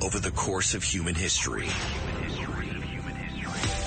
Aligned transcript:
Over 0.00 0.20
the 0.20 0.30
course 0.30 0.74
of 0.74 0.82
human 0.84 1.16
history, 1.16 1.68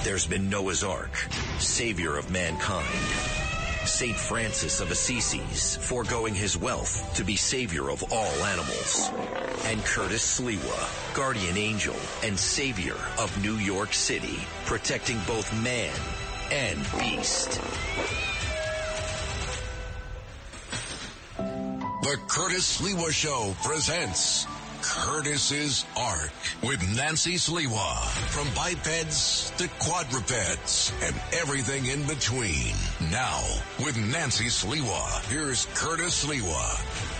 there's 0.03 0.27
been 0.27 0.49
Noah's 0.49 0.83
Ark, 0.83 1.15
savior 1.57 2.17
of 2.17 2.29
mankind. 2.29 2.85
St. 3.85 4.15
Francis 4.15 4.81
of 4.81 4.89
Assisi's, 4.89 5.77
foregoing 5.77 6.35
his 6.35 6.57
wealth 6.57 7.15
to 7.15 7.23
be 7.23 7.37
savior 7.37 7.89
of 7.89 8.03
all 8.11 8.33
animals. 8.43 9.09
And 9.65 9.83
Curtis 9.85 10.39
Sliwa, 10.39 11.15
guardian 11.15 11.57
angel 11.57 11.95
and 12.23 12.37
savior 12.37 12.97
of 13.17 13.41
New 13.41 13.55
York 13.55 13.93
City, 13.93 14.39
protecting 14.65 15.17
both 15.25 15.51
man 15.63 15.95
and 16.51 16.77
beast. 16.99 17.61
The 21.37 22.17
Curtis 22.27 22.79
Sliwa 22.81 23.11
Show 23.11 23.55
presents 23.63 24.45
Curtis's 24.81 25.85
Ark 25.97 26.31
with 26.63 26.81
Nancy 26.95 27.35
Sliwa. 27.35 27.97
From 28.29 28.47
bipeds 28.55 29.51
to 29.57 29.67
quadrupeds 29.79 30.91
and 31.03 31.15
everything 31.33 31.85
in 31.85 32.05
between. 32.07 32.73
Now, 33.11 33.41
with 33.79 33.97
Nancy 33.97 34.45
Sliwa, 34.45 35.23
here's 35.29 35.65
Curtis 35.73 36.25
Sliwa. 36.25 37.11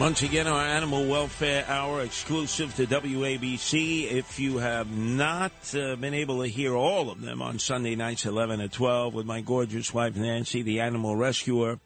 Once 0.00 0.22
again, 0.22 0.46
our 0.46 0.64
Animal 0.64 1.06
Welfare 1.06 1.66
Hour 1.68 2.00
exclusive 2.00 2.74
to 2.76 2.86
WABC. 2.86 4.10
If 4.10 4.38
you 4.38 4.56
have 4.56 4.90
not 4.90 5.52
uh, 5.74 5.96
been 5.96 6.14
able 6.14 6.40
to 6.42 6.48
hear 6.48 6.74
all 6.74 7.10
of 7.10 7.20
them 7.20 7.42
on 7.42 7.58
Sunday 7.58 7.96
nights, 7.96 8.24
11 8.24 8.60
to 8.60 8.68
12, 8.68 9.12
with 9.12 9.26
my 9.26 9.42
gorgeous 9.42 9.92
wife, 9.92 10.16
Nancy, 10.16 10.62
the 10.62 10.80
animal 10.80 11.16
rescuer, 11.16 11.80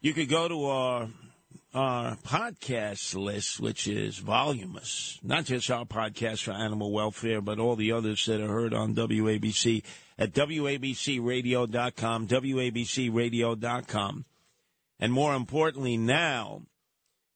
you 0.00 0.12
could 0.12 0.28
go 0.28 0.48
to 0.48 0.64
our 0.64 1.08
our 1.76 2.16
podcast 2.16 3.14
list, 3.14 3.60
which 3.60 3.86
is 3.86 4.16
voluminous, 4.16 5.20
not 5.22 5.44
just 5.44 5.70
our 5.70 5.84
podcast 5.84 6.44
for 6.44 6.52
animal 6.52 6.90
welfare, 6.90 7.42
but 7.42 7.58
all 7.58 7.76
the 7.76 7.92
others 7.92 8.24
that 8.24 8.40
are 8.40 8.48
heard 8.48 8.72
on 8.72 8.94
WABC 8.94 9.84
at 10.18 10.32
WABCRadio.com, 10.32 12.28
WABCRadio.com. 12.28 14.24
And 14.98 15.12
more 15.12 15.34
importantly, 15.34 15.98
now 15.98 16.62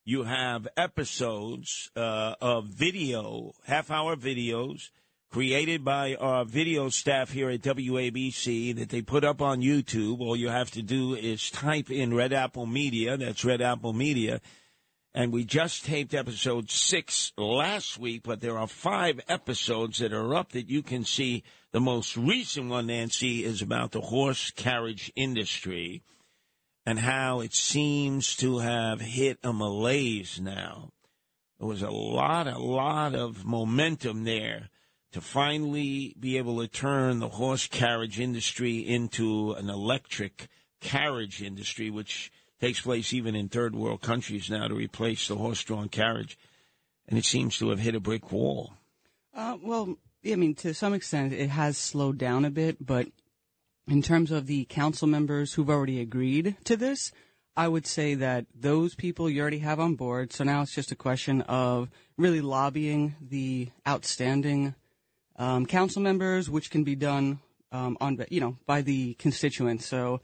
you 0.06 0.22
have 0.22 0.66
episodes 0.74 1.90
uh, 1.94 2.34
of 2.40 2.64
video, 2.64 3.52
half 3.66 3.90
hour 3.90 4.16
videos 4.16 4.88
created 5.30 5.84
by 5.84 6.16
our 6.16 6.44
video 6.44 6.88
staff 6.88 7.30
here 7.30 7.48
at 7.50 7.60
WABC 7.60 8.74
that 8.76 8.88
they 8.88 9.00
put 9.00 9.24
up 9.24 9.40
on 9.40 9.60
YouTube. 9.60 10.20
All 10.20 10.34
you 10.34 10.48
have 10.48 10.72
to 10.72 10.82
do 10.82 11.14
is 11.14 11.50
type 11.50 11.88
in 11.88 12.12
Red 12.12 12.32
Apple 12.32 12.66
Media. 12.66 13.16
That's 13.16 13.44
Red 13.44 13.62
Apple 13.62 13.92
Media. 13.92 14.40
And 15.14 15.32
we 15.32 15.44
just 15.44 15.84
taped 15.84 16.14
episode 16.14 16.70
six 16.70 17.32
last 17.36 17.98
week, 17.98 18.22
but 18.24 18.40
there 18.40 18.58
are 18.58 18.66
five 18.66 19.20
episodes 19.28 19.98
that 19.98 20.12
are 20.12 20.34
up 20.34 20.52
that 20.52 20.68
you 20.68 20.82
can 20.82 21.04
see. 21.04 21.44
The 21.72 21.80
most 21.80 22.16
recent 22.16 22.68
one, 22.68 22.88
Nancy, 22.88 23.44
is 23.44 23.62
about 23.62 23.92
the 23.92 24.00
horse 24.00 24.50
carriage 24.50 25.12
industry 25.14 26.02
and 26.84 26.98
how 26.98 27.40
it 27.40 27.54
seems 27.54 28.34
to 28.36 28.58
have 28.58 29.00
hit 29.00 29.38
a 29.44 29.52
malaise 29.52 30.40
now. 30.40 30.90
There 31.60 31.68
was 31.68 31.82
a 31.82 31.90
lot, 31.90 32.48
a 32.48 32.58
lot 32.58 33.14
of 33.14 33.44
momentum 33.44 34.24
there 34.24 34.70
to 35.12 35.20
finally 35.20 36.14
be 36.18 36.38
able 36.38 36.60
to 36.60 36.68
turn 36.68 37.18
the 37.18 37.28
horse 37.28 37.66
carriage 37.66 38.20
industry 38.20 38.78
into 38.78 39.52
an 39.52 39.68
electric 39.68 40.48
carriage 40.80 41.42
industry, 41.42 41.90
which 41.90 42.32
takes 42.60 42.80
place 42.80 43.12
even 43.12 43.34
in 43.34 43.48
third 43.48 43.74
world 43.74 44.02
countries 44.02 44.50
now 44.50 44.68
to 44.68 44.74
replace 44.74 45.28
the 45.28 45.36
horse 45.36 45.62
drawn 45.64 45.88
carriage. 45.88 46.38
And 47.08 47.18
it 47.18 47.24
seems 47.24 47.58
to 47.58 47.70
have 47.70 47.80
hit 47.80 47.94
a 47.94 48.00
brick 48.00 48.30
wall. 48.30 48.74
Uh, 49.34 49.56
well, 49.62 49.96
I 50.24 50.36
mean, 50.36 50.54
to 50.56 50.74
some 50.74 50.94
extent, 50.94 51.32
it 51.32 51.48
has 51.48 51.76
slowed 51.76 52.18
down 52.18 52.44
a 52.44 52.50
bit, 52.50 52.84
but 52.84 53.08
in 53.88 54.02
terms 54.02 54.30
of 54.30 54.46
the 54.46 54.64
council 54.66 55.08
members 55.08 55.54
who've 55.54 55.70
already 55.70 56.00
agreed 56.00 56.56
to 56.64 56.76
this, 56.76 57.10
I 57.56 57.66
would 57.66 57.86
say 57.86 58.14
that 58.14 58.46
those 58.54 58.94
people 58.94 59.28
you 59.28 59.40
already 59.40 59.58
have 59.58 59.80
on 59.80 59.96
board. 59.96 60.32
So 60.32 60.44
now 60.44 60.62
it's 60.62 60.74
just 60.74 60.92
a 60.92 60.96
question 60.96 61.42
of 61.42 61.90
really 62.16 62.40
lobbying 62.40 63.16
the 63.20 63.70
outstanding 63.88 64.74
um, 65.40 65.66
council 65.66 66.02
members, 66.02 66.48
which 66.48 66.70
can 66.70 66.84
be 66.84 66.94
done 66.94 67.40
um, 67.72 67.96
on 68.00 68.24
you 68.30 68.40
know 68.40 68.56
by 68.66 68.82
the 68.82 69.14
constituents. 69.14 69.86
So 69.86 70.20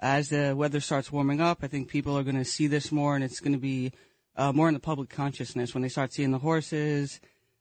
as 0.00 0.28
the 0.28 0.54
weather 0.54 0.80
starts 0.80 1.10
warming 1.10 1.40
up, 1.40 1.60
I 1.62 1.68
think 1.68 1.88
people 1.88 2.18
are 2.18 2.24
going 2.24 2.36
to 2.36 2.44
see 2.44 2.66
this 2.66 2.92
more, 2.92 3.14
and 3.14 3.24
it's 3.24 3.40
going 3.40 3.54
to 3.54 3.58
be 3.58 3.92
uh, 4.36 4.52
more 4.52 4.68
in 4.68 4.74
the 4.74 4.80
public 4.80 5.08
consciousness 5.08 5.72
when 5.72 5.82
they 5.82 5.88
start 5.88 6.12
seeing 6.12 6.32
the 6.32 6.38
horses 6.38 7.20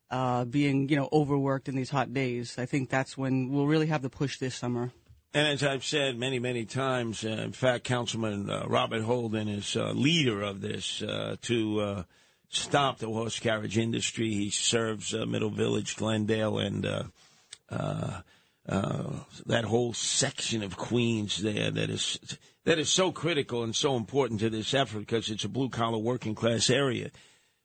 uh, 0.09 0.45
being 0.45 0.89
you 0.89 0.95
know 0.95 1.07
overworked 1.13 1.69
in 1.69 1.75
these 1.75 1.91
hot 1.91 2.13
days. 2.13 2.57
I 2.57 2.65
think 2.65 2.89
that's 2.89 3.17
when 3.17 3.51
we'll 3.51 3.67
really 3.67 3.87
have 3.87 4.01
the 4.01 4.09
push 4.09 4.39
this 4.39 4.55
summer. 4.55 4.91
And 5.33 5.47
as 5.47 5.63
I've 5.63 5.83
said 5.83 6.17
many, 6.17 6.39
many 6.39 6.63
times, 6.63 7.25
uh, 7.25 7.29
in 7.29 7.51
fact, 7.51 7.83
Councilman 7.83 8.49
uh, 8.49 8.65
Robert 8.67 9.03
Holden 9.03 9.49
is 9.49 9.75
uh, 9.75 9.91
leader 9.91 10.41
of 10.41 10.61
this 10.61 11.01
uh, 11.01 11.35
to 11.41 12.05
stop 12.49 12.99
the 12.99 13.07
horse 13.07 13.39
carriage 13.39 13.77
industry. 13.77 14.29
He 14.29 14.49
serves 14.49 15.13
uh, 15.13 15.25
Middle 15.25 15.49
Village, 15.49 15.95
Glendale, 15.95 16.59
and 16.59 16.85
uh, 16.85 17.03
uh, 17.69 18.21
uh, 18.67 19.09
that 19.45 19.65
whole 19.65 19.93
section 19.93 20.63
of 20.63 20.77
Queens 20.77 21.41
there 21.41 21.71
that 21.71 21.89
is 21.89 22.19
that 22.63 22.79
is 22.79 22.89
so 22.89 23.11
critical 23.11 23.63
and 23.63 23.75
so 23.75 23.95
important 23.95 24.39
to 24.39 24.49
this 24.49 24.73
effort 24.73 24.99
because 24.99 25.29
it's 25.29 25.43
a 25.43 25.49
blue 25.49 25.69
collar 25.69 25.99
working 25.99 26.35
class 26.35 26.69
area. 26.69 27.11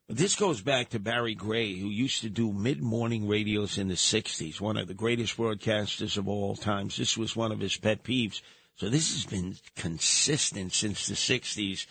But 0.07 0.19
this 0.19 0.35
goes 0.35 0.61
back 0.61 0.91
to 0.91 0.99
Barry 0.99 1.35
Gray, 1.35 1.79
who 1.79 1.89
used 1.89 2.23
to 2.23 2.29
do 2.29 2.53
mid 2.53 2.83
morning 2.83 3.29
radios 3.29 3.79
in 3.79 3.89
the 3.89 3.95
'60s, 3.95 4.61
one 4.61 4.77
of 4.77 4.89
the 4.89 4.95
greatest 4.95 5.37
broadcasters 5.37 6.17
of 6.17 6.29
all 6.29 6.57
times. 6.57 6.97
This 6.97 7.17
was 7.17 7.37
one 7.37 7.53
of 7.53 7.61
his 7.61 7.77
pet 7.77 8.03
peeves. 8.03 8.43
So 8.77 8.89
this 8.89 9.13
has 9.13 9.25
been 9.25 9.57
consistent 9.77 10.73
since 10.75 11.07
the 11.07 11.15
'60s 11.15 11.87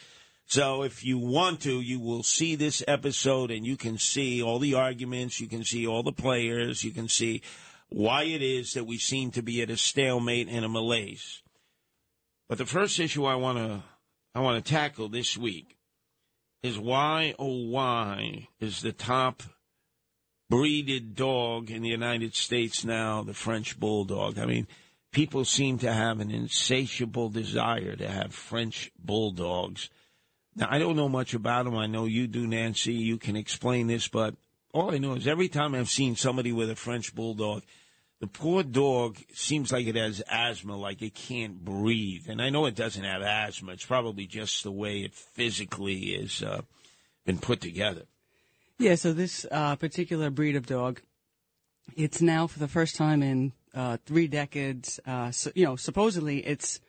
so 0.49 0.81
if 0.81 1.05
you 1.05 1.19
want 1.19 1.61
to, 1.61 1.79
you 1.79 1.99
will 1.99 2.23
see 2.23 2.55
this 2.55 2.83
episode 2.87 3.51
and 3.51 3.67
you 3.67 3.77
can 3.77 3.99
see 3.99 4.41
all 4.41 4.57
the 4.57 4.73
arguments, 4.73 5.39
you 5.39 5.47
can 5.47 5.63
see 5.63 5.85
all 5.85 6.01
the 6.01 6.11
players, 6.11 6.83
you 6.83 6.89
can 6.89 7.07
see 7.07 7.43
why 7.89 8.23
it 8.23 8.41
is 8.41 8.73
that 8.73 8.85
we 8.85 8.97
seem 8.97 9.29
to 9.31 9.43
be 9.43 9.61
at 9.61 9.69
a 9.69 9.77
stalemate 9.77 10.47
and 10.49 10.65
a 10.65 10.69
malaise. 10.69 11.43
But 12.47 12.57
the 12.57 12.65
first 12.65 12.99
issue 12.99 13.25
I 13.25 13.35
want 13.35 13.59
to 13.59 13.83
I 14.33 14.39
want 14.39 14.65
to 14.65 14.71
tackle 14.71 15.07
this 15.07 15.37
week 15.37 15.77
is 16.63 16.79
why 16.79 17.35
oh 17.37 17.67
why 17.67 18.47
is 18.59 18.81
the 18.81 18.91
top 18.91 19.43
breeded 20.49 21.15
dog 21.15 21.69
in 21.69 21.83
the 21.83 21.89
United 21.89 22.33
States 22.33 22.83
now 22.83 23.21
the 23.21 23.35
French 23.35 23.79
bulldog? 23.79 24.39
I 24.39 24.47
mean, 24.47 24.67
people 25.11 25.45
seem 25.45 25.77
to 25.77 25.93
have 25.93 26.19
an 26.19 26.31
insatiable 26.31 27.29
desire 27.29 27.95
to 27.95 28.09
have 28.09 28.33
French 28.33 28.91
bulldogs 28.97 29.91
now, 30.59 30.67
I 30.69 30.77
don't 30.77 30.97
know 30.97 31.07
much 31.07 31.33
about 31.33 31.63
them. 31.63 31.77
I 31.77 31.87
know 31.87 32.03
you 32.03 32.27
do, 32.27 32.45
Nancy. 32.45 32.93
You 32.93 33.17
can 33.17 33.37
explain 33.37 33.87
this, 33.87 34.09
but 34.09 34.35
all 34.73 34.93
I 34.93 34.97
know 34.97 35.13
is 35.13 35.25
every 35.25 35.47
time 35.47 35.73
I've 35.73 35.89
seen 35.89 36.17
somebody 36.17 36.51
with 36.51 36.69
a 36.69 36.75
French 36.75 37.15
bulldog, 37.15 37.63
the 38.19 38.27
poor 38.27 38.63
dog 38.63 39.17
seems 39.33 39.71
like 39.71 39.87
it 39.87 39.95
has 39.95 40.21
asthma, 40.29 40.75
like 40.75 41.01
it 41.01 41.15
can't 41.15 41.63
breathe. 41.63 42.27
And 42.27 42.41
I 42.41 42.49
know 42.49 42.65
it 42.65 42.75
doesn't 42.75 43.05
have 43.05 43.21
asthma. 43.21 43.71
It's 43.71 43.85
probably 43.85 44.27
just 44.27 44.63
the 44.63 44.71
way 44.71 44.99
it 45.03 45.13
physically 45.13 46.13
is 46.15 46.43
uh, 46.43 46.63
been 47.25 47.39
put 47.39 47.61
together. 47.61 48.03
Yeah, 48.77 48.95
so 48.95 49.13
this 49.13 49.45
uh, 49.49 49.77
particular 49.77 50.29
breed 50.29 50.57
of 50.57 50.65
dog, 50.65 51.01
it's 51.95 52.21
now 52.21 52.47
for 52.47 52.59
the 52.59 52.67
first 52.67 52.97
time 52.97 53.23
in 53.23 53.53
uh, 53.73 53.95
three 54.05 54.27
decades. 54.27 54.99
Uh, 55.07 55.31
so, 55.31 55.51
you 55.55 55.63
know, 55.63 55.77
supposedly 55.77 56.45
it's 56.45 56.81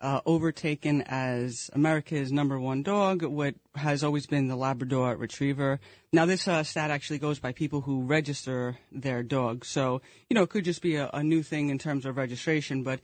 uh, 0.00 0.20
overtaken 0.24 1.02
as 1.02 1.70
America's 1.74 2.32
number 2.32 2.58
one 2.58 2.82
dog, 2.82 3.22
what 3.22 3.54
has 3.74 4.02
always 4.02 4.26
been 4.26 4.48
the 4.48 4.56
Labrador 4.56 5.14
Retriever. 5.16 5.78
Now, 6.12 6.24
this 6.24 6.48
uh, 6.48 6.62
stat 6.62 6.90
actually 6.90 7.18
goes 7.18 7.38
by 7.38 7.52
people 7.52 7.82
who 7.82 8.02
register 8.02 8.78
their 8.90 9.22
dogs. 9.22 9.68
So, 9.68 10.00
you 10.28 10.34
know, 10.34 10.42
it 10.42 10.50
could 10.50 10.64
just 10.64 10.80
be 10.80 10.96
a, 10.96 11.10
a 11.12 11.22
new 11.22 11.42
thing 11.42 11.68
in 11.68 11.78
terms 11.78 12.06
of 12.06 12.16
registration. 12.16 12.82
But 12.82 13.00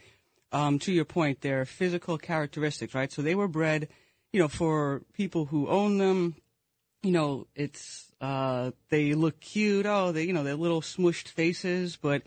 um, 0.53 0.79
to 0.81 0.93
your 0.93 1.05
point, 1.05 1.43
their 1.43 1.67
physical 1.67 2.17
characteristics, 2.17 2.95
right? 2.95 3.13
So 3.13 3.21
they 3.21 3.35
were 3.35 3.49
bred, 3.49 3.89
you 4.33 4.41
know, 4.41 4.49
for 4.49 5.03
people 5.13 5.45
who 5.47 5.69
own 5.69 5.99
them. 5.99 6.37
you 7.03 7.13
know, 7.13 7.47
it's 7.55 8.11
uh, 8.21 8.73
they 8.89 9.15
look 9.15 9.39
cute. 9.41 9.87
Oh, 9.87 10.13
they 10.13 10.25
you 10.25 10.33
know 10.33 10.43
they're 10.43 10.57
little 10.57 10.81
smushed 10.81 11.29
faces, 11.29 11.97
but 11.97 12.23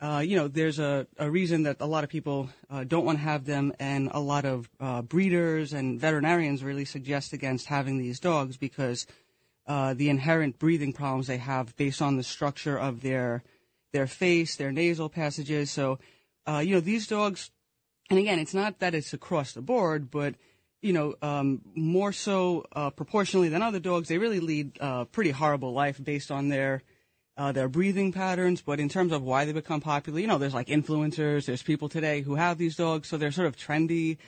uh, 0.00 0.22
you 0.24 0.36
know 0.36 0.48
there's 0.48 0.78
a, 0.78 1.06
a 1.18 1.30
reason 1.30 1.64
that 1.64 1.76
a 1.80 1.86
lot 1.86 2.04
of 2.04 2.10
people 2.10 2.48
uh, 2.70 2.84
don't 2.84 3.04
want 3.04 3.18
to 3.18 3.24
have 3.24 3.44
them, 3.44 3.72
and 3.78 4.10
a 4.12 4.20
lot 4.20 4.44
of 4.44 4.70
uh, 4.80 5.02
breeders 5.02 5.72
and 5.72 6.00
veterinarians 6.00 6.64
really 6.64 6.84
suggest 6.84 7.32
against 7.32 7.66
having 7.66 7.98
these 7.98 8.18
dogs 8.18 8.56
because 8.56 9.06
uh, 9.66 9.94
the 9.94 10.08
inherent 10.08 10.58
breathing 10.58 10.92
problems 10.92 11.26
they 11.26 11.36
have 11.36 11.76
based 11.76 12.00
on 12.00 12.16
the 12.16 12.22
structure 12.22 12.78
of 12.78 13.02
their 13.02 13.42
their 13.92 14.06
face, 14.06 14.56
their 14.56 14.72
nasal 14.72 15.08
passages. 15.08 15.70
So, 15.70 15.98
uh, 16.46 16.58
you 16.58 16.74
know, 16.74 16.80
these 16.80 17.06
dogs, 17.06 17.50
and 18.08 18.18
again, 18.18 18.38
it's 18.38 18.54
not 18.54 18.78
that 18.78 18.94
it's 18.94 19.12
across 19.12 19.52
the 19.52 19.60
board, 19.60 20.10
but 20.10 20.34
you 20.80 20.94
know, 20.94 21.14
um, 21.20 21.60
more 21.74 22.10
so 22.10 22.64
uh, 22.72 22.88
proportionally 22.88 23.50
than 23.50 23.60
other 23.60 23.80
dogs, 23.80 24.08
they 24.08 24.16
really 24.16 24.40
lead 24.40 24.78
a 24.80 25.04
pretty 25.04 25.30
horrible 25.30 25.72
life 25.72 26.02
based 26.02 26.30
on 26.30 26.48
their 26.48 26.82
uh, 27.40 27.52
their 27.52 27.70
breathing 27.70 28.12
patterns. 28.12 28.60
But 28.60 28.80
in 28.80 28.90
terms 28.90 29.12
of 29.12 29.22
why 29.22 29.46
they 29.46 29.52
become 29.52 29.80
popular, 29.80 30.20
you 30.20 30.26
know, 30.26 30.36
there's 30.36 30.52
like 30.52 30.66
influencers, 30.66 31.46
there's 31.46 31.62
people 31.62 31.88
today 31.88 32.20
who 32.20 32.34
have 32.34 32.58
these 32.58 32.76
dogs, 32.76 33.08
so 33.08 33.16
they're 33.16 33.32
sort 33.32 33.46
of 33.46 33.56
trendy. 33.56 34.18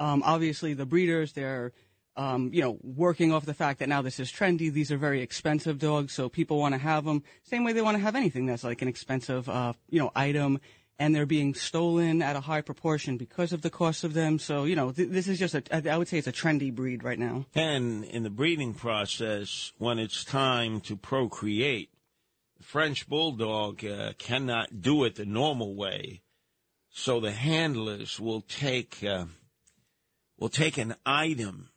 Um, 0.00 0.22
obviously, 0.26 0.74
the 0.74 0.84
breeders, 0.84 1.32
they're 1.32 1.72
um, 2.16 2.50
you 2.52 2.62
know, 2.62 2.78
working 2.82 3.30
off 3.30 3.44
the 3.44 3.54
fact 3.54 3.78
that 3.78 3.88
now 3.90 4.02
this 4.02 4.18
is 4.18 4.32
trendy. 4.32 4.72
These 4.72 4.90
are 4.90 4.96
very 4.96 5.20
expensive 5.20 5.78
dogs, 5.78 6.14
so 6.14 6.28
people 6.28 6.58
want 6.58 6.74
to 6.74 6.78
have 6.78 7.04
them. 7.04 7.22
Same 7.44 7.62
way 7.62 7.72
they 7.72 7.82
want 7.82 7.98
to 7.98 8.02
have 8.02 8.16
anything 8.16 8.46
that's 8.46 8.64
like 8.64 8.80
an 8.82 8.88
expensive, 8.88 9.48
uh, 9.48 9.74
you 9.90 10.00
know, 10.00 10.10
item 10.16 10.58
and 10.98 11.14
they're 11.14 11.26
being 11.26 11.52
stolen 11.52 12.22
at 12.22 12.36
a 12.36 12.40
high 12.40 12.62
proportion 12.62 13.18
because 13.18 13.52
of 13.52 13.60
the 13.60 13.68
cost 13.68 14.02
of 14.02 14.14
them. 14.14 14.38
So, 14.38 14.64
you 14.64 14.74
know, 14.74 14.92
th- 14.92 15.10
this 15.10 15.28
is 15.28 15.38
just 15.38 15.54
a, 15.54 15.92
I 15.92 15.98
would 15.98 16.08
say 16.08 16.16
it's 16.16 16.26
a 16.26 16.32
trendy 16.32 16.74
breed 16.74 17.04
right 17.04 17.18
now. 17.18 17.44
And 17.54 18.02
in 18.04 18.22
the 18.22 18.30
breeding 18.30 18.72
process, 18.72 19.72
when 19.76 19.98
it's 19.98 20.24
time 20.24 20.80
to 20.82 20.96
procreate, 20.96 21.90
French 22.60 23.08
Bulldog 23.08 23.84
uh, 23.84 24.12
cannot 24.18 24.80
do 24.80 25.04
it 25.04 25.16
the 25.16 25.26
normal 25.26 25.74
way. 25.74 26.22
So 26.90 27.20
the 27.20 27.32
handlers 27.32 28.18
will 28.18 28.40
take, 28.40 29.04
uh, 29.04 29.26
will 30.38 30.48
take 30.48 30.78
an 30.78 30.94
item 31.04 31.70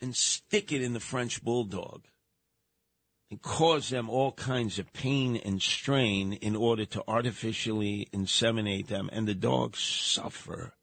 and 0.00 0.14
stick 0.14 0.70
it 0.70 0.82
in 0.82 0.92
the 0.92 1.00
French 1.00 1.42
Bulldog 1.42 2.02
and 3.30 3.42
cause 3.42 3.88
them 3.88 4.08
all 4.08 4.32
kinds 4.32 4.78
of 4.78 4.92
pain 4.92 5.36
and 5.36 5.60
strain 5.60 6.34
in 6.34 6.54
order 6.54 6.84
to 6.84 7.02
artificially 7.08 8.08
inseminate 8.12 8.86
them, 8.86 9.10
and 9.12 9.26
the 9.26 9.34
dogs 9.34 9.80
suffer, 9.80 10.74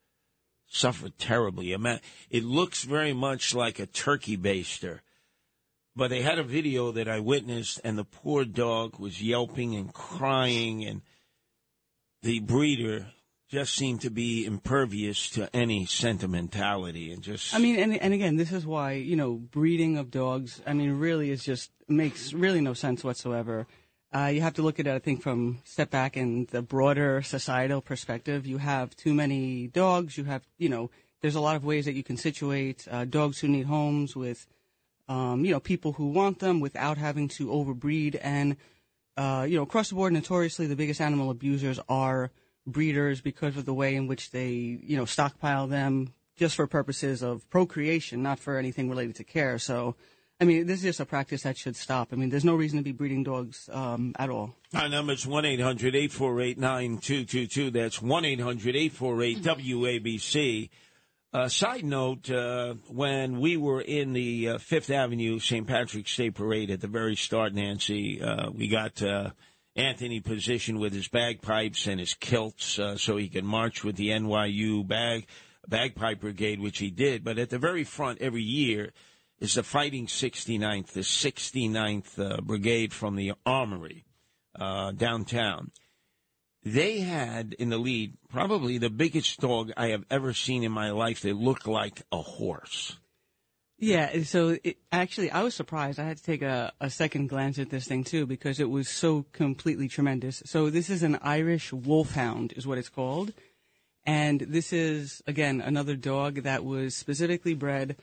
suffer 0.67 1.09
terribly. 1.09 1.71
It 2.29 2.43
looks 2.43 2.83
very 2.83 3.13
much 3.13 3.55
like 3.55 3.79
a 3.79 3.85
turkey 3.85 4.37
baster. 4.37 4.99
But 5.95 6.09
they 6.09 6.21
had 6.21 6.39
a 6.39 6.43
video 6.43 6.91
that 6.91 7.09
I 7.09 7.19
witnessed, 7.19 7.81
and 7.83 7.97
the 7.97 8.05
poor 8.05 8.45
dog 8.45 8.99
was 8.99 9.21
yelping 9.21 9.75
and 9.75 9.93
crying, 9.93 10.85
and 10.85 11.01
the 12.21 12.39
breeder 12.39 13.07
just 13.49 13.75
seemed 13.75 13.99
to 14.01 14.09
be 14.09 14.45
impervious 14.45 15.29
to 15.31 15.53
any 15.53 15.85
sentimentality 15.85 17.11
and 17.11 17.21
just. 17.21 17.53
I 17.53 17.59
mean, 17.59 17.77
and 17.77 17.97
and 17.97 18.13
again, 18.13 18.37
this 18.37 18.53
is 18.53 18.65
why 18.65 18.93
you 18.93 19.17
know 19.17 19.33
breeding 19.33 19.97
of 19.97 20.09
dogs. 20.09 20.61
I 20.65 20.73
mean, 20.73 20.93
really 20.93 21.29
is 21.29 21.43
just 21.43 21.71
makes 21.89 22.31
really 22.31 22.61
no 22.61 22.73
sense 22.73 23.03
whatsoever. 23.03 23.67
Uh, 24.13 24.25
you 24.25 24.41
have 24.41 24.53
to 24.55 24.61
look 24.61 24.79
at 24.79 24.87
it, 24.87 24.93
I 24.93 24.99
think, 24.99 25.21
from 25.21 25.59
step 25.63 25.89
back 25.89 26.17
and 26.17 26.47
the 26.49 26.61
broader 26.61 27.21
societal 27.21 27.81
perspective. 27.81 28.45
You 28.45 28.57
have 28.57 28.95
too 28.95 29.13
many 29.13 29.67
dogs. 29.67 30.17
You 30.17 30.25
have, 30.25 30.43
you 30.57 30.67
know, 30.67 30.89
there's 31.21 31.35
a 31.35 31.41
lot 31.41 31.55
of 31.55 31.63
ways 31.63 31.85
that 31.85 31.93
you 31.93 32.03
can 32.03 32.17
situate 32.17 32.87
uh, 32.91 33.05
dogs 33.05 33.39
who 33.39 33.47
need 33.47 33.67
homes 33.67 34.15
with, 34.15 34.47
um, 35.11 35.43
you 35.43 35.51
know, 35.51 35.59
people 35.59 35.91
who 35.91 36.07
want 36.07 36.39
them 36.39 36.61
without 36.61 36.97
having 36.97 37.27
to 37.27 37.47
overbreed. 37.47 38.17
And, 38.21 38.55
uh, 39.17 39.45
you 39.47 39.57
know, 39.57 39.63
across 39.63 39.89
the 39.89 39.95
board, 39.95 40.13
notoriously, 40.13 40.67
the 40.67 40.75
biggest 40.77 41.01
animal 41.01 41.29
abusers 41.29 41.79
are 41.89 42.31
breeders 42.65 43.19
because 43.19 43.57
of 43.57 43.65
the 43.65 43.73
way 43.73 43.95
in 43.95 44.07
which 44.07 44.31
they, 44.31 44.51
you 44.51 44.95
know, 44.95 45.03
stockpile 45.05 45.67
them 45.67 46.13
just 46.37 46.55
for 46.55 46.65
purposes 46.65 47.21
of 47.21 47.47
procreation, 47.49 48.23
not 48.23 48.39
for 48.39 48.57
anything 48.57 48.89
related 48.89 49.15
to 49.15 49.25
care. 49.25 49.59
So, 49.59 49.95
I 50.39 50.45
mean, 50.45 50.65
this 50.65 50.77
is 50.77 50.83
just 50.83 50.99
a 51.01 51.05
practice 51.05 51.43
that 51.43 51.57
should 51.57 51.75
stop. 51.75 52.13
I 52.13 52.15
mean, 52.15 52.29
there's 52.29 52.45
no 52.45 52.55
reason 52.55 52.77
to 52.77 52.83
be 52.83 52.93
breeding 52.93 53.23
dogs 53.23 53.69
um, 53.73 54.15
at 54.17 54.29
all. 54.29 54.55
Our 54.73 54.87
number 54.87 55.11
is 55.11 55.27
1 55.27 55.43
800 55.43 55.93
848 55.93 56.57
9222. 56.57 57.71
That's 57.71 58.01
1 58.01 58.25
800 58.25 58.75
848 58.77 59.43
WABC. 59.43 60.69
Uh, 61.33 61.47
side 61.47 61.85
note, 61.85 62.29
uh, 62.29 62.73
when 62.89 63.39
we 63.39 63.55
were 63.55 63.79
in 63.79 64.11
the 64.11 64.49
uh, 64.49 64.57
Fifth 64.57 64.89
Avenue 64.89 65.39
St. 65.39 65.65
Patrick's 65.65 66.13
Day 66.17 66.29
Parade 66.29 66.69
at 66.69 66.81
the 66.81 66.89
very 66.89 67.15
start, 67.15 67.53
Nancy, 67.53 68.21
uh, 68.21 68.49
we 68.51 68.67
got 68.67 69.01
uh, 69.01 69.29
Anthony 69.77 70.19
positioned 70.19 70.77
with 70.77 70.91
his 70.91 71.07
bagpipes 71.07 71.87
and 71.87 72.01
his 72.01 72.15
kilts 72.15 72.77
uh, 72.79 72.97
so 72.97 73.15
he 73.15 73.29
could 73.29 73.45
march 73.45 73.81
with 73.81 73.95
the 73.95 74.09
NYU 74.09 74.85
bag 74.85 75.25
bagpipe 75.69 76.19
brigade, 76.19 76.59
which 76.59 76.79
he 76.79 76.91
did. 76.91 77.23
But 77.23 77.37
at 77.37 77.49
the 77.49 77.59
very 77.59 77.85
front 77.85 78.19
every 78.19 78.43
year 78.43 78.91
is 79.39 79.53
the 79.53 79.63
Fighting 79.63 80.07
69th, 80.07 80.87
the 80.87 80.99
69th 80.99 82.19
uh, 82.19 82.41
Brigade 82.41 82.91
from 82.91 83.15
the 83.15 83.31
Armory 83.45 84.03
downtown. 84.59 85.71
They 86.63 86.99
had 86.99 87.53
in 87.53 87.69
the 87.69 87.77
lead 87.77 88.13
probably 88.29 88.77
the 88.77 88.89
biggest 88.89 89.39
dog 89.39 89.71
I 89.75 89.87
have 89.87 90.05
ever 90.11 90.33
seen 90.33 90.63
in 90.63 90.71
my 90.71 90.91
life 90.91 91.21
that 91.21 91.35
looked 91.35 91.67
like 91.67 92.03
a 92.11 92.21
horse. 92.21 92.97
Yeah, 93.83 94.21
so 94.21 94.59
it, 94.63 94.77
actually, 94.91 95.31
I 95.31 95.41
was 95.41 95.55
surprised. 95.55 95.99
I 95.99 96.03
had 96.03 96.17
to 96.17 96.23
take 96.23 96.43
a, 96.43 96.71
a 96.79 96.91
second 96.91 97.29
glance 97.29 97.57
at 97.57 97.71
this 97.71 97.87
thing 97.87 98.03
too 98.03 98.27
because 98.27 98.59
it 98.59 98.69
was 98.69 98.87
so 98.87 99.25
completely 99.33 99.87
tremendous. 99.87 100.43
So 100.45 100.69
this 100.69 100.91
is 100.91 101.01
an 101.01 101.17
Irish 101.23 101.73
wolfhound, 101.73 102.53
is 102.55 102.67
what 102.67 102.77
it's 102.77 102.89
called, 102.89 103.33
and 104.05 104.39
this 104.39 104.71
is 104.71 105.23
again 105.25 105.61
another 105.61 105.95
dog 105.95 106.43
that 106.43 106.63
was 106.63 106.95
specifically 106.95 107.55
bred. 107.55 107.95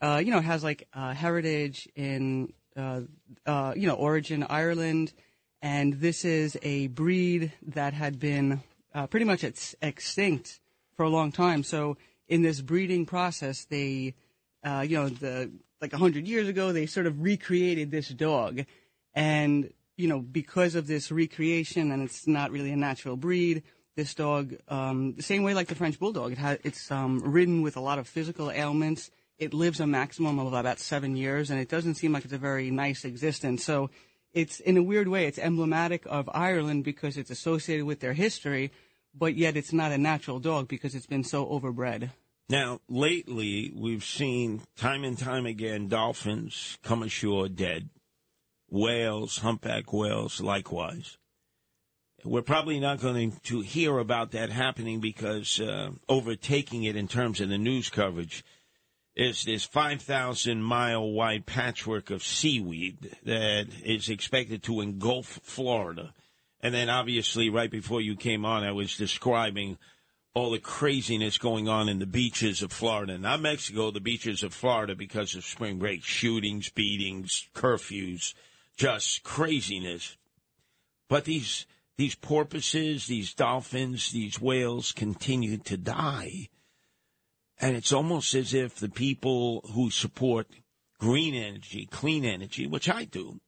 Uh, 0.00 0.22
you 0.24 0.30
know, 0.30 0.40
has 0.40 0.62
like 0.62 0.86
uh, 0.94 1.12
heritage 1.12 1.88
in 1.96 2.52
uh, 2.76 3.00
uh 3.44 3.72
you 3.74 3.88
know 3.88 3.94
origin 3.94 4.46
Ireland, 4.48 5.12
and 5.64 5.94
this 5.94 6.24
is 6.24 6.56
a 6.62 6.88
breed 6.88 7.50
that 7.68 7.94
had 7.94 8.20
been 8.20 8.62
uh, 8.94 9.06
pretty 9.06 9.24
much 9.24 9.42
ex- 9.42 9.74
extinct 9.80 10.60
for 10.94 11.04
a 11.04 11.08
long 11.08 11.32
time. 11.32 11.64
So 11.64 11.96
in 12.28 12.42
this 12.42 12.60
breeding 12.60 13.06
process, 13.06 13.64
they 13.64 14.14
uh, 14.64 14.84
you 14.86 14.96
know, 14.96 15.08
the 15.08 15.50
like 15.80 15.92
hundred 15.92 16.26
years 16.26 16.48
ago, 16.48 16.72
they 16.72 16.86
sort 16.86 17.06
of 17.06 17.20
recreated 17.20 17.90
this 17.90 18.08
dog, 18.08 18.64
and 19.14 19.70
you 19.96 20.08
know, 20.08 20.20
because 20.20 20.74
of 20.74 20.86
this 20.86 21.12
recreation, 21.12 21.92
and 21.92 22.02
it's 22.02 22.26
not 22.26 22.50
really 22.50 22.72
a 22.72 22.76
natural 22.76 23.16
breed. 23.16 23.62
This 23.96 24.14
dog, 24.14 24.56
um, 24.68 25.14
the 25.14 25.22
same 25.22 25.44
way 25.44 25.54
like 25.54 25.68
the 25.68 25.76
French 25.76 26.00
Bulldog, 26.00 26.32
it 26.32 26.38
has, 26.38 26.58
it's 26.64 26.90
um, 26.90 27.20
ridden 27.20 27.62
with 27.62 27.76
a 27.76 27.80
lot 27.80 27.98
of 27.98 28.08
physical 28.08 28.50
ailments. 28.50 29.10
It 29.38 29.54
lives 29.54 29.78
a 29.78 29.86
maximum 29.86 30.38
of 30.40 30.52
about 30.52 30.80
seven 30.80 31.16
years, 31.16 31.50
and 31.50 31.60
it 31.60 31.68
doesn't 31.68 31.94
seem 31.94 32.12
like 32.12 32.24
it's 32.24 32.32
a 32.32 32.38
very 32.38 32.70
nice 32.70 33.04
existence. 33.04 33.64
So, 33.64 33.90
it's 34.34 34.60
in 34.60 34.76
a 34.76 34.82
weird 34.82 35.08
way, 35.08 35.26
it's 35.26 35.38
emblematic 35.38 36.04
of 36.06 36.28
Ireland 36.34 36.84
because 36.84 37.16
it's 37.16 37.30
associated 37.30 37.86
with 37.86 38.00
their 38.00 38.12
history, 38.12 38.72
but 39.14 39.36
yet 39.36 39.56
it's 39.56 39.72
not 39.72 39.92
a 39.92 39.98
natural 39.98 40.40
dog 40.40 40.68
because 40.68 40.94
it's 40.94 41.06
been 41.06 41.24
so 41.24 41.46
overbred. 41.46 42.10
Now, 42.48 42.80
lately, 42.88 43.72
we've 43.74 44.04
seen 44.04 44.62
time 44.76 45.04
and 45.04 45.16
time 45.16 45.46
again 45.46 45.88
dolphins 45.88 46.76
come 46.82 47.02
ashore 47.02 47.48
dead, 47.48 47.88
whales, 48.68 49.38
humpback 49.38 49.92
whales, 49.92 50.40
likewise. 50.40 51.16
We're 52.22 52.42
probably 52.42 52.80
not 52.80 53.00
going 53.00 53.34
to 53.44 53.60
hear 53.60 53.98
about 53.98 54.32
that 54.32 54.50
happening 54.50 55.00
because 55.00 55.60
uh, 55.60 55.90
overtaking 56.08 56.84
it 56.84 56.96
in 56.96 57.06
terms 57.06 57.40
of 57.40 57.50
the 57.50 57.58
news 57.58 57.90
coverage 57.90 58.44
is 59.16 59.44
this 59.44 59.64
5,000 59.64 60.62
mile 60.62 61.08
wide 61.10 61.46
patchwork 61.46 62.10
of 62.10 62.24
seaweed 62.24 63.16
that 63.24 63.68
is 63.84 64.08
expected 64.08 64.62
to 64.64 64.80
engulf 64.80 65.40
Florida. 65.42 66.12
And 66.60 66.74
then, 66.74 66.88
obviously, 66.88 67.50
right 67.50 67.70
before 67.70 68.00
you 68.00 68.16
came 68.16 68.44
on, 68.44 68.64
I 68.64 68.72
was 68.72 68.96
describing 68.96 69.78
all 70.34 70.50
the 70.50 70.58
craziness 70.58 71.38
going 71.38 71.68
on 71.68 71.88
in 71.88 72.00
the 72.00 72.06
beaches 72.06 72.60
of 72.60 72.72
Florida, 72.72 73.16
not 73.16 73.40
Mexico, 73.40 73.92
the 73.92 74.00
beaches 74.00 74.42
of 74.42 74.52
Florida 74.52 74.96
because 74.96 75.36
of 75.36 75.44
spring 75.44 75.78
break, 75.78 76.02
shootings, 76.02 76.70
beatings, 76.70 77.48
curfews, 77.54 78.34
just 78.76 79.22
craziness. 79.22 80.16
But 81.08 81.24
these 81.24 81.66
these 81.96 82.16
porpoises, 82.16 83.06
these 83.06 83.34
dolphins, 83.34 84.10
these 84.10 84.40
whales 84.40 84.90
continue 84.90 85.58
to 85.58 85.76
die. 85.76 86.48
And 87.58 87.76
it's 87.76 87.92
almost 87.92 88.34
as 88.34 88.52
if 88.52 88.76
the 88.76 88.88
people 88.88 89.60
who 89.72 89.90
support 89.90 90.48
green 90.98 91.34
energy, 91.34 91.86
clean 91.86 92.24
energy, 92.24 92.66
which 92.66 92.88
I 92.88 93.04
do, 93.04 93.40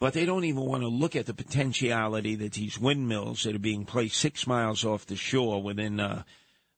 but 0.00 0.12
they 0.12 0.26
don't 0.26 0.44
even 0.44 0.64
want 0.64 0.82
to 0.82 0.88
look 0.88 1.16
at 1.16 1.26
the 1.26 1.34
potentiality 1.34 2.34
that 2.34 2.52
these 2.52 2.78
windmills 2.78 3.44
that 3.44 3.54
are 3.54 3.60
being 3.60 3.84
placed 3.84 4.16
six 4.16 4.46
miles 4.46 4.84
off 4.84 5.06
the 5.06 5.16
shore 5.16 5.62
within 5.62 6.00
uh, 6.00 6.24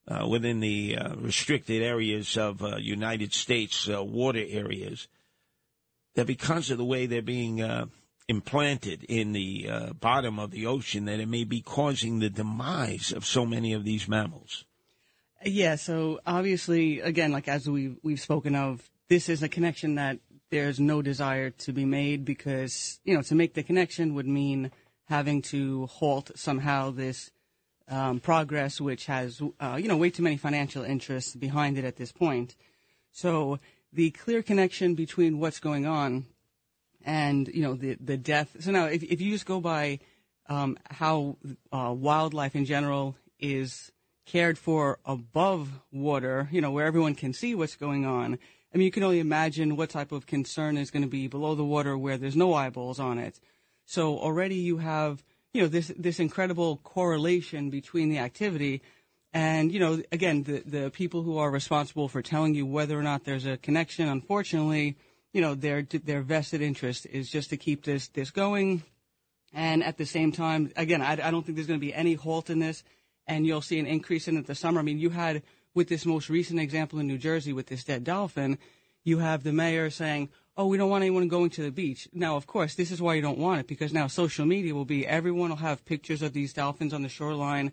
uh, 0.09 0.25
within 0.29 0.61
the 0.61 0.97
uh, 0.97 1.17
restricted 1.17 1.83
areas 1.83 2.37
of 2.37 2.63
uh, 2.63 2.77
United 2.77 3.33
States 3.33 3.89
uh, 3.89 4.05
water 4.05 4.45
areas. 4.47 5.09
that 6.15 6.29
because 6.29 6.71
of 6.71 6.79
the 6.79 6.85
way 6.85 7.07
they're 7.07 7.23
being 7.23 7.61
uh, 7.61 7.87
implanted 8.29 9.03
in 9.09 9.33
the 9.33 9.69
bottom 9.99 10.39
of 10.39 10.53
the 10.53 10.67
ocean, 10.67 11.07
that 11.07 11.19
it 11.19 11.27
may 11.29 11.43
be 11.43 11.61
causing 11.61 12.21
the 12.21 12.31
demise 12.31 13.11
of 13.11 13.27
so 13.27 13.45
many 13.45 13.73
of 13.73 13.83
these 13.83 14.07
mammals? 14.07 14.65
Yeah, 15.49 15.77
so 15.77 16.19
obviously, 16.27 16.99
again, 16.99 17.31
like 17.31 17.47
as 17.47 17.71
we 17.71 17.95
we've 18.03 18.21
spoken 18.21 18.57
of, 18.57 18.83
this 19.09 19.29
is 19.29 19.45
a 19.45 19.49
connection 19.49 19.95
that 19.95 20.19
there's 20.51 20.81
no 20.81 21.03
desire 21.03 21.51
to 21.51 21.73
be 21.73 21.85
made 21.85 22.25
because 22.25 22.99
you 23.05 23.15
know 23.15 23.23
to 23.23 23.37
make 23.37 23.55
the 23.55 23.63
connection 23.63 24.15
would 24.15 24.27
mean 24.27 24.73
having 25.05 25.43
to 25.43 25.87
halt 25.87 26.33
somehow 26.35 26.91
this 26.91 27.31
um, 27.89 28.19
progress, 28.19 28.81
which 28.81 29.07
has 29.07 29.41
uh, 29.61 29.79
you 29.81 29.87
know 29.87 29.97
way 29.97 30.11
too 30.11 30.25
many 30.25 30.37
financial 30.37 30.83
interests 30.83 31.37
behind 31.37 31.79
it 31.79 31.85
at 31.85 31.95
this 31.95 32.11
point. 32.11 32.57
So 33.13 33.61
the 33.93 34.11
clear 34.11 34.43
connection 34.43 34.97
between 34.97 35.39
what's 35.39 35.61
going 35.61 35.87
on 35.87 36.27
and 37.05 37.47
you 37.47 37.63
know 37.63 37.75
the 37.75 37.97
the 38.01 38.17
death. 38.17 38.57
So 38.59 38.73
now, 38.73 38.87
if 38.87 39.05
if 39.05 39.21
you 39.21 39.31
just 39.31 39.47
go 39.47 39.61
by 39.61 40.01
um, 40.49 40.77
how 40.91 41.37
uh, 41.71 41.95
wildlife 41.97 42.57
in 42.57 42.65
general 42.65 43.15
is 43.39 43.93
cared 44.27 44.59
for 44.59 44.99
above 45.05 45.71
water, 45.93 46.49
you 46.51 46.61
know, 46.61 46.73
where 46.73 46.87
everyone 46.87 47.15
can 47.15 47.33
see 47.33 47.55
what's 47.55 47.77
going 47.77 48.05
on. 48.05 48.39
I 48.75 48.79
mean, 48.79 48.85
you 48.85 48.91
can 48.91 49.05
only 49.05 49.21
imagine 49.21 49.77
what 49.77 49.91
type 49.91 50.13
of 50.13 50.27
concern 50.27 50.77
is 50.77 50.91
going 50.91 51.05
to 51.05 51.09
be 51.09 51.29
below 51.29 51.55
the 51.55 51.65
water 51.65 51.97
where 51.97 52.19
there's 52.19 52.37
no 52.37 52.53
eyeballs 52.53 52.99
on 52.99 53.19
it. 53.19 53.41
So 53.87 54.19
already 54.19 54.57
you 54.57 54.79
have, 54.79 55.23
you 55.55 55.63
know, 55.63 55.69
this 55.69 55.93
this 55.97 56.19
incredible 56.21 56.79
correlation 56.79 57.71
between 57.71 58.11
the 58.11 58.19
activity 58.19 58.83
and, 59.33 59.71
you 59.71 59.79
know, 59.79 60.03
again, 60.11 60.43
the 60.43 60.63
the 60.67 60.91
people 60.91 61.23
who 61.23 61.39
are 61.39 61.51
responsible 61.51 62.09
for 62.09 62.21
telling 62.21 62.55
you 62.55 62.67
whether 62.67 62.99
or 62.99 63.03
not 63.03 63.25
there's 63.25 63.47
a 63.47 63.57
connection, 63.57 64.09
unfortunately, 64.09 64.97
you 65.33 65.41
know, 65.41 65.55
their 65.55 65.83
their 65.83 66.23
vested 66.23 66.61
interest 66.61 67.07
is 67.07 67.31
just 67.31 67.51
to 67.51 67.57
keep 67.57 67.85
this 67.85 68.09
this 68.09 68.31
going. 68.31 68.83
And 69.53 69.85
at 69.85 69.97
the 69.97 70.07
same 70.07 70.33
time, 70.33 70.73
again, 70.77 71.01
I, 71.01 71.13
I 71.13 71.31
don't 71.31 71.47
think 71.47 71.57
there's 71.57 71.69
going 71.69 71.81
to 71.81 71.87
be 71.87 71.95
any 71.95 72.15
halt 72.15 72.51
in 72.51 72.59
this 72.59 72.83
and 73.27 73.47
you'll 73.47 73.63
see 73.63 73.79
an 73.79 73.87
increase 73.87 74.29
in 74.29 74.37
it 74.37 74.47
this 74.47 74.61
summer. 74.61 74.81
I 74.81 74.83
mean, 74.83 74.99
you 74.99 75.11
had 75.11 75.43
with 75.75 75.89
this 75.89 76.07
most 76.07 76.31
recent 76.31 76.61
example 76.61 76.99
in 76.99 77.07
New 77.07 77.19
Jersey 77.19 77.53
with 77.53 77.67
this 77.67 77.85
dead 77.85 78.05
dolphin, 78.05 78.59
you 79.05 79.19
have 79.19 79.43
the 79.43 79.53
mayor 79.53 79.91
saying, 79.91 80.31
"Oh, 80.57 80.67
we 80.67 80.77
don't 80.77 80.91
want 80.91 81.03
anyone 81.03 81.29
going 81.29 81.51
to 81.51 81.63
the 81.63 81.71
beach." 81.71 82.09
Now, 82.13 82.37
of 82.37 82.47
course, 82.47 82.75
this 82.75 82.91
is 82.91 83.03
why 83.03 83.15
you 83.15 83.23
don't 83.23 83.39
want 83.39 83.61
it 83.61 83.67
because 83.67 83.93
now 83.93 84.07
social 84.07 84.47
media 84.47 84.75
will 84.75 84.85
be 84.85 85.07
everyone 85.07 85.51
will 85.51 85.57
have 85.57 85.85
pictures 85.85 86.23
of 86.23 86.33
these 86.33 86.53
dolphins 86.53 86.93
on 86.93 87.03
the 87.03 87.09
shoreline. 87.09 87.73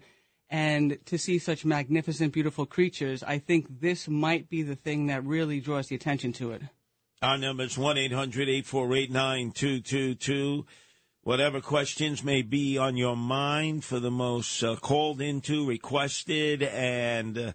And 0.50 1.00
to 1.08 1.18
see 1.18 1.40
such 1.40 1.66
magnificent, 1.66 2.34
beautiful 2.34 2.68
creatures, 2.68 3.24
I 3.24 3.40
think 3.40 3.80
this 3.80 4.08
might 4.08 4.50
be 4.50 4.62
the 4.62 4.76
thing 4.76 5.08
that 5.08 5.26
really 5.26 5.60
draws 5.60 5.88
the 5.88 5.96
attention 5.96 6.32
to 6.34 6.52
it. 6.52 6.62
Our 7.24 7.38
number 7.38 7.64
is 7.64 7.78
1 7.78 7.98
800 7.98 8.50
848 8.50 9.10
9222 9.10 10.66
whatever 11.24 11.62
questions 11.62 12.24
may 12.24 12.42
be 12.42 12.78
on 12.78 12.98
your 12.98 13.16
mind 13.16 13.84
for 13.84 14.00
the 14.00 14.12
most 14.12 14.62
uh, 14.62 14.76
called 14.76 15.22
into, 15.22 15.66
requested, 15.66 16.62
and 16.62 17.38
uh, 17.38 17.52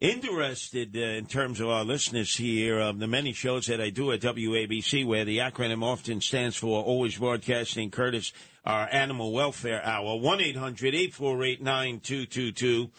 interested 0.00 0.96
uh, 0.96 1.00
in 1.00 1.26
terms 1.26 1.60
of 1.60 1.68
our 1.68 1.84
listeners 1.84 2.34
here 2.36 2.80
of 2.80 2.98
the 2.98 3.06
many 3.06 3.32
shows 3.32 3.66
that 3.66 3.80
I 3.80 3.90
do 3.90 4.10
at 4.10 4.20
WABC, 4.20 5.06
where 5.06 5.24
the 5.24 5.38
acronym 5.38 5.84
often 5.84 6.20
stands 6.20 6.56
for 6.56 6.82
Always 6.82 7.16
Broadcasting 7.16 7.90
Curtis, 7.90 8.32
our 8.64 8.88
Animal 8.90 9.32
Welfare 9.32 9.84
Hour, 9.84 10.18
1 10.18 10.40
800 10.40 10.94
848 10.94 11.62
9222. 11.62 12.90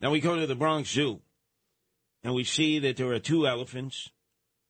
Now 0.00 0.10
we 0.10 0.20
go 0.20 0.38
to 0.38 0.46
the 0.46 0.56
Bronx 0.56 0.90
Zoo, 0.90 1.20
and 2.24 2.34
we 2.34 2.42
see 2.42 2.80
that 2.80 2.96
there 2.96 3.12
are 3.12 3.20
two 3.20 3.46
elephants 3.46 4.10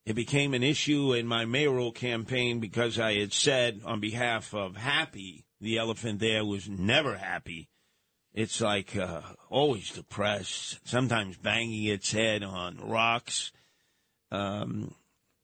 it 0.07 0.15
became 0.15 0.53
an 0.53 0.63
issue 0.63 1.13
in 1.15 1.27
my 1.27 1.45
mayoral 1.45 1.93
campaign 1.93 2.61
because 2.61 2.99
I 2.99 3.15
had 3.15 3.33
said 3.33 3.81
on 3.85 4.01
behalf 4.01 4.55
of 4.55 4.77
Happy, 4.77 5.47
the 5.61 5.79
elephant 5.79 6.21
there 6.21 6.45
was 6.45 6.69
never 6.69 7.17
happy. 7.17 7.69
It's 8.35 8.61
like 8.61 8.97
uh, 8.97 9.23
always 9.49 9.91
depressed, 9.93 10.87
sometimes 10.87 11.37
banging 11.37 11.85
its 11.85 12.13
head 12.13 12.43
on 12.43 12.79
rocks. 12.79 13.53
Um, 14.31 14.95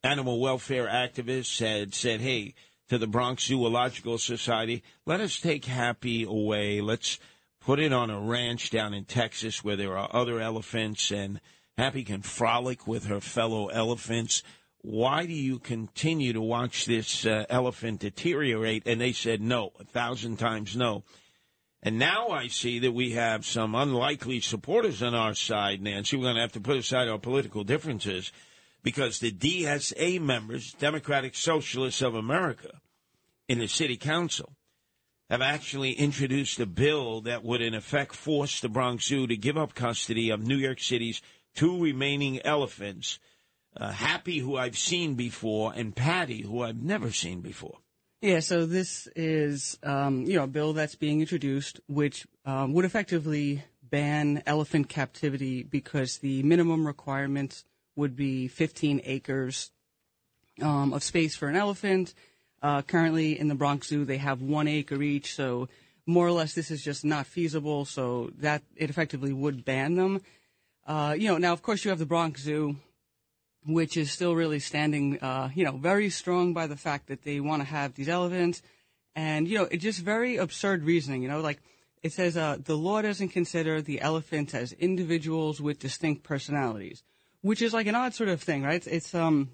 animal 0.03 0.41
welfare 0.41 0.89
activists 0.89 1.61
had 1.61 1.95
said, 1.95 2.21
hey, 2.21 2.55
to 2.89 2.99
the 2.99 3.07
Bronx 3.07 3.45
Zoological 3.45 4.19
Society, 4.19 4.83
let 5.07 5.21
us 5.21 5.39
take 5.39 5.65
Happy 5.65 6.25
away. 6.25 6.81
Let's 6.81 7.19
put 7.61 7.79
it 7.79 7.93
on 7.93 8.11
a 8.11 8.21
ranch 8.21 8.71
down 8.71 8.93
in 8.93 9.05
Texas 9.05 9.63
where 9.63 9.77
there 9.77 9.97
are 9.97 10.11
other 10.13 10.41
elephants 10.41 11.11
and 11.13 11.41
Happy 11.81 12.05
can 12.05 12.21
frolic 12.21 12.87
with 12.87 13.07
her 13.07 13.23
fellow 13.23 13.69
elephants. 13.69 14.43
Why 14.83 15.25
do 15.25 15.33
you 15.33 15.59
continue 15.59 16.35
to 16.35 16.41
watch 16.43 16.85
this 16.85 17.25
uh, 17.25 17.47
elephant 17.49 18.01
deteriorate? 18.01 18.83
And 18.85 19.01
they 19.01 19.13
said 19.13 19.41
no, 19.41 19.73
a 19.81 19.85
thousand 19.85 20.37
times 20.37 20.77
no. 20.77 21.05
And 21.83 21.99
now 21.99 22.29
I 22.29 22.49
see 22.49 22.81
that 22.81 22.93
we 22.93 23.13
have 23.13 23.47
some 23.47 23.75
unlikely 23.75 24.41
supporters 24.41 25.03
on 25.03 25.15
our 25.15 25.33
side, 25.33 25.81
Nancy. 25.81 26.19
We're 26.19 26.25
going 26.25 26.35
to 26.35 26.43
have 26.43 26.53
to 26.53 26.61
put 26.61 26.77
aside 26.77 27.09
our 27.09 27.19
political 27.19 27.65
differences 27.65 28.31
because 28.83 29.19
the 29.19 29.33
DSA 29.33 30.21
members, 30.21 30.75
Democratic 30.75 31.35
Socialists 31.35 32.03
of 32.03 32.15
America, 32.15 32.83
in 33.49 33.59
the 33.59 33.69
city 33.69 33.97
council, 33.97 34.53
have 35.31 35.41
actually 35.41 35.93
introduced 35.93 36.61
a 36.61 36.67
bill 36.67 37.23
that 37.23 37.43
would, 37.43 37.63
in 37.63 37.73
effect, 37.73 38.15
force 38.15 38.61
the 38.61 38.69
Bronx 38.69 39.07
Zoo 39.07 39.27
to 39.27 39.37
give 39.37 39.57
up 39.57 39.75
custody 39.75 40.29
of 40.29 40.47
New 40.47 40.59
York 40.59 40.79
City's 40.79 41.23
two 41.55 41.81
remaining 41.83 42.41
elephants, 42.45 43.19
uh, 43.77 43.93
Happy, 43.93 44.39
who 44.39 44.57
I've 44.57 44.79
seen 44.79 45.15
before, 45.15 45.73
and 45.75 45.95
Patty, 45.95 46.43
who 46.43 46.63
I've 46.63 46.83
never 46.83 47.11
seen 47.13 47.41
before. 47.41 47.79
Yeah, 48.21 48.41
so 48.41 48.67
this 48.67 49.09
is, 49.17 49.79
um, 49.83 50.25
you 50.27 50.37
know, 50.37 50.45
a 50.45 50.49
bill 50.49 50.75
that's 50.75 50.95
being 50.95 51.21
introduced, 51.21 51.81
which 51.87 52.27
um, 52.45 52.75
would 52.75 52.85
effectively 52.85 53.65
ban 53.83 54.43
elephant 54.47 54.89
captivity 54.89 55.63
because 55.63 56.19
the 56.19 56.43
minimum 56.43 56.87
requirements 56.87 57.65
would 57.97 58.17
be 58.17 58.47
15 58.47 59.01
acres 59.05 59.71
um, 60.61 60.93
of 60.93 61.03
space 61.03 61.35
for 61.35 61.49
an 61.49 61.57
elephant. 61.57 62.15
Uh, 62.63 62.83
currently 62.83 63.39
in 63.39 63.49
the 63.49 63.55
Bronx 63.55 63.89
Zoo, 63.89 64.05
they 64.05 64.19
have 64.19 64.43
one 64.43 64.69
acre 64.69 65.03
each, 65.03 65.35
so 65.35 65.69
more 66.05 66.27
or 66.27 66.33
less 66.33 66.53
this 66.53 66.71
is 66.71 66.83
just 66.83 67.05
not 67.05 67.27
feasible. 67.27 67.87
So 67.87 68.31
that 68.39 68.63
it 68.77 68.91
effectively 68.91 69.33
would 69.33 69.65
ban 69.65 69.95
them. 69.95 70.21
Uh, 70.91 71.13
you 71.13 71.29
know, 71.29 71.39
now 71.39 71.53
of 71.53 71.63
course 71.63 71.85
you 71.85 71.91
have 71.91 72.01
the 72.01 72.05
Bronx 72.05 72.43
Zoo, 72.43 72.75
which 73.65 73.97
is 73.97 74.11
still 74.11 74.35
really 74.35 74.59
standing, 74.59 75.21
uh, 75.21 75.49
you 75.55 75.65
know, 75.65 75.77
very 75.77 76.11
strong 76.11 76.53
by 76.53 76.67
the 76.67 76.77
fact 76.77 77.07
that 77.07 77.23
they 77.23 77.39
want 77.39 77.63
to 77.63 77.69
have 77.69 77.95
these 77.95 78.09
elephants. 78.09 78.61
And, 79.15 79.47
you 79.47 79.57
know, 79.57 79.69
it's 79.71 79.85
just 79.85 80.01
very 80.01 80.37
absurd 80.37 80.83
reasoning, 80.83 81.23
you 81.23 81.29
know, 81.29 81.43
like 81.43 81.61
it 82.03 82.13
says, 82.13 82.37
uh, 82.37 82.57
the 82.61 82.77
law 82.77 83.03
doesn't 83.03 83.29
consider 83.29 83.81
the 83.81 84.01
elephants 84.01 84.53
as 84.53 84.73
individuals 84.73 85.61
with 85.61 85.79
distinct 85.79 86.25
personalities, 86.25 87.05
which 87.41 87.63
is 87.63 87.73
like 87.73 87.87
an 87.87 87.95
odd 87.95 88.13
sort 88.13 88.29
of 88.29 88.43
thing, 88.43 88.65
right? 88.65 88.75
It's, 88.75 88.89
it's 88.89 89.15
um, 89.15 89.51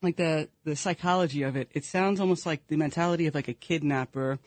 like 0.00 0.14
the, 0.14 0.48
the 0.62 0.76
psychology 0.76 1.42
of 1.42 1.56
it. 1.56 1.72
It 1.74 1.86
sounds 1.86 2.20
almost 2.20 2.46
like 2.46 2.68
the 2.68 2.76
mentality 2.76 3.26
of 3.26 3.34
like 3.34 3.48
a 3.48 3.52
kidnapper 3.52 4.38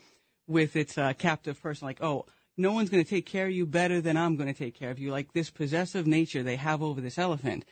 with 0.46 0.76
its 0.76 0.96
uh, 0.96 1.12
captive 1.12 1.62
person, 1.62 1.86
like, 1.86 2.02
oh, 2.02 2.24
no 2.56 2.72
one's 2.72 2.90
going 2.90 3.02
to 3.02 3.08
take 3.08 3.26
care 3.26 3.46
of 3.46 3.52
you 3.52 3.66
better 3.66 4.00
than 4.00 4.16
I'm 4.16 4.36
going 4.36 4.52
to 4.52 4.58
take 4.58 4.74
care 4.74 4.90
of 4.90 4.98
you. 4.98 5.10
Like 5.10 5.32
this 5.32 5.50
possessive 5.50 6.06
nature 6.06 6.42
they 6.42 6.56
have 6.56 6.82
over 6.82 7.00
this 7.00 7.18
elephant. 7.18 7.64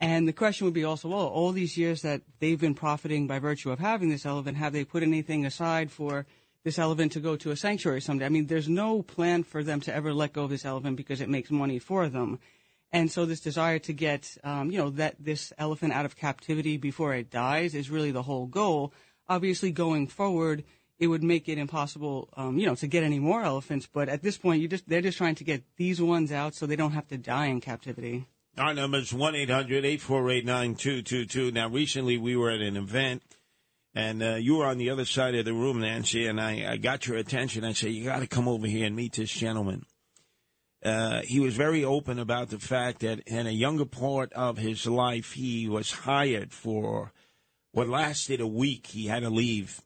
And 0.00 0.26
the 0.26 0.32
question 0.32 0.64
would 0.64 0.74
be 0.74 0.84
also, 0.84 1.08
well, 1.08 1.26
all 1.26 1.52
these 1.52 1.76
years 1.76 2.02
that 2.02 2.22
they've 2.38 2.60
been 2.60 2.74
profiting 2.74 3.26
by 3.26 3.38
virtue 3.38 3.70
of 3.70 3.78
having 3.78 4.08
this 4.08 4.24
elephant, 4.24 4.56
have 4.56 4.72
they 4.72 4.84
put 4.84 5.02
anything 5.02 5.44
aside 5.44 5.90
for 5.90 6.26
this 6.64 6.78
elephant 6.78 7.12
to 7.12 7.20
go 7.20 7.36
to 7.36 7.50
a 7.50 7.56
sanctuary 7.56 8.00
someday? 8.00 8.24
I 8.24 8.30
mean, 8.30 8.46
there's 8.46 8.68
no 8.68 9.02
plan 9.02 9.42
for 9.42 9.62
them 9.62 9.80
to 9.82 9.94
ever 9.94 10.14
let 10.14 10.32
go 10.32 10.44
of 10.44 10.50
this 10.50 10.64
elephant 10.64 10.96
because 10.96 11.20
it 11.20 11.28
makes 11.28 11.50
money 11.50 11.78
for 11.78 12.08
them. 12.08 12.38
And 12.92 13.10
so 13.10 13.26
this 13.26 13.40
desire 13.40 13.78
to 13.80 13.92
get, 13.92 14.36
um, 14.42 14.70
you 14.70 14.78
know, 14.78 14.90
that 14.90 15.16
this 15.20 15.52
elephant 15.58 15.92
out 15.92 16.06
of 16.06 16.16
captivity 16.16 16.76
before 16.76 17.14
it 17.14 17.30
dies 17.30 17.74
is 17.74 17.90
really 17.90 18.10
the 18.10 18.22
whole 18.22 18.46
goal. 18.46 18.92
Obviously, 19.28 19.70
going 19.70 20.08
forward, 20.08 20.64
it 21.00 21.06
would 21.06 21.24
make 21.24 21.48
it 21.48 21.56
impossible, 21.56 22.28
um, 22.36 22.58
you 22.58 22.66
know, 22.66 22.74
to 22.74 22.86
get 22.86 23.02
any 23.02 23.18
more 23.18 23.42
elephants. 23.42 23.88
But 23.90 24.10
at 24.10 24.22
this 24.22 24.36
point, 24.36 24.60
you 24.60 24.68
just 24.68 24.86
they're 24.86 25.00
just 25.00 25.16
trying 25.16 25.34
to 25.36 25.44
get 25.44 25.64
these 25.76 26.00
ones 26.00 26.30
out 26.30 26.54
so 26.54 26.66
they 26.66 26.76
don't 26.76 26.92
have 26.92 27.08
to 27.08 27.16
die 27.16 27.46
in 27.46 27.60
captivity. 27.60 28.26
Our 28.58 28.74
number 28.74 28.98
is 28.98 29.12
1 29.12 29.34
800 29.34 29.84
848 29.84 30.44
9222. 30.44 31.52
Now, 31.52 31.68
recently 31.68 32.18
we 32.18 32.36
were 32.36 32.50
at 32.50 32.60
an 32.60 32.76
event, 32.76 33.22
and 33.94 34.22
uh, 34.22 34.34
you 34.34 34.56
were 34.56 34.66
on 34.66 34.76
the 34.76 34.90
other 34.90 35.06
side 35.06 35.34
of 35.34 35.46
the 35.46 35.54
room, 35.54 35.80
Nancy, 35.80 36.26
and 36.26 36.38
I, 36.38 36.72
I 36.72 36.76
got 36.76 37.06
your 37.06 37.16
attention. 37.16 37.64
I 37.64 37.72
said, 37.72 37.92
You 37.92 38.04
got 38.04 38.20
to 38.20 38.26
come 38.26 38.46
over 38.46 38.66
here 38.66 38.86
and 38.86 38.94
meet 38.94 39.14
this 39.14 39.30
gentleman. 39.30 39.86
Uh, 40.84 41.22
he 41.24 41.40
was 41.40 41.56
very 41.56 41.84
open 41.84 42.18
about 42.18 42.50
the 42.50 42.58
fact 42.58 43.00
that 43.00 43.20
in 43.20 43.46
a 43.46 43.50
younger 43.50 43.84
part 43.86 44.32
of 44.34 44.58
his 44.58 44.86
life, 44.86 45.32
he 45.32 45.68
was 45.68 45.92
hired 45.92 46.52
for 46.52 47.12
what 47.72 47.88
lasted 47.88 48.40
a 48.40 48.46
week. 48.46 48.88
He 48.88 49.06
had 49.06 49.22
to 49.22 49.30
leave 49.30 49.80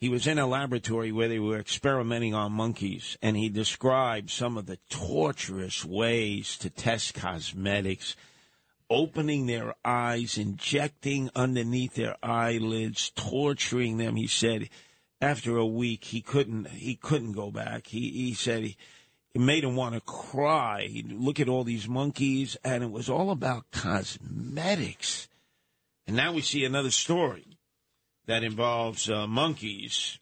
he 0.00 0.08
was 0.08 0.28
in 0.28 0.38
a 0.38 0.46
laboratory 0.46 1.10
where 1.10 1.28
they 1.28 1.40
were 1.40 1.58
experimenting 1.58 2.32
on 2.32 2.52
monkeys, 2.52 3.18
and 3.20 3.36
he 3.36 3.48
described 3.48 4.30
some 4.30 4.56
of 4.56 4.66
the 4.66 4.78
torturous 4.88 5.84
ways 5.84 6.56
to 6.58 6.70
test 6.70 7.14
cosmetics 7.14 8.14
opening 8.90 9.46
their 9.46 9.74
eyes, 9.84 10.38
injecting 10.38 11.30
underneath 11.34 11.94
their 11.94 12.16
eyelids, 12.22 13.10
torturing 13.10 13.98
them. 13.98 14.16
He 14.16 14.26
said 14.26 14.68
after 15.20 15.56
a 15.56 15.66
week 15.66 16.04
he 16.04 16.20
couldn't 16.20 16.68
he 16.68 16.94
couldn't 16.94 17.32
go 17.32 17.50
back. 17.50 17.88
He 17.88 18.10
he 18.10 18.34
said 18.34 18.62
he, 18.62 18.76
it 19.34 19.40
made 19.40 19.64
him 19.64 19.76
want 19.76 19.94
to 19.94 20.00
cry. 20.00 20.86
He'd 20.86 21.12
look 21.12 21.40
at 21.40 21.48
all 21.48 21.64
these 21.64 21.88
monkeys, 21.88 22.56
and 22.64 22.82
it 22.82 22.90
was 22.90 23.08
all 23.08 23.30
about 23.30 23.70
cosmetics. 23.72 25.28
And 26.06 26.16
now 26.16 26.32
we 26.32 26.40
see 26.40 26.64
another 26.64 26.90
story 26.90 27.47
that 28.28 28.44
involves 28.44 29.10
uh, 29.10 29.26
monkeys, 29.26 30.20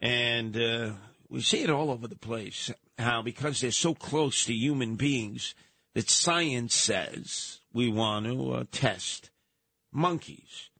and 0.00 0.56
uh, 0.56 0.92
we 1.28 1.40
see 1.42 1.62
it 1.62 1.70
all 1.70 1.90
over 1.90 2.08
the 2.08 2.16
place. 2.16 2.72
How 2.98 3.22
because 3.22 3.60
they're 3.60 3.70
so 3.70 3.94
close 3.94 4.44
to 4.46 4.54
human 4.54 4.96
beings, 4.96 5.54
that 5.94 6.10
science 6.10 6.74
says 6.74 7.60
we 7.72 7.90
want 7.90 8.26
to 8.26 8.52
uh, 8.52 8.64
test 8.72 9.30
monkeys. 9.92 10.70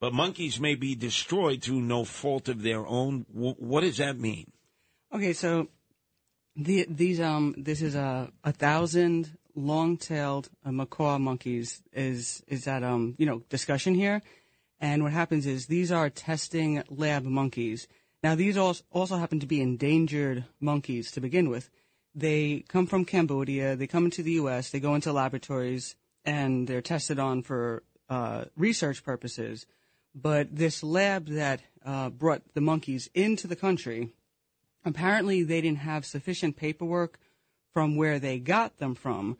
But 0.00 0.12
monkeys 0.12 0.60
may 0.60 0.74
be 0.74 0.94
destroyed 0.94 1.62
through 1.62 1.80
no 1.80 2.04
fault 2.04 2.48
of 2.48 2.62
their 2.62 2.86
own. 2.86 3.24
W- 3.34 3.56
what 3.58 3.80
does 3.80 3.96
that 3.96 4.18
mean? 4.18 4.52
Okay, 5.12 5.32
so 5.32 5.68
the, 6.54 6.86
these 6.88 7.20
um 7.20 7.54
this 7.56 7.80
is 7.80 7.94
a 7.94 8.30
a 8.44 8.52
thousand 8.52 9.38
long-tailed 9.56 10.50
uh, 10.66 10.70
macaque 10.70 11.20
monkeys 11.20 11.82
is 11.92 12.42
is 12.46 12.64
that 12.64 12.82
um 12.82 13.14
you 13.16 13.24
know 13.24 13.42
discussion 13.48 13.94
here, 13.94 14.20
and 14.80 15.02
what 15.02 15.12
happens 15.12 15.46
is 15.46 15.66
these 15.66 15.92
are 15.92 16.10
testing 16.10 16.82
lab 16.88 17.24
monkeys. 17.24 17.88
Now 18.22 18.34
these 18.34 18.56
also 18.56 19.16
happen 19.16 19.40
to 19.40 19.46
be 19.46 19.60
endangered 19.60 20.44
monkeys 20.60 21.10
to 21.12 21.20
begin 21.20 21.48
with. 21.48 21.70
They 22.14 22.64
come 22.68 22.86
from 22.86 23.04
Cambodia. 23.04 23.76
They 23.76 23.86
come 23.86 24.04
into 24.04 24.22
the 24.22 24.32
U.S. 24.32 24.70
They 24.70 24.80
go 24.80 24.94
into 24.94 25.12
laboratories 25.12 25.96
and 26.24 26.66
they're 26.66 26.80
tested 26.80 27.18
on 27.18 27.42
for 27.42 27.82
uh, 28.08 28.44
research 28.56 29.04
purposes. 29.04 29.66
But 30.14 30.54
this 30.54 30.82
lab 30.82 31.26
that 31.26 31.60
uh, 31.84 32.10
brought 32.10 32.42
the 32.54 32.60
monkeys 32.60 33.10
into 33.14 33.46
the 33.46 33.56
country 33.56 34.10
apparently 34.84 35.42
they 35.42 35.60
didn't 35.60 35.78
have 35.78 36.04
sufficient 36.04 36.56
paperwork 36.56 37.18
from 37.72 37.96
where 37.96 38.18
they 38.18 38.38
got 38.38 38.78
them 38.78 38.94
from 38.94 39.36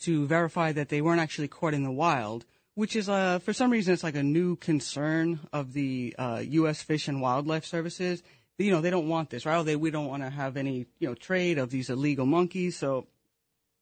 to 0.00 0.26
verify 0.26 0.72
that 0.72 0.88
they 0.88 1.00
weren't 1.00 1.20
actually 1.20 1.48
caught 1.48 1.74
in 1.74 1.82
the 1.82 1.90
wild, 1.90 2.44
which 2.78 2.94
is, 2.94 3.08
uh, 3.08 3.40
for 3.40 3.52
some 3.52 3.72
reason, 3.72 3.92
it's 3.92 4.04
like 4.04 4.14
a 4.14 4.22
new 4.22 4.54
concern 4.54 5.40
of 5.52 5.72
the 5.72 6.14
uh, 6.16 6.40
U.S. 6.44 6.80
Fish 6.80 7.08
and 7.08 7.20
Wildlife 7.20 7.64
Services. 7.64 8.22
You 8.56 8.70
know, 8.70 8.80
they 8.80 8.90
don't 8.90 9.08
want 9.08 9.30
this, 9.30 9.44
right? 9.44 9.56
Oh, 9.56 9.64
they, 9.64 9.74
we 9.74 9.90
don't 9.90 10.06
want 10.06 10.22
to 10.22 10.30
have 10.30 10.56
any, 10.56 10.86
you 11.00 11.08
know, 11.08 11.14
trade 11.14 11.58
of 11.58 11.70
these 11.70 11.90
illegal 11.90 12.24
monkeys. 12.24 12.76
So 12.76 13.08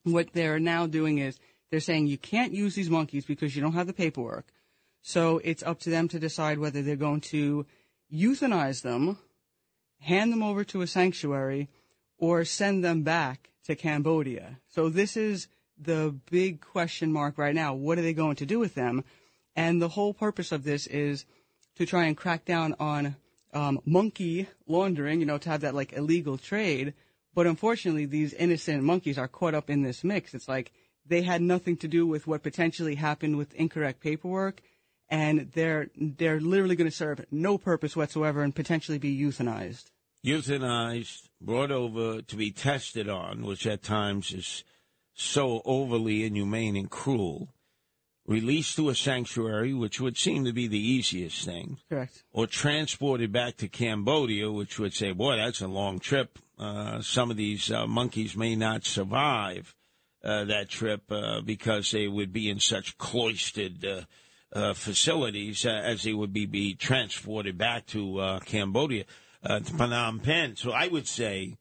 what 0.04 0.32
they're 0.32 0.58
now 0.58 0.86
doing 0.86 1.18
is 1.18 1.38
they're 1.70 1.80
saying 1.80 2.06
you 2.06 2.16
can't 2.16 2.54
use 2.54 2.74
these 2.74 2.88
monkeys 2.88 3.26
because 3.26 3.54
you 3.54 3.60
don't 3.60 3.74
have 3.74 3.86
the 3.86 3.92
paperwork. 3.92 4.46
So 5.02 5.42
it's 5.44 5.62
up 5.62 5.78
to 5.80 5.90
them 5.90 6.08
to 6.08 6.18
decide 6.18 6.58
whether 6.58 6.80
they're 6.80 6.96
going 6.96 7.20
to 7.32 7.66
euthanize 8.10 8.80
them 8.80 9.18
hand 10.00 10.32
them 10.32 10.42
over 10.42 10.64
to 10.64 10.82
a 10.82 10.86
sanctuary, 10.86 11.68
or 12.18 12.44
send 12.44 12.84
them 12.84 13.02
back 13.02 13.50
to 13.64 13.74
Cambodia. 13.74 14.58
So 14.68 14.88
this 14.88 15.16
is 15.16 15.48
the 15.78 16.14
big 16.30 16.60
question 16.60 17.12
mark 17.12 17.38
right 17.38 17.54
now. 17.54 17.74
What 17.74 17.98
are 17.98 18.02
they 18.02 18.12
going 18.12 18.36
to 18.36 18.46
do 18.46 18.58
with 18.58 18.74
them? 18.74 19.04
And 19.54 19.80
the 19.80 19.88
whole 19.88 20.14
purpose 20.14 20.52
of 20.52 20.64
this 20.64 20.86
is 20.86 21.24
to 21.76 21.86
try 21.86 22.04
and 22.04 22.16
crack 22.16 22.44
down 22.44 22.74
on 22.78 23.16
um, 23.52 23.80
monkey 23.84 24.48
laundering, 24.66 25.20
you 25.20 25.26
know, 25.26 25.38
to 25.38 25.50
have 25.50 25.62
that 25.62 25.74
like 25.74 25.92
illegal 25.92 26.38
trade. 26.38 26.94
But 27.34 27.46
unfortunately, 27.46 28.06
these 28.06 28.32
innocent 28.34 28.82
monkeys 28.82 29.18
are 29.18 29.28
caught 29.28 29.54
up 29.54 29.70
in 29.70 29.82
this 29.82 30.04
mix. 30.04 30.34
It's 30.34 30.48
like 30.48 30.72
they 31.06 31.22
had 31.22 31.42
nothing 31.42 31.76
to 31.78 31.88
do 31.88 32.06
with 32.06 32.26
what 32.26 32.42
potentially 32.42 32.94
happened 32.94 33.36
with 33.36 33.54
incorrect 33.54 34.00
paperwork 34.00 34.62
and 35.08 35.50
they're 35.52 35.88
they're 35.96 36.40
literally 36.40 36.76
going 36.76 36.90
to 36.90 36.96
serve 36.96 37.24
no 37.30 37.58
purpose 37.58 37.96
whatsoever 37.96 38.42
and 38.42 38.54
potentially 38.54 38.98
be 38.98 39.18
euthanized. 39.18 39.84
Euthanized, 40.24 41.28
brought 41.40 41.70
over 41.70 42.22
to 42.22 42.36
be 42.36 42.50
tested 42.50 43.08
on, 43.08 43.44
which 43.44 43.66
at 43.66 43.82
times 43.82 44.32
is 44.32 44.64
so 45.16 45.62
overly 45.64 46.24
inhumane 46.24 46.76
and 46.76 46.90
cruel. 46.90 47.48
Released 48.26 48.76
to 48.76 48.88
a 48.88 48.94
sanctuary, 48.94 49.72
which 49.72 50.00
would 50.00 50.18
seem 50.18 50.44
to 50.44 50.52
be 50.52 50.66
the 50.66 50.78
easiest 50.78 51.44
thing. 51.44 51.78
Correct. 51.88 52.24
Or 52.32 52.46
transported 52.46 53.32
back 53.32 53.56
to 53.58 53.68
Cambodia, 53.68 54.50
which 54.50 54.78
would 54.78 54.94
say, 54.94 55.12
boy, 55.12 55.36
that's 55.36 55.60
a 55.60 55.68
long 55.68 56.00
trip. 56.00 56.38
Uh, 56.58 57.00
some 57.00 57.30
of 57.30 57.36
these 57.36 57.70
uh, 57.70 57.86
monkeys 57.86 58.36
may 58.36 58.56
not 58.56 58.84
survive 58.84 59.74
uh, 60.24 60.44
that 60.44 60.68
trip 60.68 61.02
uh, 61.10 61.40
because 61.40 61.92
they 61.92 62.08
would 62.08 62.32
be 62.32 62.50
in 62.50 62.58
such 62.58 62.98
cloistered 62.98 63.84
uh, 63.84 64.00
uh, 64.52 64.74
facilities 64.74 65.64
uh, 65.64 65.70
as 65.70 66.02
they 66.02 66.12
would 66.12 66.32
be, 66.32 66.46
be 66.46 66.74
transported 66.74 67.56
back 67.56 67.86
to 67.86 68.18
uh, 68.18 68.38
Cambodia, 68.40 69.04
uh, 69.44 69.60
to 69.60 69.72
Phnom 69.72 70.22
Penh. 70.22 70.56
So 70.56 70.72
I 70.72 70.88
would 70.88 71.06
say 71.06 71.56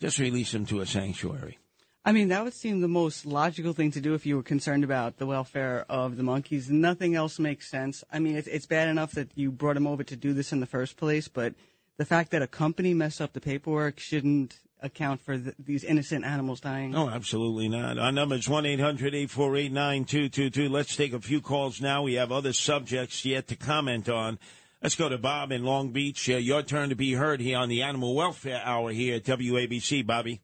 just 0.00 0.18
release 0.18 0.52
them 0.52 0.66
to 0.66 0.80
a 0.80 0.86
sanctuary. 0.86 1.58
I 2.06 2.12
mean, 2.12 2.28
that 2.28 2.44
would 2.44 2.54
seem 2.54 2.82
the 2.82 2.88
most 2.88 3.26
logical 3.26 3.72
thing 3.72 3.90
to 3.90 4.00
do 4.00 4.14
if 4.14 4.24
you 4.24 4.36
were 4.36 4.42
concerned 4.44 4.84
about 4.84 5.18
the 5.18 5.26
welfare 5.26 5.84
of 5.88 6.16
the 6.16 6.22
monkeys. 6.22 6.70
Nothing 6.70 7.16
else 7.16 7.40
makes 7.40 7.68
sense. 7.68 8.04
I 8.12 8.20
mean, 8.20 8.36
it's, 8.36 8.46
it's 8.46 8.64
bad 8.64 8.86
enough 8.86 9.10
that 9.12 9.32
you 9.34 9.50
brought 9.50 9.74
them 9.74 9.88
over 9.88 10.04
to 10.04 10.14
do 10.14 10.32
this 10.32 10.52
in 10.52 10.60
the 10.60 10.66
first 10.66 10.96
place, 10.96 11.26
but 11.26 11.54
the 11.96 12.04
fact 12.04 12.30
that 12.30 12.42
a 12.42 12.46
company 12.46 12.94
messed 12.94 13.20
up 13.20 13.32
the 13.32 13.40
paperwork 13.40 13.98
shouldn't 13.98 14.60
account 14.80 15.20
for 15.20 15.36
the, 15.36 15.56
these 15.58 15.82
innocent 15.82 16.24
animals 16.24 16.60
dying. 16.60 16.92
No, 16.92 17.10
absolutely 17.10 17.68
not. 17.68 17.98
Our 17.98 18.12
number 18.12 18.36
is 18.36 18.48
1 18.48 18.64
800 18.66 19.12
848 19.12 19.72
9222. 19.72 20.72
Let's 20.72 20.94
take 20.94 21.12
a 21.12 21.20
few 21.20 21.40
calls 21.40 21.80
now. 21.80 22.04
We 22.04 22.14
have 22.14 22.30
other 22.30 22.52
subjects 22.52 23.24
yet 23.24 23.48
to 23.48 23.56
comment 23.56 24.08
on. 24.08 24.38
Let's 24.80 24.94
go 24.94 25.08
to 25.08 25.18
Bob 25.18 25.50
in 25.50 25.64
Long 25.64 25.90
Beach. 25.90 26.30
Uh, 26.30 26.36
your 26.36 26.62
turn 26.62 26.90
to 26.90 26.94
be 26.94 27.14
heard 27.14 27.40
here 27.40 27.58
on 27.58 27.68
the 27.68 27.82
Animal 27.82 28.14
Welfare 28.14 28.62
Hour 28.64 28.92
here 28.92 29.16
at 29.16 29.24
WABC, 29.24 30.06
Bobby. 30.06 30.40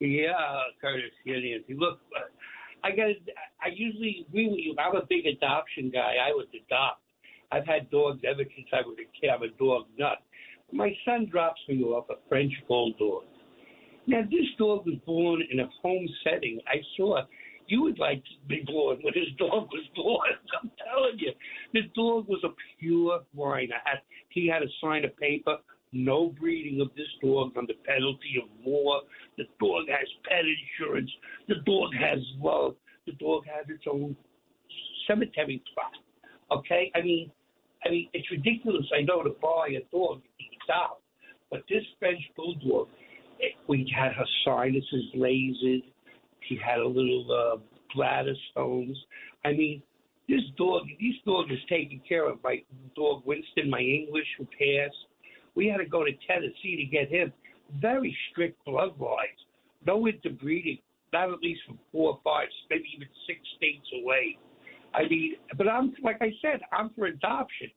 Yeah, 0.00 0.32
Curtis, 0.80 1.10
Nancy. 1.26 1.74
Look, 1.76 1.98
I 2.84 2.90
got. 2.90 3.08
I 3.60 3.68
usually 3.74 4.26
agree 4.28 4.48
with 4.48 4.58
you. 4.58 4.74
I'm 4.78 4.96
a 4.96 5.06
big 5.08 5.26
adoption 5.26 5.90
guy. 5.90 6.14
I 6.22 6.32
would 6.34 6.46
adopt. 6.54 7.02
I've 7.50 7.66
had 7.66 7.90
dogs 7.90 8.20
ever 8.28 8.44
since 8.44 8.68
I 8.72 8.82
was 8.86 8.96
a 9.00 9.08
kid. 9.20 9.30
I'm 9.30 9.42
a 9.42 9.48
dog 9.58 9.86
nut. 9.98 10.18
My 10.72 10.92
son 11.04 11.26
drops 11.30 11.60
me 11.68 11.82
off 11.82 12.06
a 12.10 12.14
French 12.28 12.52
bulldog. 12.68 13.24
Now, 14.06 14.22
this 14.22 14.46
dog 14.58 14.86
was 14.86 14.96
born 15.04 15.42
in 15.50 15.60
a 15.60 15.68
home 15.82 16.08
setting. 16.24 16.60
I 16.66 16.76
saw 16.96 17.22
you 17.66 17.82
would 17.82 17.98
like 17.98 18.22
to 18.24 18.48
be 18.48 18.64
born 18.66 18.98
when 19.02 19.14
his 19.14 19.28
dog 19.38 19.68
was 19.70 19.84
born. 19.94 20.30
I'm 20.62 20.70
telling 20.78 21.18
you, 21.18 21.32
the 21.72 21.82
dog 21.94 22.28
was 22.28 22.40
a 22.44 22.48
pure 22.78 23.20
whiner. 23.34 23.74
He 24.30 24.48
had 24.48 24.60
to 24.60 24.68
sign 24.82 25.04
a 25.04 25.08
paper, 25.08 25.56
no 25.92 26.34
breeding 26.38 26.80
of 26.80 26.88
this 26.96 27.08
dog 27.22 27.52
under 27.56 27.74
penalty 27.84 28.42
of 28.42 28.48
more. 28.64 29.02
The 29.36 29.44
dog 29.60 29.88
has 29.88 30.08
pet 30.28 30.44
insurance. 30.44 31.10
The 31.48 31.56
dog 31.66 31.90
has 31.94 32.18
love. 32.40 32.74
The 33.06 33.12
dog 33.12 33.44
has 33.46 33.66
its 33.68 33.84
own 33.90 34.16
cemetery 35.06 35.62
plot. 35.74 35.92
Okay, 36.58 36.90
I 36.94 37.00
mean, 37.02 37.30
I 37.84 37.90
mean, 37.90 38.08
it's 38.12 38.30
ridiculous. 38.30 38.86
I 38.96 39.02
know 39.02 39.22
to 39.22 39.30
buy 39.40 39.68
a 39.70 39.84
dog 39.90 40.20
it's 40.38 40.70
out, 40.72 40.98
but 41.50 41.62
this 41.68 41.84
French 41.98 42.20
bulldog, 42.36 42.88
we 43.68 43.90
had 43.94 44.12
her 44.12 44.26
sinuses 44.44 45.04
lasered. 45.16 45.84
She 46.48 46.58
had 46.64 46.80
a 46.80 46.86
little 46.86 47.26
uh, 47.30 47.58
bladder 47.94 48.34
stones. 48.50 48.96
I 49.44 49.52
mean, 49.52 49.82
this 50.28 50.42
dog, 50.56 50.82
these 51.00 51.14
dog 51.24 51.50
is 51.50 51.58
taken 51.68 52.00
care 52.06 52.28
of. 52.28 52.38
My 52.42 52.62
dog 52.96 53.22
Winston, 53.24 53.70
my 53.70 53.80
English, 53.80 54.26
who 54.36 54.44
passed. 54.44 54.96
We 55.58 55.66
had 55.66 55.78
to 55.78 55.86
go 55.86 56.04
to 56.04 56.12
Tennessee 56.24 56.76
to 56.76 56.84
get 56.84 57.10
him. 57.10 57.32
Very 57.80 58.16
strict 58.30 58.64
blood 58.64 58.94
lines. 59.00 59.40
No 59.84 60.06
interbreeding. 60.06 60.78
Not 61.12 61.32
at 61.32 61.40
least 61.40 61.62
from 61.66 61.80
four, 61.90 62.20
five, 62.22 62.46
maybe 62.70 62.84
even 62.94 63.08
six 63.26 63.40
states 63.56 63.88
away. 64.00 64.38
I 64.94 65.08
mean, 65.08 65.34
but 65.56 65.66
I'm 65.66 65.94
like 66.04 66.18
I 66.20 66.30
said, 66.40 66.60
I'm 66.70 66.90
for 66.90 67.06
adoption. 67.06 67.70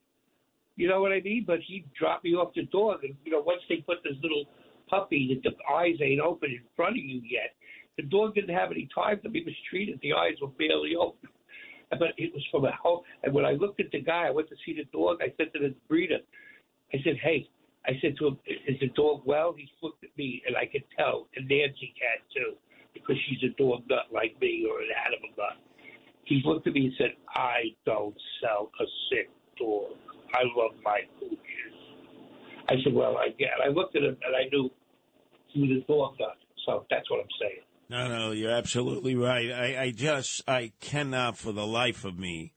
You 0.76 0.88
know 0.88 1.00
what 1.02 1.10
I 1.10 1.22
mean? 1.22 1.42
But 1.44 1.58
he 1.66 1.84
dropped 1.98 2.22
me 2.22 2.34
off 2.34 2.54
the 2.54 2.66
door, 2.66 2.98
and 3.02 3.16
you 3.24 3.32
know, 3.32 3.40
once 3.40 3.62
they 3.68 3.78
put 3.78 3.98
this 4.04 4.14
little 4.22 4.44
puppy 4.88 5.40
that 5.42 5.50
the 5.50 5.74
eyes 5.74 5.96
ain't 6.00 6.20
open 6.20 6.50
in 6.50 6.60
front 6.76 6.92
of 6.92 7.04
you 7.04 7.20
yet, 7.28 7.56
the 7.96 8.04
dog 8.04 8.36
didn't 8.36 8.54
have 8.54 8.70
any 8.70 8.88
time 8.94 9.18
to 9.24 9.28
be 9.28 9.44
mistreated. 9.44 9.98
The 10.02 10.12
eyes 10.12 10.34
were 10.40 10.54
barely 10.56 10.94
open. 10.94 11.30
But 11.90 12.14
it 12.16 12.32
was 12.32 12.46
from 12.52 12.64
a 12.64 12.72
home. 12.80 13.00
And 13.24 13.34
when 13.34 13.44
I 13.44 13.52
looked 13.52 13.80
at 13.80 13.90
the 13.90 14.02
guy, 14.02 14.28
I 14.28 14.30
went 14.30 14.48
to 14.50 14.56
see 14.64 14.72
the 14.72 14.84
dog. 14.96 15.18
I 15.20 15.34
said 15.36 15.52
to 15.54 15.58
the 15.58 15.74
breeder, 15.88 16.20
I 16.94 16.98
said, 17.02 17.16
"Hey," 17.20 17.48
I 17.86 17.92
said 18.00 18.16
to 18.18 18.28
him, 18.28 18.38
"Is 18.46 18.78
the 18.80 18.88
dog 18.88 19.22
well?" 19.24 19.52
He 19.52 19.68
looked 19.82 20.04
at 20.04 20.10
me, 20.16 20.42
and 20.46 20.56
I 20.56 20.66
could 20.66 20.84
tell, 20.96 21.28
and 21.36 21.48
Nancy 21.48 21.94
can 21.98 22.18
too, 22.34 22.56
because 22.94 23.16
she's 23.26 23.42
a 23.50 23.54
dog 23.60 23.82
nut 23.88 24.06
like 24.12 24.40
me 24.40 24.66
or 24.70 24.80
an 24.80 24.88
animal 25.06 25.30
nut. 25.36 25.58
He 26.24 26.40
looked 26.44 26.66
at 26.66 26.72
me 26.74 26.86
and 26.86 26.94
said, 26.96 27.14
"I 27.28 27.74
don't 27.84 28.16
sell 28.40 28.70
a 28.80 28.84
sick 29.10 29.30
dog." 29.58 29.96
I 30.34 30.42
love 30.56 30.72
my 30.82 31.00
pooches. 31.20 31.72
I 32.68 32.74
said, 32.82 32.94
well, 32.94 33.18
I 33.18 33.28
get. 33.38 33.50
I 33.64 33.68
looked 33.68 33.96
at 33.96 34.02
him 34.02 34.16
and 34.24 34.36
I 34.36 34.48
knew 34.50 34.70
he 35.48 35.60
was 35.60 35.82
a 35.82 35.86
dog 35.86 36.14
nut. 36.18 36.38
So 36.64 36.86
that's 36.90 37.10
what 37.10 37.20
I'm 37.20 37.26
saying. 37.40 37.60
No, 37.90 38.08
no, 38.08 38.30
you're 38.30 38.50
absolutely 38.50 39.14
right. 39.14 39.50
I, 39.50 39.82
I 39.82 39.90
just, 39.90 40.42
I 40.48 40.72
cannot 40.80 41.36
for 41.36 41.52
the 41.52 41.66
life 41.66 42.04
of 42.04 42.18
me 42.18 42.54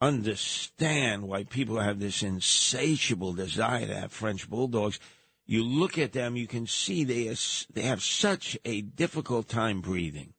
understand 0.00 1.28
why 1.28 1.44
people 1.44 1.78
have 1.78 2.00
this 2.00 2.22
insatiable 2.22 3.32
desire 3.32 3.86
to 3.86 3.94
have 3.94 4.12
French 4.12 4.48
bulldogs. 4.48 4.98
You 5.46 5.64
look 5.64 5.98
at 5.98 6.12
them, 6.12 6.36
you 6.36 6.46
can 6.46 6.66
see 6.66 7.04
they 7.04 7.28
are, 7.28 7.36
they 7.72 7.82
have 7.82 8.02
such 8.02 8.56
a 8.64 8.82
difficult 8.82 9.48
time 9.48 9.80
breathing. 9.80 10.34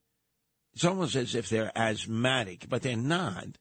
It's 0.74 0.86
almost 0.86 1.16
as 1.16 1.36
if 1.36 1.50
they're 1.50 1.78
asthmatic, 1.78 2.68
but 2.70 2.82
they're 2.82 2.96
not. 2.96 3.58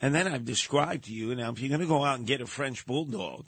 And 0.00 0.14
then 0.14 0.26
I've 0.26 0.44
described 0.44 1.04
to 1.04 1.12
you 1.12 1.34
now, 1.34 1.50
if 1.50 1.60
you're 1.60 1.68
going 1.68 1.80
to 1.80 1.86
go 1.86 2.04
out 2.04 2.18
and 2.18 2.26
get 2.26 2.40
a 2.40 2.46
French 2.46 2.86
bulldog, 2.86 3.46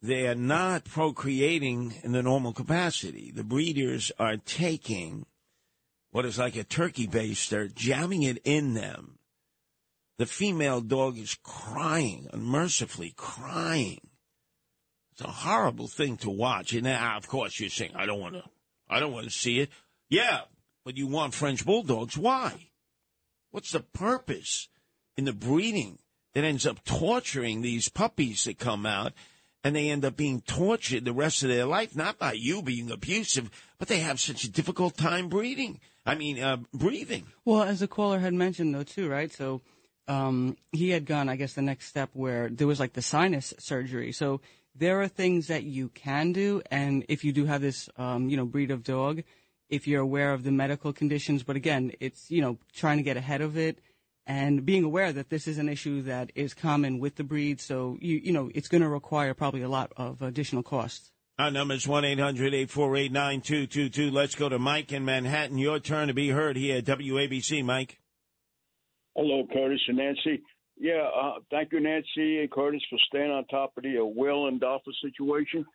they 0.00 0.26
are 0.26 0.34
not 0.34 0.84
procreating 0.84 1.94
in 2.02 2.12
the 2.12 2.22
normal 2.22 2.52
capacity. 2.52 3.30
The 3.30 3.44
breeders 3.44 4.10
are 4.18 4.36
taking 4.36 5.26
what 6.10 6.24
is 6.24 6.38
like 6.38 6.56
a 6.56 6.64
turkey 6.64 7.06
baster, 7.06 7.72
jamming 7.72 8.22
it 8.22 8.38
in 8.44 8.74
them. 8.74 9.18
The 10.22 10.26
female 10.26 10.80
dog 10.80 11.18
is 11.18 11.36
crying, 11.42 12.28
unmercifully 12.32 13.12
crying. 13.16 13.98
It's 15.10 15.20
a 15.20 15.26
horrible 15.26 15.88
thing 15.88 16.16
to 16.18 16.30
watch. 16.30 16.72
And 16.74 16.84
now, 16.84 17.16
of 17.16 17.26
course, 17.26 17.58
you're 17.58 17.68
saying, 17.70 17.96
I 17.96 18.06
don't 18.06 18.20
want 18.20 18.34
to, 18.34 18.44
I 18.88 19.00
don't 19.00 19.12
want 19.12 19.24
to 19.24 19.32
see 19.32 19.58
it. 19.58 19.70
Yeah, 20.08 20.42
but 20.84 20.96
you 20.96 21.08
want 21.08 21.34
French 21.34 21.66
bulldogs. 21.66 22.16
Why? 22.16 22.68
What's 23.50 23.72
the 23.72 23.80
purpose 23.80 24.68
in 25.16 25.24
the 25.24 25.32
breeding 25.32 25.98
that 26.34 26.44
ends 26.44 26.68
up 26.68 26.84
torturing 26.84 27.62
these 27.62 27.88
puppies 27.88 28.44
that 28.44 28.60
come 28.60 28.86
out 28.86 29.14
and 29.64 29.74
they 29.74 29.90
end 29.90 30.04
up 30.04 30.16
being 30.16 30.40
tortured 30.42 31.04
the 31.04 31.12
rest 31.12 31.42
of 31.42 31.48
their 31.48 31.66
life, 31.66 31.96
not 31.96 32.20
by 32.20 32.34
you 32.34 32.62
being 32.62 32.92
abusive, 32.92 33.50
but 33.76 33.88
they 33.88 33.98
have 33.98 34.20
such 34.20 34.44
a 34.44 34.52
difficult 34.52 34.96
time 34.96 35.28
breathing. 35.28 35.80
I 36.06 36.14
mean, 36.14 36.38
uh, 36.40 36.58
breathing. 36.72 37.26
Well, 37.44 37.64
as 37.64 37.80
the 37.80 37.88
caller 37.88 38.20
had 38.20 38.34
mentioned, 38.34 38.72
though, 38.72 38.84
too, 38.84 39.08
right? 39.08 39.32
So 39.32 39.62
um, 40.08 40.56
he 40.72 40.90
had 40.90 41.06
gone, 41.06 41.28
I 41.28 41.36
guess, 41.36 41.54
the 41.54 41.62
next 41.62 41.86
step 41.86 42.10
where 42.12 42.48
there 42.48 42.66
was 42.66 42.80
like 42.80 42.92
the 42.92 43.02
sinus 43.02 43.54
surgery. 43.58 44.12
So 44.12 44.40
there 44.74 45.00
are 45.00 45.08
things 45.08 45.48
that 45.48 45.64
you 45.64 45.88
can 45.88 46.32
do, 46.32 46.62
and 46.70 47.04
if 47.08 47.24
you 47.24 47.32
do 47.32 47.44
have 47.44 47.60
this, 47.60 47.88
um, 47.96 48.28
you 48.28 48.36
know, 48.36 48.46
breed 48.46 48.70
of 48.70 48.82
dog, 48.82 49.22
if 49.68 49.86
you're 49.86 50.02
aware 50.02 50.32
of 50.32 50.44
the 50.44 50.52
medical 50.52 50.92
conditions, 50.92 51.42
but 51.42 51.56
again, 51.56 51.92
it's 52.00 52.30
you 52.30 52.42
know 52.42 52.58
trying 52.72 52.98
to 52.98 53.02
get 53.02 53.16
ahead 53.16 53.40
of 53.40 53.56
it 53.56 53.78
and 54.26 54.64
being 54.64 54.84
aware 54.84 55.12
that 55.12 55.30
this 55.30 55.48
is 55.48 55.58
an 55.58 55.68
issue 55.68 56.02
that 56.02 56.30
is 56.34 56.54
common 56.54 56.98
with 56.98 57.16
the 57.16 57.24
breed. 57.24 57.60
So 57.60 57.98
you 58.00 58.20
you 58.22 58.32
know 58.32 58.50
it's 58.54 58.68
going 58.68 58.82
to 58.82 58.88
require 58.88 59.34
probably 59.34 59.62
a 59.62 59.68
lot 59.68 59.92
of 59.96 60.22
additional 60.22 60.62
costs. 60.62 61.10
Our 61.38 61.50
number 61.50 61.74
is 61.74 61.88
one 61.88 62.02
9222 62.02 64.10
Let's 64.10 64.34
go 64.34 64.48
to 64.48 64.58
Mike 64.58 64.92
in 64.92 65.04
Manhattan. 65.04 65.58
Your 65.58 65.80
turn 65.80 66.08
to 66.08 66.14
be 66.14 66.28
heard 66.28 66.56
here 66.56 66.78
at 66.78 66.84
WABC, 66.84 67.64
Mike. 67.64 67.98
Hello, 69.14 69.46
Curtis 69.52 69.80
and 69.88 69.98
Nancy. 69.98 70.42
Yeah, 70.78 71.08
uh, 71.14 71.34
thank 71.50 71.72
you, 71.72 71.80
Nancy 71.80 72.40
and 72.40 72.50
Curtis, 72.50 72.82
for 72.88 72.98
staying 73.06 73.30
on 73.30 73.44
top 73.46 73.72
of 73.76 73.82
the 73.82 73.98
uh, 73.98 74.04
Will 74.04 74.48
and 74.48 74.58
Dolphin 74.58 74.94
situation. 75.02 75.66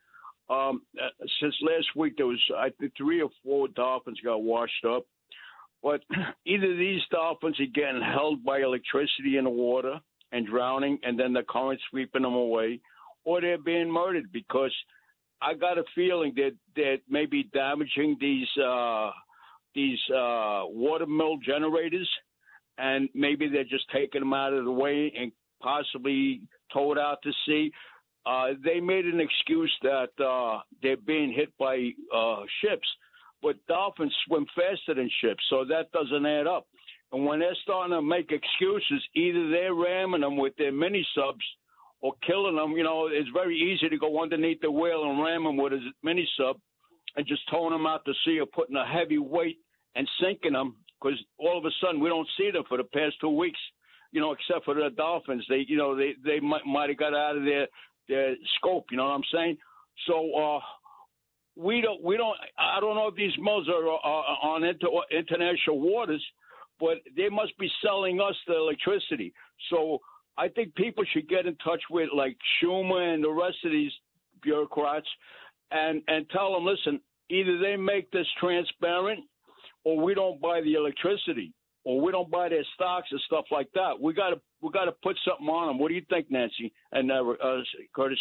Um, 0.49 0.81
uh, 0.99 1.09
since 1.39 1.55
last 1.61 1.87
week, 1.95 2.15
there 2.17 2.25
was 2.25 2.41
I 2.57 2.69
think 2.79 2.93
three 2.97 3.21
or 3.21 3.29
four 3.43 3.67
dolphins 3.67 4.19
got 4.23 4.41
washed 4.41 4.85
up. 4.85 5.05
But 5.83 6.01
either 6.45 6.75
these 6.75 7.01
dolphins 7.11 7.59
are 7.59 7.65
getting 7.73 8.01
held 8.01 8.43
by 8.43 8.59
electricity 8.59 9.37
in 9.37 9.43
the 9.43 9.49
water 9.49 9.99
and 10.31 10.47
drowning, 10.47 10.99
and 11.03 11.19
then 11.19 11.33
the 11.33 11.43
current 11.47 11.79
sweeping 11.89 12.23
them 12.23 12.33
away, 12.33 12.79
or 13.23 13.41
they're 13.41 13.57
being 13.57 13.91
murdered 13.91 14.31
because 14.31 14.73
I 15.41 15.53
got 15.53 15.77
a 15.77 15.83
feeling 15.93 16.33
that 16.35 16.55
that 16.75 16.97
may 17.09 17.25
be 17.25 17.43
damaging 17.53 18.17
these 18.19 18.47
uh, 18.57 19.11
these 19.75 19.99
uh, 20.09 20.63
water 20.65 21.05
mill 21.05 21.37
generators, 21.45 22.09
and 22.77 23.09
maybe 23.13 23.47
they're 23.47 23.63
just 23.63 23.85
taking 23.93 24.21
them 24.21 24.33
out 24.33 24.53
of 24.53 24.65
the 24.65 24.71
way 24.71 25.11
and 25.17 25.31
possibly 25.61 26.41
towed 26.71 26.97
out 26.97 27.19
to 27.23 27.31
sea. 27.45 27.71
Uh, 28.25 28.49
they 28.63 28.79
made 28.79 29.05
an 29.05 29.19
excuse 29.19 29.73
that 29.81 30.09
uh, 30.23 30.59
they're 30.81 30.97
being 30.97 31.31
hit 31.31 31.49
by 31.57 31.89
uh, 32.13 32.41
ships 32.61 32.87
but 33.41 33.55
dolphins 33.67 34.13
swim 34.25 34.45
faster 34.55 34.95
than 34.95 35.09
ships, 35.21 35.43
so 35.49 35.65
that 35.65 35.91
doesn't 35.91 36.25
add 36.25 36.47
up. 36.47 36.67
And 37.11 37.25
when 37.25 37.39
they're 37.39 37.55
starting 37.63 37.95
to 37.95 38.01
make 38.01 38.31
excuses, 38.31 39.03
either 39.15 39.49
they're 39.49 39.73
ramming 39.73 40.21
them 40.21 40.37
with 40.37 40.53
their 40.57 40.71
mini 40.71 41.07
subs 41.15 41.45
or 42.01 42.13
killing 42.25 42.55
them. 42.55 42.71
You 42.71 42.83
know, 42.83 43.07
it's 43.07 43.29
very 43.33 43.57
easy 43.57 43.89
to 43.89 43.97
go 43.97 44.21
underneath 44.21 44.59
the 44.61 44.71
whale 44.71 45.09
and 45.09 45.23
ram 45.23 45.43
them 45.43 45.57
with 45.57 45.73
a 45.73 45.79
mini 46.03 46.27
sub 46.37 46.57
and 47.15 47.25
just 47.25 47.49
towing 47.49 47.71
them 47.71 47.85
out 47.85 48.03
to 48.05 48.13
sea 48.25 48.39
or 48.39 48.45
putting 48.45 48.75
a 48.75 48.85
heavy 48.85 49.17
weight 49.17 49.57
and 49.95 50.07
sinking 50.21 50.53
them 50.53 50.75
because 50.99 51.17
all 51.37 51.57
of 51.57 51.65
a 51.65 51.69
sudden 51.81 51.99
we 51.99 52.09
don't 52.09 52.27
see 52.37 52.51
them 52.51 52.63
for 52.67 52.77
the 52.77 52.83
past 52.83 53.15
two 53.21 53.29
weeks. 53.29 53.59
You 54.11 54.21
know, 54.21 54.31
except 54.31 54.65
for 54.65 54.73
the 54.73 54.89
dolphins, 54.95 55.45
they 55.49 55.65
you 55.67 55.77
know 55.77 55.95
they 55.95 56.13
they 56.23 56.39
might 56.39 56.65
might 56.65 56.89
have 56.89 56.97
got 56.97 57.13
out 57.13 57.37
of 57.37 57.43
their 57.43 57.67
their 58.07 58.35
scope. 58.57 58.85
You 58.91 58.97
know 58.97 59.03
what 59.03 59.11
I'm 59.11 59.21
saying? 59.33 59.57
So 60.07 60.33
uh, 60.33 60.59
we 61.55 61.81
don't 61.81 62.01
we 62.03 62.17
don't 62.17 62.37
I 62.57 62.79
don't 62.79 62.95
know 62.95 63.07
if 63.07 63.15
these 63.15 63.37
mills 63.39 63.67
are, 63.67 63.87
are 63.87 64.37
on 64.43 64.63
inter, 64.63 64.87
international 65.11 65.79
waters, 65.79 66.23
but 66.79 66.97
they 67.15 67.29
must 67.29 67.57
be 67.57 67.69
selling 67.83 68.21
us 68.21 68.35
the 68.47 68.55
electricity. 68.55 69.33
So 69.69 69.99
I 70.37 70.47
think 70.47 70.75
people 70.75 71.03
should 71.11 71.27
get 71.27 71.45
in 71.45 71.55
touch 71.57 71.81
with 71.89 72.09
like 72.15 72.37
Schumer 72.61 73.13
and 73.13 73.23
the 73.23 73.31
rest 73.31 73.57
of 73.65 73.71
these 73.71 73.91
bureaucrats 74.41 75.07
and 75.71 76.01
and 76.07 76.29
tell 76.29 76.53
them, 76.53 76.65
listen, 76.65 77.01
either 77.29 77.57
they 77.57 77.75
make 77.75 78.11
this 78.11 78.27
transparent 78.39 79.23
or 79.87 80.03
we 80.03 80.13
don't 80.13 80.41
buy 80.41 80.59
the 80.59 80.73
electricity 80.73 81.53
or 81.85 82.01
we 82.01 82.11
don't 82.11 82.29
buy 82.29 82.49
their 82.49 82.65
stocks 82.75 83.07
and 83.09 83.21
stuff 83.25 83.45
like 83.51 83.69
that. 83.73 83.93
We 84.01 84.13
got 84.13 84.31
to 84.31 84.41
we 84.61 84.69
got 84.69 84.85
to 84.85 84.91
put 84.91 85.15
something 85.25 85.47
on 85.47 85.67
them. 85.67 85.79
What 85.79 85.87
do 85.87 85.95
you 85.95 86.03
think, 86.09 86.29
Nancy 86.29 86.73
and 86.91 87.09
uh, 87.09 87.23
uh, 87.41 87.61
Curtis? 87.95 88.19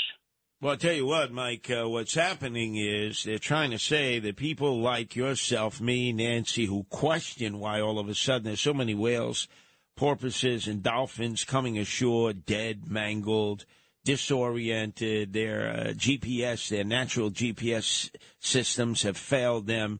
Well, 0.60 0.70
I'll 0.70 0.78
tell 0.78 0.92
you 0.92 1.06
what, 1.06 1.32
Mike, 1.32 1.68
uh, 1.68 1.88
what's 1.88 2.14
happening 2.14 2.76
is 2.76 3.24
they're 3.24 3.38
trying 3.38 3.72
to 3.72 3.78
say 3.78 4.20
that 4.20 4.36
people 4.36 4.80
like 4.80 5.16
yourself, 5.16 5.80
me, 5.80 6.12
Nancy, 6.12 6.66
who 6.66 6.84
question 6.84 7.58
why 7.58 7.80
all 7.80 7.98
of 7.98 8.08
a 8.08 8.14
sudden 8.14 8.44
there's 8.44 8.60
so 8.60 8.72
many 8.72 8.94
whales, 8.94 9.48
porpoises, 9.96 10.68
and 10.68 10.84
dolphins 10.84 11.42
coming 11.42 11.76
ashore 11.78 12.32
dead, 12.32 12.88
mangled, 12.88 13.66
disoriented. 14.04 15.32
Their 15.32 15.68
uh, 15.68 15.84
GPS, 15.92 16.68
their 16.68 16.84
natural 16.84 17.30
GPS 17.32 18.10
systems 18.38 19.02
have 19.02 19.18
failed 19.18 19.66
them. 19.66 19.98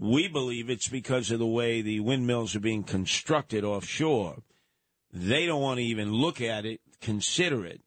We 0.00 0.28
believe 0.28 0.70
it's 0.70 0.88
because 0.88 1.30
of 1.30 1.40
the 1.40 1.46
way 1.46 1.82
the 1.82 2.00
windmills 2.00 2.56
are 2.56 2.60
being 2.60 2.84
constructed 2.84 3.64
offshore. 3.64 4.38
They 5.12 5.44
don't 5.44 5.60
want 5.60 5.76
to 5.76 5.84
even 5.84 6.10
look 6.10 6.40
at 6.40 6.64
it, 6.64 6.80
consider 7.02 7.66
it. 7.66 7.82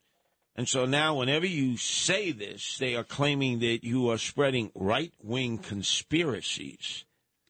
And 0.56 0.70
so 0.70 0.86
now, 0.86 1.16
whenever 1.16 1.48
you 1.48 1.76
say 1.76 2.32
this, 2.32 2.78
they 2.78 2.96
are 2.96 3.04
claiming 3.04 3.62
that 3.62 3.84
you 3.84 4.12
are 4.12 4.20
spreading 4.20 4.72
right 4.76 5.12
wing 5.24 5.58
conspiracies. 5.58 7.04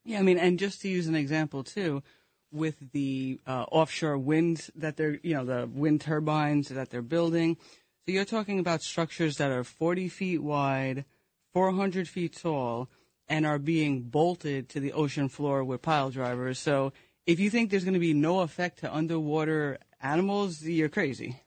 Yeah, 0.05 0.19
I 0.19 0.21
mean, 0.21 0.37
and 0.37 0.57
just 0.57 0.79
to 0.83 0.87
use 0.87 1.07
an 1.07 1.15
example, 1.15 1.65
too, 1.65 2.01
with 2.49 2.93
the 2.93 3.41
uh, 3.45 3.65
offshore 3.69 4.17
wind 4.17 4.69
that 4.75 4.95
they're, 4.95 5.19
you 5.23 5.33
know, 5.33 5.43
the 5.43 5.67
wind 5.67 5.99
turbines 5.99 6.69
that 6.69 6.89
they're 6.89 7.01
building. 7.01 7.57
So 8.05 8.13
you're 8.13 8.23
talking 8.23 8.59
about 8.59 8.81
structures 8.81 9.35
that 9.37 9.51
are 9.51 9.65
40 9.65 10.07
feet 10.07 10.41
wide, 10.41 11.03
400 11.51 12.07
feet 12.07 12.37
tall, 12.41 12.87
and 13.27 13.45
are 13.45 13.59
being 13.59 14.01
bolted 14.01 14.69
to 14.69 14.79
the 14.79 14.93
ocean 14.93 15.29
floor 15.29 15.63
with 15.63 15.81
pile 15.81 16.09
drivers. 16.09 16.59
So 16.59 16.93
if 17.25 17.39
you 17.39 17.49
think 17.49 17.69
there's 17.69 17.83
going 17.83 17.93
to 17.93 17.99
be 17.99 18.13
no 18.13 18.41
effect 18.41 18.79
to 18.79 18.93
underwater 18.93 19.77
animals, 20.01 20.61
you're 20.63 20.89
crazy. 20.89 21.41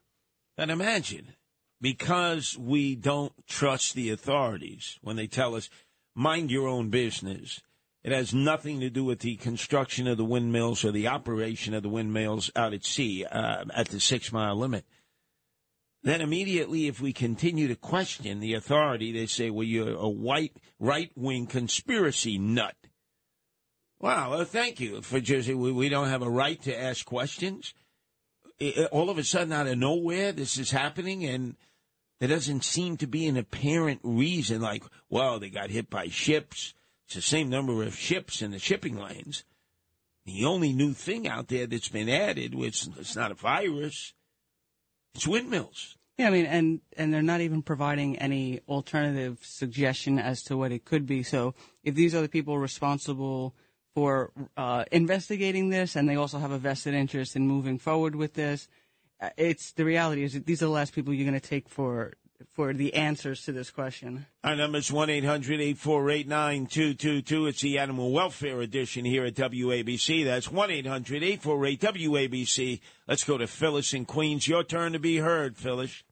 And 0.57 0.71
imagine 0.71 1.35
because 1.81 2.57
we 2.57 2.95
don't 2.95 3.33
trust 3.47 3.95
the 3.95 4.11
authorities 4.11 4.99
when 5.03 5.17
they 5.17 5.27
tell 5.27 5.55
us, 5.55 5.69
mind 6.15 6.51
your 6.51 6.67
own 6.67 6.89
business. 6.89 7.61
It 8.03 8.13
has 8.13 8.33
nothing 8.33 8.81
to 8.81 8.89
do 8.89 9.05
with 9.05 9.19
the 9.19 9.37
construction 9.37 10.07
of 10.07 10.17
the 10.17 10.25
windmills 10.25 10.85
or 10.85 10.93
the 10.93 11.09
operation 11.09 11.75
of 11.75 11.83
the 11.83 11.89
windmills 11.89 12.51
out 12.57 12.73
at 12.73 12.85
sea 12.85 13.25
uh, 13.25 13.65
at 13.75 13.89
the 13.89 14.01
six 14.01 14.33
mile 14.33 14.57
limit. 14.57 14.85
Then 16.07 16.21
immediately, 16.21 16.87
if 16.87 17.01
we 17.01 17.13
continue 17.13 17.67
to 17.67 17.75
question 17.75 18.39
the 18.39 18.55
authority, 18.55 19.11
they 19.11 19.27
say, 19.27 19.51
well, 19.51 19.67
you're 19.67 19.97
a 19.97 20.09
white 20.09 20.57
right 20.79 21.11
wing 21.17 21.49
conspiracy 21.49 22.39
nut. 22.39 22.77
Wow, 23.99 24.31
well, 24.31 24.45
thank 24.45 24.79
you 24.79 25.03
for 25.03 25.19
just, 25.19 25.49
we, 25.49 25.73
we 25.73 25.89
don't 25.89 26.07
have 26.07 26.23
a 26.23 26.31
right 26.31 26.63
to 26.63 26.81
ask 26.81 27.05
questions. 27.05 27.75
It, 28.61 28.89
all 28.93 29.11
of 29.11 29.19
a 29.19 29.25
sudden, 29.25 29.53
out 29.53 29.67
of 29.67 29.79
nowhere, 29.79 30.31
this 30.31 30.59
is 30.59 30.71
happening, 30.71 31.25
and 31.25 31.57
there 32.21 32.29
doesn't 32.29 32.63
seem 32.63 32.97
to 32.99 33.09
be 33.09 33.27
an 33.27 33.37
apparent 33.37 33.99
reason, 34.05 34.61
like, 34.61 34.85
well, 35.11 35.41
they 35.41 35.51
got 35.51 35.71
hit 35.71 35.91
by 35.91 36.07
ships. 36.07 36.73
It's 37.07 37.17
the 37.17 37.21
same 37.21 37.51
number 37.51 37.83
of 37.83 37.97
ships 37.97 38.43
in 38.43 38.53
the 38.53 38.61
shipping 38.61 38.97
lanes. 38.97 39.43
The 40.25 40.45
only 40.45 40.73
new 40.73 40.93
thing 40.93 41.27
out 41.27 41.49
there 41.49 41.67
that's 41.67 41.89
been 41.89 42.09
added, 42.09 42.55
which 42.55 42.87
it's 42.97 43.17
not 43.17 43.33
a 43.33 43.35
virus, 43.35 44.15
it's 45.17 45.27
windmills. 45.27 45.96
Yeah, 46.19 46.29
I 46.29 46.31
mean, 46.31 46.47
and 46.47 46.81
and 46.97 47.13
they're 47.13 47.21
not 47.21 47.43
even 47.43 47.63
providing 47.63 48.17
any 48.19 48.61
alternative 48.69 49.39
suggestion 49.43 50.19
as 50.19 50.43
to 50.45 50.57
what 50.57 50.73
it 50.73 50.85
could 50.87 51.07
be. 51.07 51.23
So 51.23 51.55
if 51.85 51.95
these 51.95 52.15
are 52.15 52.23
the 52.23 52.29
people 52.29 52.59
responsible 52.59 53.55
for 53.95 54.33
uh, 54.57 54.85
investigating 54.93 55.69
this, 55.69 55.95
and 55.95 56.09
they 56.09 56.17
also 56.17 56.39
have 56.39 56.53
a 56.53 56.59
vested 56.59 56.95
interest 56.95 57.37
in 57.37 57.47
moving 57.47 57.79
forward 57.79 58.17
with 58.17 58.33
this, 58.33 58.67
uh, 59.21 59.31
it's 59.37 59.73
the 59.73 59.85
reality 59.85 60.23
is 60.23 60.33
that 60.33 60.47
these 60.47 60.63
are 60.63 60.67
the 60.67 60.73
last 60.73 60.95
people 60.95 61.13
you're 61.13 61.29
going 61.29 61.39
to 61.39 61.49
take 61.49 61.69
for 61.69 62.15
for 62.55 62.73
the 62.73 62.95
answers 62.95 63.45
to 63.45 63.53
this 63.53 63.71
question. 63.71 64.27
Our 64.45 64.57
number 64.57 64.79
is 64.79 64.93
1 64.93 65.11
800 65.11 65.61
848 65.61 66.29
9222. 66.29 67.47
It's 67.47 67.61
the 67.61 67.79
Animal 67.79 68.13
Welfare 68.13 68.61
Edition 68.61 69.05
here 69.05 69.25
at 69.25 69.35
WABC. 69.35 70.25
That's 70.25 70.51
1 70.51 70.71
800 70.71 71.23
848 71.23 71.81
WABC. 71.81 72.81
Let's 73.07 73.25
go 73.25 73.39
to 73.39 73.47
Phyllis 73.47 73.95
in 73.95 74.05
Queens. 74.05 74.49
Your 74.49 74.65
turn 74.65 74.93
to 74.93 74.99
be 74.99 75.19
heard, 75.19 75.57
Phyllis. 75.57 76.03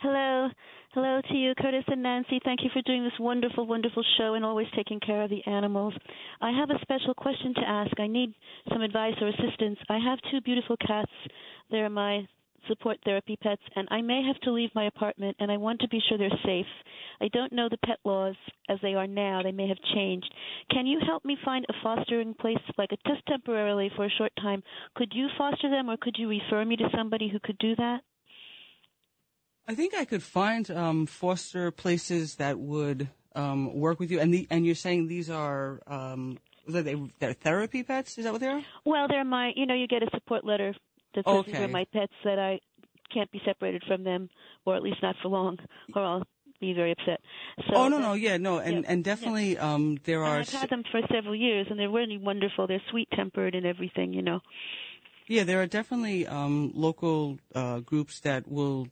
Hello. 0.00 0.48
Hello 0.94 1.22
to 1.26 1.34
you, 1.34 1.54
Curtis 1.54 1.84
and 1.86 2.02
Nancy. 2.02 2.38
Thank 2.44 2.60
you 2.62 2.70
for 2.70 2.82
doing 2.82 3.02
this 3.02 3.18
wonderful, 3.18 3.66
wonderful 3.66 4.04
show 4.18 4.34
and 4.34 4.44
always 4.44 4.66
taking 4.76 5.00
care 5.00 5.22
of 5.22 5.30
the 5.30 5.42
animals. 5.46 5.94
I 6.42 6.50
have 6.50 6.68
a 6.68 6.78
special 6.82 7.14
question 7.14 7.54
to 7.54 7.62
ask. 7.66 7.98
I 7.98 8.08
need 8.08 8.34
some 8.70 8.82
advice 8.82 9.14
or 9.22 9.28
assistance. 9.28 9.78
I 9.88 9.98
have 9.98 10.18
two 10.30 10.42
beautiful 10.42 10.76
cats. 10.86 11.10
They're 11.70 11.88
my 11.88 12.26
support 12.68 12.98
therapy 13.04 13.36
pets, 13.42 13.62
and 13.76 13.88
I 13.90 14.00
may 14.00 14.22
have 14.26 14.40
to 14.42 14.52
leave 14.52 14.70
my 14.74 14.86
apartment, 14.86 15.36
and 15.38 15.50
I 15.50 15.56
want 15.56 15.80
to 15.80 15.88
be 15.88 16.00
sure 16.08 16.18
they're 16.18 16.30
safe. 16.44 16.66
I 17.20 17.28
don't 17.28 17.52
know 17.52 17.68
the 17.68 17.78
pet 17.78 17.98
laws 18.04 18.34
as 18.68 18.78
they 18.82 18.94
are 18.94 19.06
now. 19.06 19.42
They 19.42 19.52
may 19.52 19.68
have 19.68 19.78
changed. 19.94 20.32
Can 20.70 20.86
you 20.86 21.00
help 21.06 21.24
me 21.24 21.36
find 21.44 21.64
a 21.68 21.74
fostering 21.82 22.34
place, 22.34 22.58
like 22.78 22.90
a, 22.92 22.96
just 23.08 23.24
temporarily 23.26 23.90
for 23.96 24.04
a 24.04 24.10
short 24.10 24.32
time? 24.36 24.62
Could 24.96 25.12
you 25.14 25.28
foster 25.38 25.70
them, 25.70 25.88
or 25.88 25.96
could 25.96 26.16
you 26.18 26.28
refer 26.28 26.64
me 26.64 26.76
to 26.76 26.88
somebody 26.96 27.28
who 27.28 27.38
could 27.40 27.58
do 27.58 27.74
that? 27.76 28.00
I 29.66 29.74
think 29.74 29.94
I 29.94 30.04
could 30.04 30.22
find 30.22 30.70
um, 30.70 31.06
foster 31.06 31.70
places 31.70 32.36
that 32.36 32.58
would 32.58 33.08
um, 33.34 33.74
work 33.74 34.00
with 34.00 34.10
you. 34.10 34.20
And 34.20 34.34
the, 34.34 34.46
and 34.50 34.66
you're 34.66 34.74
saying 34.74 35.06
these 35.06 35.30
are 35.30 35.80
um, 35.86 36.38
are 36.68 36.82
they 36.82 36.96
they're 37.18 37.32
therapy 37.32 37.82
pets? 37.82 38.18
Is 38.18 38.24
that 38.24 38.32
what 38.32 38.40
they 38.40 38.48
are? 38.48 38.62
Well, 38.84 39.06
they're 39.08 39.24
my. 39.24 39.52
You 39.54 39.66
know, 39.66 39.74
you 39.74 39.86
get 39.86 40.02
a 40.02 40.10
support 40.12 40.44
letter 40.44 40.74
that 41.14 41.24
says 41.26 41.34
Okay. 41.36 41.62
are 41.64 41.68
my 41.68 41.84
pets 41.92 42.12
that 42.24 42.38
I 42.38 42.60
can't 43.12 43.30
be 43.30 43.40
separated 43.44 43.82
from 43.86 44.04
them, 44.04 44.30
or 44.64 44.76
at 44.76 44.82
least 44.82 45.02
not 45.02 45.16
for 45.22 45.28
long, 45.28 45.58
or 45.94 46.02
I'll 46.02 46.26
be 46.60 46.72
very 46.72 46.92
upset. 46.92 47.20
So 47.68 47.76
oh 47.76 47.88
no 47.88 47.96
that- 47.98 48.02
no 48.02 48.14
yeah 48.14 48.36
no 48.36 48.58
and 48.58 48.76
yeah, 48.84 48.90
and 48.90 49.04
definitely 49.04 49.58
um, 49.58 49.98
there 50.04 50.24
And 50.24 50.34
are 50.34 50.40
I've 50.40 50.48
had 50.48 50.70
them 50.70 50.84
for 50.90 51.00
several 51.12 51.34
years, 51.34 51.66
and 51.70 51.78
they're 51.78 51.90
really 51.90 52.18
wonderful. 52.18 52.66
They're 52.66 52.82
sweet 52.90 53.08
tempered 53.14 53.54
and 53.54 53.66
everything, 53.66 54.12
you 54.12 54.22
know. 54.22 54.40
Yeah, 55.28 55.44
there 55.44 55.62
are 55.62 55.66
definitely 55.66 56.26
um, 56.26 56.72
local 56.74 57.38
uh, 57.54 57.80
groups 57.80 58.20
that 58.20 58.48
will 58.48 58.88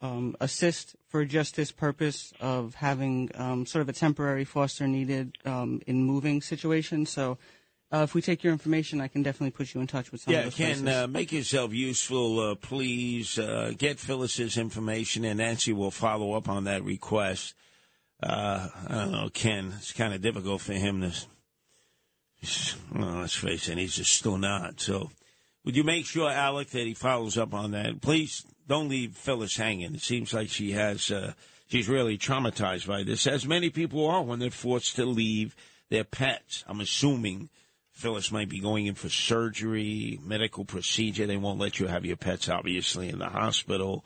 um, 0.00 0.36
assist 0.40 0.96
for 1.08 1.24
just 1.24 1.56
this 1.56 1.70
purpose 1.70 2.32
of 2.40 2.74
having 2.76 3.30
um, 3.34 3.66
sort 3.66 3.82
of 3.82 3.88
a 3.88 3.92
temporary 3.92 4.44
foster 4.44 4.86
needed 4.86 5.36
um, 5.44 5.80
in 5.86 6.02
moving 6.04 6.40
situations. 6.42 7.10
So, 7.10 7.38
uh, 7.92 8.02
if 8.04 8.14
we 8.14 8.22
take 8.22 8.42
your 8.42 8.54
information, 8.54 9.00
I 9.00 9.08
can 9.08 9.22
definitely 9.22 9.50
put 9.50 9.74
you 9.74 9.80
in 9.80 9.86
touch 9.86 10.10
with 10.10 10.22
some 10.22 10.32
Yeah, 10.32 10.46
of 10.46 10.54
Ken, 10.54 10.88
uh, 10.88 11.06
make 11.06 11.30
yourself 11.30 11.74
useful, 11.74 12.40
uh, 12.40 12.54
please. 12.54 13.38
Uh, 13.38 13.72
get 13.76 13.98
Phyllis's 13.98 14.56
information, 14.56 15.26
and 15.26 15.38
Nancy 15.38 15.74
will 15.74 15.90
follow 15.90 16.32
up 16.32 16.48
on 16.48 16.64
that 16.64 16.82
request. 16.84 17.54
Uh, 18.22 18.68
I 18.88 18.94
don't 18.94 19.12
know, 19.12 19.28
Ken. 19.28 19.74
It's 19.76 19.92
kind 19.92 20.14
of 20.14 20.22
difficult 20.22 20.62
for 20.62 20.72
him 20.72 21.02
to. 21.02 21.12
Well, 22.94 23.20
let's 23.20 23.34
face 23.34 23.68
it, 23.68 23.78
he's 23.78 23.96
just 23.96 24.12
still 24.12 24.38
not. 24.38 24.80
So, 24.80 25.10
would 25.64 25.76
you 25.76 25.84
make 25.84 26.06
sure, 26.06 26.30
Alec, 26.30 26.70
that 26.70 26.86
he 26.86 26.94
follows 26.94 27.36
up 27.36 27.52
on 27.52 27.72
that? 27.72 28.00
Please 28.00 28.44
don't 28.66 28.88
leave 28.88 29.16
Phyllis 29.16 29.56
hanging. 29.56 29.94
It 29.94 30.00
seems 30.00 30.32
like 30.32 30.48
she 30.48 30.72
has. 30.72 31.10
Uh, 31.10 31.34
she's 31.68 31.88
really 31.88 32.16
traumatized 32.16 32.86
by 32.86 33.02
this, 33.02 33.26
as 33.26 33.46
many 33.46 33.68
people 33.68 34.06
are 34.06 34.22
when 34.22 34.38
they're 34.38 34.50
forced 34.50 34.96
to 34.96 35.04
leave 35.04 35.54
their 35.90 36.04
pets. 36.04 36.64
I'm 36.66 36.80
assuming 36.80 37.50
Phyllis 37.92 38.32
might 38.32 38.48
be 38.48 38.58
going 38.58 38.86
in 38.86 38.94
for 38.94 39.08
surgery, 39.08 40.18
medical 40.22 40.64
procedure. 40.64 41.26
They 41.26 41.36
won't 41.36 41.60
let 41.60 41.78
you 41.78 41.86
have 41.86 42.04
your 42.04 42.16
pets, 42.16 42.48
obviously, 42.48 43.08
in 43.08 43.18
the 43.18 43.28
hospital. 43.28 44.04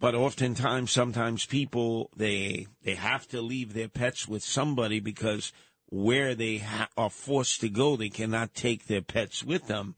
But 0.00 0.14
oftentimes, 0.14 0.90
sometimes 0.90 1.46
people 1.46 2.10
they 2.16 2.66
they 2.82 2.96
have 2.96 3.26
to 3.28 3.40
leave 3.40 3.72
their 3.72 3.88
pets 3.88 4.28
with 4.28 4.42
somebody 4.42 5.00
because 5.00 5.52
where 5.88 6.34
they 6.34 6.58
ha- 6.58 6.88
are 6.96 7.10
forced 7.10 7.60
to 7.60 7.68
go, 7.68 7.96
they 7.96 8.08
cannot 8.08 8.54
take 8.54 8.86
their 8.86 9.02
pets 9.02 9.44
with 9.44 9.68
them. 9.68 9.94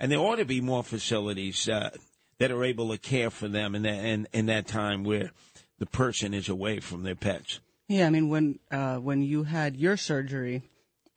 And 0.00 0.10
there 0.10 0.18
ought 0.18 0.36
to 0.36 0.44
be 0.44 0.60
more 0.60 0.82
facilities 0.82 1.68
uh, 1.68 1.90
that 2.38 2.50
are 2.50 2.64
able 2.64 2.90
to 2.90 2.98
care 2.98 3.30
for 3.30 3.48
them 3.48 3.74
in 3.74 3.82
that 3.82 4.04
in, 4.04 4.26
in 4.32 4.46
that 4.46 4.66
time 4.66 5.04
where 5.04 5.30
the 5.78 5.86
person 5.86 6.34
is 6.34 6.48
away 6.48 6.80
from 6.80 7.02
their 7.02 7.14
pets. 7.14 7.60
Yeah, 7.88 8.06
I 8.06 8.10
mean 8.10 8.30
when 8.30 8.58
uh, 8.70 8.96
when 8.96 9.22
you 9.22 9.44
had 9.44 9.76
your 9.76 9.96
surgery, 9.96 10.62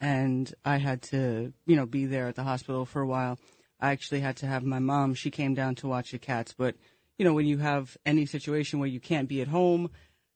and 0.01 0.53
I 0.63 0.77
had 0.77 1.01
to 1.03 1.53
you 1.65 1.75
know 1.75 1.85
be 1.85 2.05
there 2.05 2.27
at 2.27 2.35
the 2.35 2.43
hospital 2.43 2.85
for 2.85 3.01
a 3.01 3.07
while. 3.07 3.39
I 3.79 3.91
actually 3.91 4.19
had 4.19 4.37
to 4.37 4.45
have 4.45 4.63
my 4.63 4.79
mom. 4.79 5.13
She 5.13 5.31
came 5.31 5.53
down 5.53 5.75
to 5.75 5.87
watch 5.87 6.11
the 6.11 6.19
cats, 6.19 6.53
but 6.57 6.75
you 7.17 7.25
know 7.25 7.33
when 7.33 7.45
you 7.45 7.57
have 7.57 7.97
any 8.05 8.25
situation 8.25 8.79
where 8.79 8.89
you 8.89 8.99
can't 8.99 9.29
be 9.29 9.41
at 9.41 9.47
home, 9.47 9.89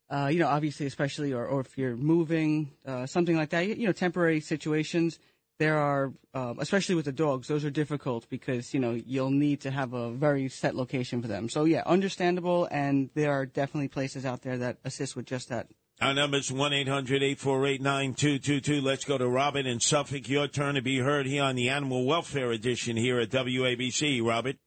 uh, 0.10 0.30
you 0.32 0.40
know 0.40 0.48
obviously 0.48 0.86
especially 0.86 1.34
or, 1.34 1.46
or 1.46 1.62
if 1.62 1.78
you're 1.78 1.96
moving, 1.96 2.72
uh, 2.86 3.06
something 3.06 3.36
like 3.36 3.50
that, 3.50 3.68
you, 3.68 3.86
know 3.88 3.94
temporary 3.94 4.40
situations. 4.40 5.20
There 5.60 5.78
are, 5.78 6.12
uh, 6.34 6.56
especially 6.58 6.96
with 6.96 7.06
the 7.06 7.12
dogs, 7.12 7.48
those 7.48 7.64
are 7.64 7.70
difficult 7.70 8.28
because 8.28 8.74
you 8.74 8.80
know 8.80 8.92
you'll 9.06 9.30
need 9.32 9.62
to 9.62 9.72
have 9.72 9.94
a 9.94 10.12
very 10.12 10.50
set 10.50 10.76
location 10.76 11.22
for 11.22 11.28
them. 11.28 11.48
So 11.48 11.66
yeah, 11.66 11.84
understandable, 11.86 12.68
and 12.72 13.10
there 13.14 13.32
are 13.32 13.46
definitely 13.46 13.88
places 13.88 14.26
out 14.26 14.42
there 14.42 14.58
that 14.58 14.78
assist 14.84 15.16
with 15.16 15.26
just 15.26 15.50
that. 15.50 15.68
Our 16.04 16.14
number 16.14 16.36
is 16.36 16.52
1 16.52 16.74
800 16.74 17.24
848 17.24 17.82
9222. 17.82 18.82
Let's 18.82 19.06
go 19.06 19.18
to 19.18 19.26
Robert 19.26 19.66
in 19.66 19.80
Suffolk. 19.80 20.28
Your 20.28 20.50
turn 20.50 20.76
to 20.76 20.82
be 20.82 20.98
heard 20.98 21.26
here 21.26 21.44
on 21.44 21.56
the 21.56 21.70
Animal 21.70 22.06
Welfare 22.06 22.52
Edition 22.52 22.98
here 22.98 23.22
at 23.22 23.30
WABC. 23.30 24.22
Robert. 24.22 24.58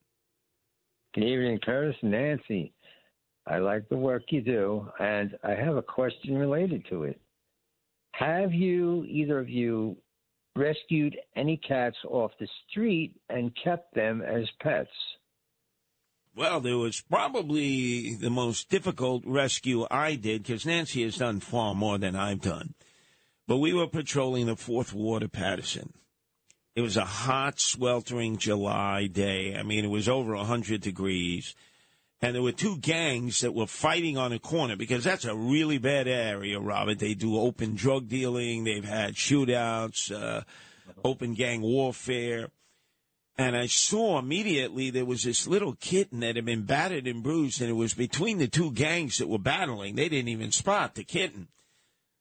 Good 1.14 1.25
evening, 1.25 1.59
Curtis 1.62 1.94
and 2.01 2.12
Nancy. 2.12 2.72
I 3.46 3.59
like 3.59 3.87
the 3.90 3.99
work 3.99 4.22
you 4.31 4.40
do, 4.40 4.88
and 4.99 5.37
I 5.44 5.51
have 5.51 5.77
a 5.77 5.83
question 5.83 6.38
related 6.38 6.87
to 6.88 7.03
it. 7.03 7.20
Have 8.12 8.55
you, 8.55 9.05
either 9.05 9.38
of 9.38 9.51
you, 9.51 9.99
rescued 10.57 11.18
any 11.37 11.59
cats 11.59 11.99
off 12.09 12.31
the 12.40 12.49
street 12.70 13.14
and 13.29 13.53
kept 13.62 13.94
them 13.94 14.22
as 14.22 14.49
pets? 14.62 14.88
Well, 16.37 16.61
there 16.61 16.77
was 16.77 17.01
probably 17.01 18.14
the 18.14 18.29
most 18.29 18.68
difficult 18.68 19.22
rescue 19.25 19.87
I 19.90 20.16
did 20.16 20.42
because 20.42 20.66
Nancy 20.66 21.03
has 21.03 21.16
done 21.16 21.40
far 21.40 21.75
more 21.75 21.96
than 21.96 22.14
I've 22.14 22.42
done. 22.42 22.75
But 23.49 23.57
we 23.57 23.72
were 23.72 23.87
patrolling 23.87 24.44
the 24.44 24.55
Fourth 24.55 24.92
Ward 24.92 25.22
of 25.22 25.33
Paterson. 25.33 25.94
It 26.75 26.83
was 26.83 26.99
a 26.99 27.07
hot, 27.07 27.59
sweltering 27.59 28.37
July 28.37 29.07
day. 29.07 29.57
I 29.57 29.62
mean, 29.62 29.83
it 29.83 29.88
was 29.88 30.11
over 30.11 30.37
100 30.37 30.83
degrees. 30.83 31.55
And 32.20 32.35
there 32.35 32.42
were 32.42 32.53
two 32.53 32.77
gangs 32.77 33.40
that 33.40 33.55
were 33.55 33.66
fighting 33.66 34.18
on 34.18 34.35
a 34.35 34.38
corner 34.38 34.77
because 34.77 35.05
that's 35.05 35.25
a 35.25 35.35
really 35.35 35.79
bad 35.79 36.07
area, 36.07 36.61
Robert. 36.61 36.99
They 36.99 37.14
do 37.14 37.38
open 37.38 37.77
drug 37.77 38.09
dealing. 38.09 38.64
They've 38.64 38.85
had 38.85 39.14
shootouts, 39.14 40.12
uh, 40.12 40.42
open 41.03 41.33
gang 41.33 41.62
warfare. 41.62 42.51
And 43.38 43.55
I 43.55 43.66
saw 43.66 44.18
immediately 44.18 44.88
there 44.88 45.05
was 45.05 45.25
this 45.25 45.46
little 45.46 45.75
kitten 45.75 46.20
that 46.20 46.37
had 46.37 46.46
been 46.46 46.62
battered 46.62 47.07
and 47.07 47.22
bruised, 47.22 47.61
and 47.61 47.68
it 47.68 47.75
was 47.75 47.92
between 47.92 48.38
the 48.38 48.49
two 48.49 48.70
gangs 48.72 49.18
that 49.18 49.29
were 49.29 49.38
battling. 49.38 49.94
They 49.94 50.09
didn't 50.09 50.29
even 50.29 50.53
spot 50.53 50.94
the 50.94 51.05
kitten. 51.05 51.49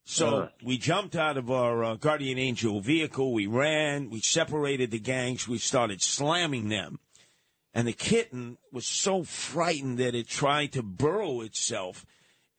So 0.03 0.27
Uh. 0.43 0.49
we 0.61 0.77
jumped 0.77 1.15
out 1.15 1.37
of 1.37 1.49
our 1.49 1.83
uh, 1.83 1.95
Guardian 1.95 2.37
Angel 2.37 2.81
vehicle. 2.81 3.31
We 3.33 3.47
ran. 3.47 4.09
We 4.09 4.19
separated 4.19 4.91
the 4.91 4.99
gangs. 4.99 5.47
We 5.47 5.57
started 5.57 6.01
slamming 6.01 6.69
them. 6.69 6.99
And 7.73 7.87
the 7.87 7.93
kitten 7.93 8.57
was 8.71 8.85
so 8.85 9.23
frightened 9.23 9.97
that 9.97 10.15
it 10.15 10.27
tried 10.27 10.73
to 10.73 10.83
burrow 10.83 11.41
itself 11.41 12.05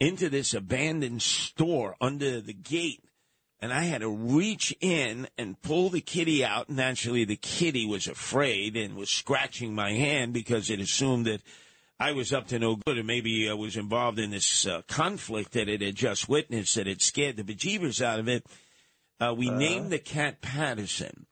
into 0.00 0.28
this 0.28 0.54
abandoned 0.54 1.22
store 1.22 1.96
under 2.00 2.40
the 2.40 2.52
gate. 2.52 3.02
And 3.60 3.72
I 3.72 3.84
had 3.84 4.02
to 4.02 4.10
reach 4.10 4.74
in 4.80 5.28
and 5.38 5.60
pull 5.62 5.88
the 5.88 6.02
kitty 6.02 6.44
out. 6.44 6.68
Naturally, 6.68 7.24
the 7.24 7.36
kitty 7.36 7.86
was 7.86 8.06
afraid 8.06 8.76
and 8.76 8.96
was 8.96 9.10
scratching 9.10 9.74
my 9.74 9.92
hand 9.92 10.34
because 10.34 10.68
it 10.68 10.78
assumed 10.78 11.26
that 11.26 11.40
I 11.98 12.12
was 12.12 12.32
up 12.32 12.48
to 12.48 12.58
no 12.58 12.76
good 12.76 12.98
and 12.98 13.06
maybe 13.06 13.48
I 13.48 13.54
was 13.54 13.76
involved 13.76 14.18
in 14.18 14.30
this 14.30 14.66
uh, 14.66 14.82
conflict 14.86 15.52
that 15.52 15.68
it 15.68 15.80
had 15.80 15.94
just 15.94 16.28
witnessed 16.28 16.74
that 16.74 16.86
had 16.86 17.00
scared 17.00 17.36
the 17.36 17.42
bejeebers 17.42 18.02
out 18.02 18.20
of 18.20 18.28
it. 18.28 18.44
Uh, 19.18 19.34
we 19.34 19.48
named 19.48 19.90
the 19.90 19.98
cat 19.98 20.42
Patterson. 20.42 21.26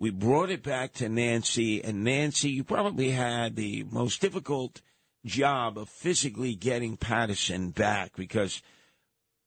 We 0.00 0.10
brought 0.10 0.50
it 0.50 0.64
back 0.64 0.94
to 0.94 1.08
Nancy, 1.08 1.84
and 1.84 2.02
Nancy, 2.02 2.50
you 2.50 2.64
probably 2.64 3.10
had 3.10 3.54
the 3.54 3.84
most 3.90 4.20
difficult 4.20 4.80
job 5.24 5.78
of 5.78 5.88
physically 5.88 6.54
getting 6.54 6.96
Patterson 6.96 7.70
back 7.70 8.16
because 8.16 8.62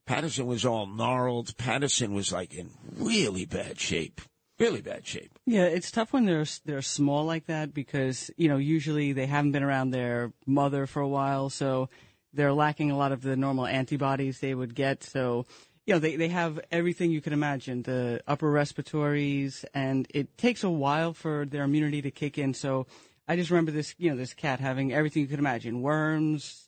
Patterson 0.05 0.45
was 0.45 0.65
all 0.65 0.85
gnarled. 0.85 1.55
Patterson 1.57 2.13
was 2.13 2.31
like 2.31 2.53
in 2.53 2.71
really 2.95 3.45
bad 3.45 3.79
shape, 3.79 4.21
really 4.59 4.81
bad 4.81 5.07
shape. 5.07 5.39
Yeah, 5.45 5.65
it's 5.65 5.91
tough 5.91 6.13
when 6.13 6.25
they're 6.25 6.45
they're 6.65 6.81
small 6.81 7.25
like 7.25 7.45
that 7.47 7.73
because 7.73 8.29
you 8.37 8.49
know 8.49 8.57
usually 8.57 9.13
they 9.13 9.25
haven't 9.27 9.53
been 9.53 9.63
around 9.63 9.91
their 9.91 10.33
mother 10.45 10.85
for 10.87 11.01
a 11.01 11.07
while, 11.07 11.49
so 11.49 11.89
they're 12.33 12.53
lacking 12.53 12.91
a 12.91 12.97
lot 12.97 13.11
of 13.11 13.21
the 13.21 13.35
normal 13.35 13.65
antibodies 13.65 14.39
they 14.39 14.55
would 14.55 14.75
get. 14.75 15.03
So, 15.03 15.45
you 15.85 15.93
know, 15.93 15.99
they, 15.99 16.15
they 16.15 16.29
have 16.29 16.59
everything 16.71 17.11
you 17.11 17.21
can 17.21 17.33
imagine, 17.33 17.83
the 17.83 18.21
upper 18.27 18.49
respiratories, 18.49 19.63
and 19.73 20.07
it 20.13 20.37
takes 20.37 20.63
a 20.63 20.69
while 20.69 21.13
for 21.13 21.45
their 21.45 21.63
immunity 21.63 22.01
to 22.01 22.11
kick 22.11 22.37
in. 22.37 22.53
So 22.53 22.87
I 23.27 23.35
just 23.35 23.51
remember 23.51 23.71
this, 23.71 23.93
you 23.97 24.09
know, 24.09 24.17
this 24.17 24.33
cat 24.33 24.59
having 24.59 24.91
everything 24.91 25.21
you 25.21 25.27
could 25.27 25.39
imagine, 25.39 25.81
worms, 25.81 26.62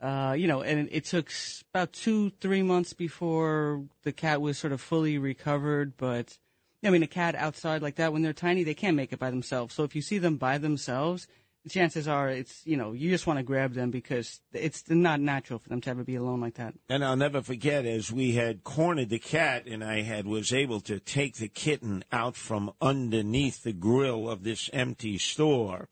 uh, 0.00 0.34
you 0.36 0.46
know, 0.46 0.62
and 0.62 0.88
it 0.92 1.04
took 1.04 1.30
about 1.74 1.92
two, 1.92 2.30
three 2.40 2.62
months 2.62 2.92
before 2.92 3.84
the 4.04 4.12
cat 4.12 4.40
was 4.40 4.58
sort 4.58 4.72
of 4.72 4.80
fully 4.80 5.18
recovered. 5.18 5.96
But 5.96 6.38
I 6.84 6.90
mean, 6.90 7.02
a 7.02 7.08
cat 7.08 7.34
outside 7.34 7.82
like 7.82 7.96
that, 7.96 8.12
when 8.12 8.22
they're 8.22 8.32
tiny, 8.32 8.62
they 8.62 8.74
can't 8.74 8.96
make 8.96 9.12
it 9.12 9.18
by 9.18 9.30
themselves. 9.30 9.74
So 9.74 9.82
if 9.82 9.96
you 9.96 10.02
see 10.02 10.18
them 10.18 10.36
by 10.36 10.58
themselves, 10.58 11.26
chances 11.68 12.08
are 12.08 12.28
it's, 12.28 12.66
you 12.66 12.76
know, 12.76 12.92
you 12.92 13.10
just 13.10 13.26
want 13.26 13.38
to 13.38 13.42
grab 13.42 13.74
them 13.74 13.90
because 13.90 14.40
it's 14.52 14.88
not 14.88 15.20
natural 15.20 15.58
for 15.58 15.68
them 15.68 15.80
to 15.82 15.90
ever 15.90 16.04
be 16.04 16.14
alone 16.14 16.40
like 16.40 16.54
that. 16.54 16.74
And 16.88 17.04
I'll 17.04 17.16
never 17.16 17.42
forget 17.42 17.84
as 17.84 18.12
we 18.12 18.32
had 18.32 18.64
cornered 18.64 19.10
the 19.10 19.18
cat 19.18 19.66
and 19.66 19.84
I 19.84 20.02
had 20.02 20.26
was 20.26 20.52
able 20.52 20.80
to 20.82 20.98
take 20.98 21.36
the 21.36 21.48
kitten 21.48 22.04
out 22.10 22.36
from 22.36 22.72
underneath 22.80 23.62
the 23.62 23.72
grill 23.72 24.30
of 24.30 24.44
this 24.44 24.70
empty 24.72 25.18
store 25.18 25.88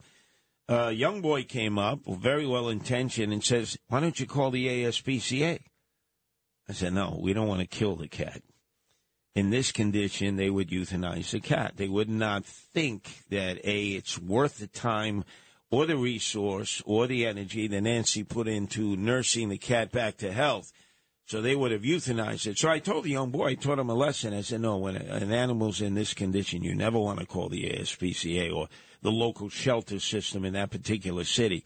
a 0.69 0.93
young 0.93 1.21
boy 1.21 1.45
came 1.45 1.79
up, 1.79 2.01
very 2.07 2.47
well 2.47 2.69
intentioned, 2.69 3.33
and 3.33 3.43
says, 3.43 3.77
Why 3.89 4.01
don't 4.01 4.19
you 4.19 4.27
call 4.27 4.51
the 4.51 4.67
ASPCA? 4.67 5.61
I 6.69 6.73
said, 6.73 6.93
No, 6.93 7.19
we 7.21 7.33
don't 7.33 7.49
want 7.49 7.61
to 7.61 7.67
kill 7.67 7.97
the 7.97 8.09
cat. 8.09 8.43
In 9.35 9.51
this 9.51 9.71
condition, 9.71 10.37
they 10.37 10.49
would 10.49 10.71
euthanize 10.71 11.31
the 11.31 11.41
cat. 11.41 11.75
They 11.77 11.89
would 11.89 12.09
not 12.09 12.45
think 12.47 13.25
that, 13.29 13.59
A, 13.65 13.89
it's 13.91 14.19
worth 14.19 14.59
the 14.59 14.67
time 14.67 15.25
or 15.71 15.85
the 15.85 15.97
resource 15.97 16.83
or 16.87 17.07
the 17.07 17.27
energy 17.27 17.69
that 17.69 17.83
Nancy 17.83 18.25
put 18.25 18.49
into 18.49 18.97
nursing 18.97 19.51
the 19.51 19.59
cat 19.59 19.93
back 19.93 20.17
to 20.19 20.33
health. 20.33 20.73
So 21.27 21.43
they 21.43 21.57
would 21.57 21.73
have 21.73 21.83
euthanized 21.83 22.47
it. 22.47 22.57
So 22.57 22.69
I 22.69 22.79
told 22.79 23.05
the 23.05 23.11
young 23.11 23.31
boy, 23.31 23.49
I 23.49 23.55
taught 23.55 23.81
him 23.81 23.91
a 23.91 23.95
lesson. 23.95 24.33
I 24.33 24.43
said, 24.43 24.61
no, 24.61 24.77
when 24.77 24.95
an 24.95 25.33
animal's 25.33 25.81
in 25.81 25.95
this 25.95 26.15
condition, 26.15 26.63
you 26.63 26.73
never 26.73 27.01
want 27.01 27.19
to 27.19 27.27
call 27.27 27.49
the 27.49 27.65
ASPCA 27.65 28.55
or 28.55 28.69
the 29.03 29.11
local 29.11 29.49
shelter 29.49 29.99
system 29.99 30.45
in 30.45 30.53
that 30.53 30.71
particular 30.71 31.25
city. 31.25 31.65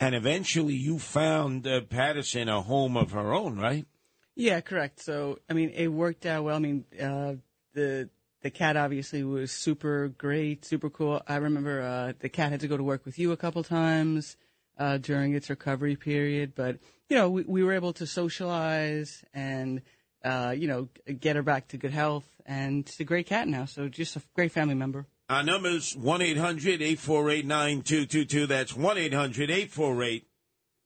And 0.00 0.16
eventually 0.16 0.74
you 0.74 0.98
found 0.98 1.68
uh, 1.68 1.82
Paterson 1.82 2.48
a 2.48 2.62
home 2.62 2.96
of 2.96 3.12
her 3.12 3.32
own, 3.32 3.58
right? 3.58 3.86
Yeah, 4.34 4.60
correct. 4.60 5.00
So, 5.00 5.38
I 5.48 5.52
mean, 5.52 5.70
it 5.70 5.88
worked 5.88 6.26
out 6.26 6.42
well. 6.42 6.56
I 6.56 6.58
mean, 6.58 6.84
uh, 7.00 7.34
the 7.74 8.08
the 8.42 8.50
cat 8.50 8.76
obviously 8.76 9.22
was 9.22 9.52
super 9.52 10.08
great, 10.08 10.64
super 10.64 10.88
cool. 10.88 11.22
I 11.28 11.36
remember 11.36 11.82
uh, 11.82 12.12
the 12.18 12.30
cat 12.30 12.50
had 12.50 12.60
to 12.60 12.68
go 12.68 12.76
to 12.76 12.82
work 12.82 13.04
with 13.04 13.18
you 13.18 13.32
a 13.32 13.36
couple 13.36 13.62
times 13.62 14.36
uh, 14.78 14.98
during 14.98 15.34
its 15.34 15.50
recovery 15.50 15.96
period, 15.96 16.54
but 16.54 16.78
you 17.08 17.16
know, 17.16 17.28
we, 17.28 17.42
we 17.42 17.64
were 17.64 17.72
able 17.72 17.92
to 17.94 18.06
socialize 18.06 19.24
and 19.34 19.82
uh, 20.24 20.54
you 20.56 20.68
know 20.68 20.88
get 21.18 21.36
her 21.36 21.42
back 21.42 21.68
to 21.68 21.76
good 21.76 21.92
health, 21.92 22.28
and 22.46 22.86
it's 22.86 23.00
a 23.00 23.04
great 23.04 23.26
cat 23.26 23.48
now. 23.48 23.64
So 23.64 23.88
just 23.88 24.16
a 24.16 24.22
great 24.34 24.52
family 24.52 24.74
member. 24.74 25.06
Our 25.28 25.44
number 25.44 25.68
is 25.68 25.96
1 25.96 26.22
800 26.22 26.82
848 26.82 27.46
9222. 27.46 28.46
That's 28.46 28.74
1 28.74 28.98
800 28.98 29.50
848 29.50 30.26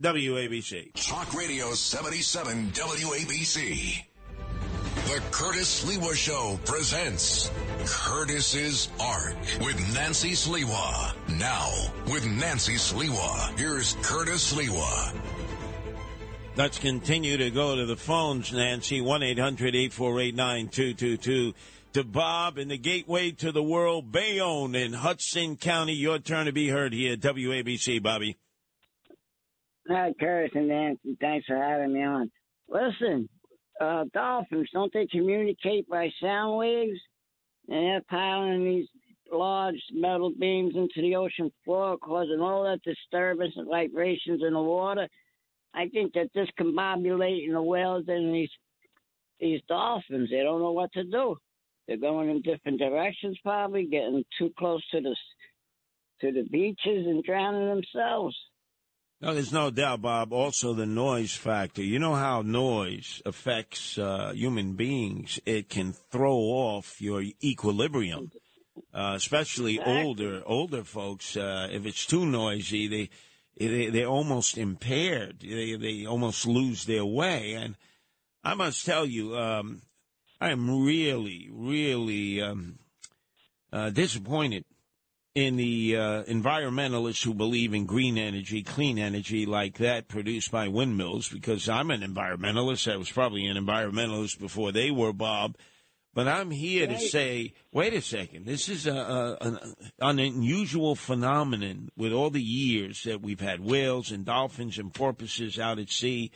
WABC. 0.02 0.92
Talk 1.08 1.32
Radio 1.34 1.72
77 1.72 2.72
WABC. 2.72 4.04
The 5.04 5.22
Curtis 5.30 5.84
Sliwa 5.84 6.14
Show 6.14 6.58
presents 6.64 7.50
Curtis's 7.84 8.88
Ark 8.98 9.36
with 9.60 9.78
Nancy 9.92 10.30
Sliwa. 10.30 11.14
Now, 11.38 11.70
with 12.10 12.26
Nancy 12.26 12.76
Sliwa, 12.76 13.58
here's 13.58 13.98
Curtis 14.00 14.54
Sliwa. 14.54 15.14
Let's 16.56 16.78
continue 16.78 17.36
to 17.36 17.50
go 17.50 17.76
to 17.76 17.84
the 17.84 17.96
phones, 17.96 18.50
Nancy. 18.50 19.02
1 19.02 19.22
800 19.22 19.74
848 19.74 20.34
9222 20.34 21.54
to 21.92 22.04
Bob 22.04 22.56
in 22.56 22.68
the 22.68 22.78
gateway 22.78 23.30
to 23.32 23.52
the 23.52 23.62
world, 23.62 24.10
Bayonne 24.10 24.74
in 24.74 24.94
Hudson 24.94 25.56
County. 25.56 25.92
Your 25.92 26.18
turn 26.18 26.46
to 26.46 26.52
be 26.52 26.68
heard 26.68 26.94
here, 26.94 27.18
WABC, 27.18 28.02
Bobby. 28.02 28.38
Hi, 29.86 30.14
Curtis 30.18 30.52
and 30.54 30.68
Nancy. 30.68 31.18
Thanks 31.20 31.46
for 31.46 31.56
having 31.56 31.92
me 31.92 32.02
on. 32.02 32.30
Listen, 32.68 33.28
uh, 33.80 34.04
dolphins, 34.12 34.68
don't 34.72 34.92
they 34.92 35.06
communicate 35.06 35.88
by 35.88 36.10
sound 36.22 36.58
waves? 36.58 37.00
And 37.68 37.86
they're 37.86 38.02
piling 38.08 38.64
these 38.64 38.88
large 39.32 39.82
metal 39.92 40.32
beams 40.38 40.74
into 40.76 41.00
the 41.00 41.16
ocean 41.16 41.50
floor, 41.64 41.96
causing 41.98 42.40
all 42.40 42.64
that 42.64 42.82
disturbance 42.82 43.54
and 43.56 43.68
vibrations 43.68 44.42
in 44.46 44.52
the 44.52 44.62
water. 44.62 45.08
I 45.74 45.88
think 45.88 46.12
that 46.14 46.32
discombobulating 46.34 47.52
the 47.52 47.62
whales 47.62 48.04
and 48.08 48.34
these 48.34 48.50
these 49.40 49.60
dolphins, 49.68 50.30
they 50.30 50.42
don't 50.42 50.60
know 50.60 50.72
what 50.72 50.92
to 50.92 51.02
do. 51.02 51.36
They're 51.86 51.96
going 51.96 52.30
in 52.30 52.40
different 52.42 52.78
directions, 52.78 53.36
probably 53.42 53.84
getting 53.86 54.24
too 54.38 54.52
close 54.58 54.82
to 54.90 55.00
the 55.00 55.16
to 56.20 56.32
the 56.32 56.44
beaches 56.50 57.06
and 57.06 57.24
drowning 57.24 57.68
themselves. 57.68 58.36
No, 59.20 59.32
there's 59.32 59.52
no 59.52 59.70
doubt, 59.70 60.02
Bob. 60.02 60.32
Also, 60.32 60.74
the 60.74 60.86
noise 60.86 61.34
factor. 61.34 61.82
You 61.82 61.98
know 61.98 62.14
how 62.14 62.42
noise 62.42 63.22
affects 63.24 63.96
uh, 63.96 64.32
human 64.34 64.74
beings. 64.74 65.40
It 65.46 65.68
can 65.68 65.92
throw 65.92 66.36
off 66.36 67.00
your 67.00 67.22
equilibrium, 67.42 68.32
uh, 68.92 69.14
especially 69.16 69.76
exactly. 69.76 70.02
older 70.02 70.42
older 70.44 70.84
folks. 70.84 71.36
Uh, 71.36 71.68
if 71.70 71.86
it's 71.86 72.04
too 72.04 72.26
noisy, 72.26 72.86
they 72.88 73.10
they 73.58 73.86
they're 73.88 74.06
almost 74.06 74.58
impaired. 74.58 75.40
They 75.40 75.76
they 75.76 76.06
almost 76.06 76.46
lose 76.46 76.84
their 76.84 77.06
way. 77.06 77.54
And 77.54 77.76
I 78.42 78.54
must 78.54 78.84
tell 78.84 79.06
you, 79.06 79.36
um, 79.38 79.80
I'm 80.40 80.84
really, 80.84 81.48
really 81.50 82.42
um, 82.42 82.78
uh, 83.72 83.88
disappointed 83.88 84.64
in 85.34 85.56
the 85.56 85.96
uh, 85.96 86.22
environmentalists 86.24 87.24
who 87.24 87.34
believe 87.34 87.74
in 87.74 87.86
green 87.86 88.16
energy, 88.16 88.62
clean 88.62 88.98
energy 88.98 89.46
like 89.46 89.78
that 89.78 90.06
produced 90.06 90.50
by 90.52 90.68
windmills, 90.68 91.28
because 91.28 91.68
I'm 91.68 91.90
an 91.90 92.02
environmentalist. 92.02 92.92
I 92.92 92.96
was 92.96 93.10
probably 93.10 93.46
an 93.46 93.56
environmentalist 93.56 94.38
before 94.38 94.70
they 94.70 94.90
were, 94.90 95.12
Bob. 95.12 95.56
But 96.14 96.28
I'm 96.28 96.52
here 96.52 96.86
right. 96.86 96.96
to 96.96 97.08
say, 97.08 97.54
wait 97.72 97.92
a 97.92 98.00
second, 98.00 98.46
this 98.46 98.68
is 98.68 98.86
a, 98.86 98.94
a, 98.94 99.36
an, 99.40 99.58
an 99.98 100.18
unusual 100.20 100.94
phenomenon 100.94 101.88
with 101.96 102.12
all 102.12 102.30
the 102.30 102.40
years 102.40 103.02
that 103.02 103.20
we've 103.20 103.40
had 103.40 103.58
whales 103.58 104.12
and 104.12 104.24
dolphins 104.24 104.78
and 104.78 104.94
porpoises 104.94 105.58
out 105.58 105.80
at 105.80 105.90
sea 105.90 106.30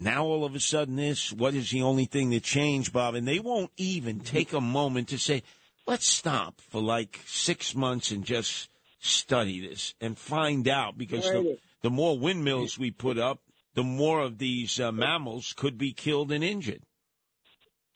now 0.00 0.24
all 0.24 0.46
of 0.46 0.54
a 0.54 0.60
sudden 0.60 0.96
this, 0.96 1.30
what 1.30 1.54
is 1.54 1.70
the 1.70 1.82
only 1.82 2.06
thing 2.06 2.30
that 2.30 2.42
changed, 2.42 2.92
Bob? 2.92 3.14
And 3.14 3.28
they 3.28 3.38
won't 3.38 3.70
even 3.76 4.20
take 4.20 4.54
a 4.54 4.60
moment 4.60 5.08
to 5.08 5.18
say, 5.18 5.42
let's 5.86 6.06
stop 6.06 6.60
for 6.60 6.80
like 6.80 7.20
six 7.26 7.74
months 7.74 8.10
and 8.10 8.24
just 8.24 8.68
study 9.00 9.66
this 9.66 9.94
and 10.00 10.18
find 10.18 10.68
out 10.68 10.96
because 10.96 11.24
the, 11.24 11.58
the 11.82 11.90
more 11.90 12.18
windmills 12.18 12.78
we 12.78 12.90
put 12.90 13.18
up, 13.18 13.40
the 13.74 13.82
more 13.82 14.20
of 14.20 14.38
these 14.38 14.78
uh, 14.78 14.92
mammals 14.92 15.54
could 15.56 15.78
be 15.78 15.92
killed 15.92 16.32
and 16.32 16.44
injured. 16.44 16.82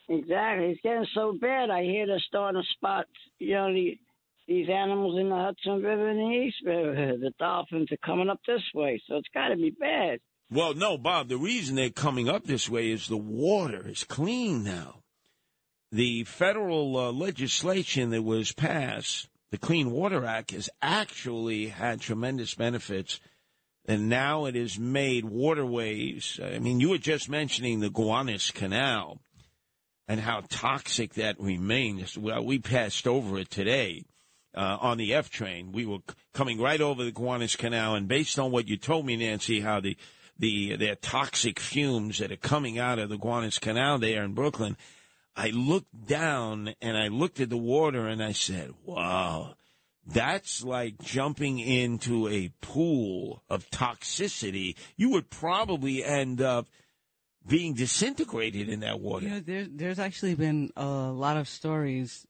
Exactly. 0.09 0.66
It's 0.66 0.81
getting 0.83 1.07
so 1.14 1.37
bad. 1.40 1.70
I 1.70 1.83
hear 1.83 2.07
they're 2.07 2.23
starting 2.27 2.61
to 2.61 2.66
spot, 2.77 3.07
you 3.38 3.55
know, 3.55 3.73
the, 3.73 3.99
these 4.47 4.68
animals 4.68 5.18
in 5.18 5.31
the 5.31 5.37
Hudson 5.37 5.83
River 5.83 6.09
and 6.11 6.18
the 6.18 6.47
East 6.47 6.57
River. 6.64 7.16
The 7.18 7.33
dolphins 7.38 7.90
are 7.90 8.07
coming 8.07 8.29
up 8.29 8.40
this 8.47 8.62
way, 8.75 9.01
so 9.09 9.16
it's 9.16 9.29
got 9.33 9.49
to 9.49 9.57
be 9.57 9.70
bad. 9.70 10.18
Well, 10.51 10.75
no, 10.75 10.99
Bob, 10.99 11.29
the 11.29 11.38
reason 11.38 11.75
they're 11.75 11.90
coming 11.90 12.29
up 12.29 12.44
this 12.44 12.68
way 12.68 12.90
is 12.90 13.09
the 13.09 13.16
water 13.16 13.88
is 13.88 14.05
clean 14.05 14.62
now. 14.62 15.03
The 15.94 16.24
federal 16.24 16.96
uh, 16.96 17.12
legislation 17.12 18.11
that 18.11 18.22
was 18.22 18.50
passed, 18.50 19.28
the 19.52 19.59
Clean 19.59 19.92
Water 19.92 20.24
Act, 20.24 20.50
has 20.50 20.68
actually 20.83 21.68
had 21.68 22.00
tremendous 22.00 22.52
benefits. 22.57 23.20
And 23.85 24.09
now 24.09 24.46
it 24.46 24.57
has 24.57 24.76
made 24.76 25.24
waterways. 25.24 26.40
I 26.42 26.59
mean, 26.59 26.80
you 26.80 26.88
were 26.90 26.98
just 26.98 27.28
mentioning 27.28 27.78
the 27.78 27.90
Gowanus 27.90 28.50
Canal 28.50 29.20
and 30.09 30.18
how 30.18 30.42
toxic 30.48 31.14
that 31.14 31.38
remains. 31.38 32.18
Well, 32.18 32.44
we 32.44 32.59
passed 32.59 33.07
over 33.07 33.38
it 33.38 33.50
today. 33.50 34.04
Uh, 34.57 34.78
on 34.80 34.99
the 34.99 35.12
F 35.12 35.30
train. 35.30 35.72
We 35.72 35.84
were 35.84 35.99
coming 36.32 36.61
right 36.61 36.80
over 36.80 37.03
the 37.03 37.11
Gowanus 37.11 37.57
Canal, 37.57 37.97
and 37.97 38.07
based 38.07 38.38
on 38.38 38.53
what 38.53 38.68
you 38.68 38.76
told 38.76 39.05
me, 39.05 39.16
Nancy, 39.16 39.61
how 39.61 39.80
the 39.80 39.97
the 40.38 40.76
their 40.76 40.95
toxic 40.95 41.59
fumes 41.59 42.18
that 42.18 42.30
are 42.30 42.36
coming 42.36 42.78
out 42.78 43.01
of 43.01 43.09
the 43.09 43.18
Gowanus 43.18 43.59
Canal 43.59 43.99
there 43.99 44.22
in 44.22 44.32
Brooklyn, 44.32 44.76
I 45.37 45.51
looked 45.51 46.07
down 46.07 46.74
and 46.80 46.97
I 46.97 47.09
looked 47.09 47.41
at 47.41 47.51
the 47.51 47.57
water 47.57 48.07
and 48.07 48.22
I 48.22 48.32
said, 48.32 48.72
"Wow, 48.85 49.57
that's 50.07 50.62
like 50.62 51.01
jumping 51.03 51.59
into 51.59 52.28
a 52.28 52.53
pool 52.61 53.43
of 53.49 53.70
toxicity. 53.70 54.76
You 54.97 55.11
would 55.11 55.30
probably 55.30 56.05
end 56.05 56.41
up." 56.41 56.68
being 57.47 57.74
disintegrated 57.74 58.68
in 58.68 58.80
that 58.80 59.01
water. 59.01 59.26
You 59.26 59.32
know, 59.32 59.41
there, 59.41 59.66
there's 59.68 59.99
actually 59.99 60.35
been 60.35 60.70
a 60.76 60.87
lot 60.87 61.37
of 61.37 61.49
stories, 61.49 62.26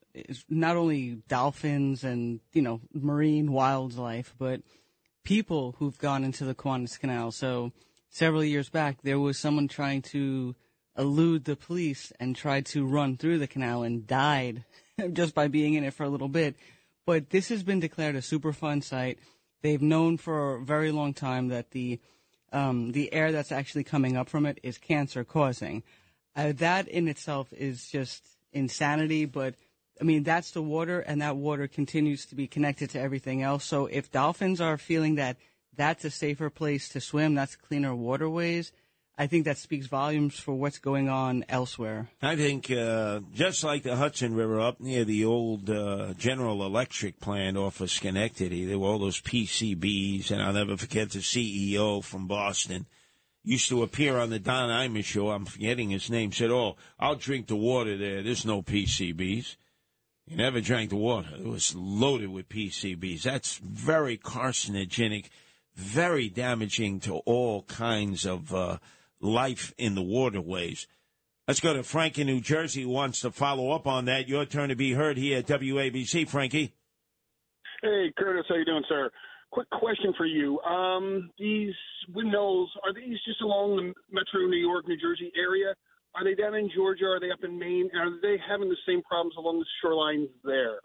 not 0.48 0.76
only 0.76 1.22
dolphins 1.28 2.04
and, 2.04 2.40
you 2.52 2.62
know, 2.62 2.80
marine 2.92 3.52
wildlife, 3.52 4.34
but 4.38 4.62
people 5.24 5.76
who've 5.78 5.98
gone 5.98 6.24
into 6.24 6.44
the 6.44 6.54
Gowanus 6.54 6.98
Canal. 6.98 7.30
So 7.30 7.72
several 8.10 8.44
years 8.44 8.68
back, 8.68 9.02
there 9.02 9.20
was 9.20 9.38
someone 9.38 9.68
trying 9.68 10.02
to 10.02 10.54
elude 10.96 11.44
the 11.44 11.56
police 11.56 12.12
and 12.20 12.36
tried 12.36 12.66
to 12.66 12.86
run 12.86 13.16
through 13.16 13.38
the 13.38 13.46
canal 13.46 13.82
and 13.82 14.06
died 14.06 14.64
just 15.12 15.34
by 15.34 15.48
being 15.48 15.74
in 15.74 15.84
it 15.84 15.94
for 15.94 16.04
a 16.04 16.08
little 16.08 16.28
bit. 16.28 16.56
But 17.06 17.30
this 17.30 17.48
has 17.48 17.62
been 17.62 17.80
declared 17.80 18.16
a 18.16 18.20
Superfund 18.20 18.84
site. 18.84 19.18
They've 19.62 19.82
known 19.82 20.16
for 20.16 20.56
a 20.56 20.64
very 20.64 20.92
long 20.92 21.14
time 21.14 21.48
that 21.48 21.70
the 21.70 22.00
um, 22.52 22.92
the 22.92 23.12
air 23.12 23.32
that's 23.32 23.50
actually 23.50 23.82
coming 23.82 24.16
up 24.16 24.28
from 24.28 24.46
it 24.46 24.60
is 24.62 24.78
cancer 24.78 25.24
causing. 25.24 25.82
Uh, 26.36 26.52
that 26.56 26.86
in 26.86 27.08
itself 27.08 27.52
is 27.52 27.88
just 27.88 28.24
insanity. 28.52 29.24
But 29.24 29.56
I 30.00 30.04
mean, 30.04 30.22
that's 30.22 30.52
the 30.52 30.62
water, 30.62 31.00
and 31.00 31.20
that 31.20 31.36
water 31.36 31.66
continues 31.66 32.26
to 32.26 32.34
be 32.34 32.46
connected 32.46 32.90
to 32.90 33.00
everything 33.00 33.42
else. 33.42 33.64
So 33.64 33.86
if 33.86 34.12
dolphins 34.12 34.60
are 34.60 34.78
feeling 34.78 35.16
that 35.16 35.36
that's 35.76 36.04
a 36.04 36.10
safer 36.10 36.50
place 36.50 36.88
to 36.90 37.00
swim, 37.00 37.34
that's 37.34 37.56
cleaner 37.56 37.94
waterways. 37.94 38.72
I 39.16 39.28
think 39.28 39.44
that 39.44 39.58
speaks 39.58 39.86
volumes 39.86 40.38
for 40.40 40.54
what's 40.54 40.78
going 40.78 41.08
on 41.08 41.44
elsewhere. 41.48 42.08
I 42.20 42.34
think 42.34 42.70
uh, 42.70 43.20
just 43.32 43.62
like 43.62 43.84
the 43.84 43.94
Hudson 43.94 44.34
River 44.34 44.60
up 44.60 44.80
near 44.80 45.04
the 45.04 45.24
old 45.24 45.70
uh, 45.70 46.14
General 46.14 46.66
Electric 46.66 47.20
plant 47.20 47.56
off 47.56 47.80
of 47.80 47.90
Schenectady, 47.90 48.64
there 48.64 48.78
were 48.78 48.88
all 48.88 48.98
those 48.98 49.20
PCBs, 49.20 50.32
and 50.32 50.42
I'll 50.42 50.52
never 50.52 50.76
forget 50.76 51.10
the 51.10 51.20
CEO 51.20 52.02
from 52.02 52.26
Boston 52.26 52.86
used 53.44 53.68
to 53.68 53.82
appear 53.82 54.18
on 54.18 54.30
the 54.30 54.38
Don 54.38 54.70
Imus 54.70 55.04
show. 55.04 55.30
I'm 55.30 55.44
forgetting 55.44 55.90
his 55.90 56.10
name. 56.10 56.32
Said, 56.32 56.50
"Oh, 56.50 56.76
I'll 56.98 57.14
drink 57.14 57.46
the 57.46 57.56
water 57.56 57.96
there. 57.96 58.22
There's 58.22 58.46
no 58.46 58.62
PCBs." 58.62 59.56
He 60.26 60.36
never 60.36 60.62
drank 60.62 60.88
the 60.88 60.96
water. 60.96 61.36
It 61.36 61.44
was 61.44 61.74
loaded 61.74 62.30
with 62.30 62.48
PCBs. 62.48 63.22
That's 63.22 63.58
very 63.58 64.16
carcinogenic, 64.16 65.26
very 65.76 66.30
damaging 66.30 67.00
to 67.00 67.16
all 67.18 67.62
kinds 67.64 68.26
of. 68.26 68.52
Uh, 68.52 68.78
life 69.24 69.72
in 69.78 69.94
the 69.94 70.02
waterways. 70.02 70.86
Let's 71.48 71.60
go 71.60 71.74
to 71.74 71.82
Frank 71.82 72.18
in 72.18 72.26
New 72.26 72.40
Jersey 72.40 72.82
who 72.82 72.90
wants 72.90 73.20
to 73.20 73.30
follow 73.30 73.72
up 73.72 73.86
on 73.86 74.04
that. 74.06 74.28
Your 74.28 74.44
turn 74.44 74.68
to 74.68 74.76
be 74.76 74.92
heard 74.92 75.16
here 75.16 75.38
at 75.38 75.46
WABC, 75.46 76.28
Frankie. 76.28 76.72
Hey, 77.82 78.12
Curtis, 78.16 78.44
how 78.48 78.54
you 78.54 78.64
doing, 78.64 78.84
sir? 78.88 79.10
Quick 79.50 79.68
question 79.70 80.14
for 80.16 80.26
you. 80.26 80.58
Um, 80.60 81.30
these 81.38 81.74
windmills, 82.14 82.70
are 82.82 82.94
these 82.94 83.18
just 83.26 83.42
along 83.42 83.76
the 83.76 83.92
metro 84.10 84.46
New 84.48 84.56
York, 84.56 84.88
New 84.88 84.96
Jersey 84.96 85.32
area? 85.36 85.74
Are 86.14 86.24
they 86.24 86.34
down 86.34 86.54
in 86.54 86.70
Georgia? 86.74 87.06
Are 87.06 87.20
they 87.20 87.30
up 87.30 87.44
in 87.44 87.58
Maine? 87.58 87.90
Are 87.94 88.20
they 88.22 88.36
having 88.48 88.68
the 88.68 88.76
same 88.86 89.02
problems 89.02 89.34
along 89.36 89.58
the 89.58 89.66
shorelines 89.86 90.28
there? 90.44 90.78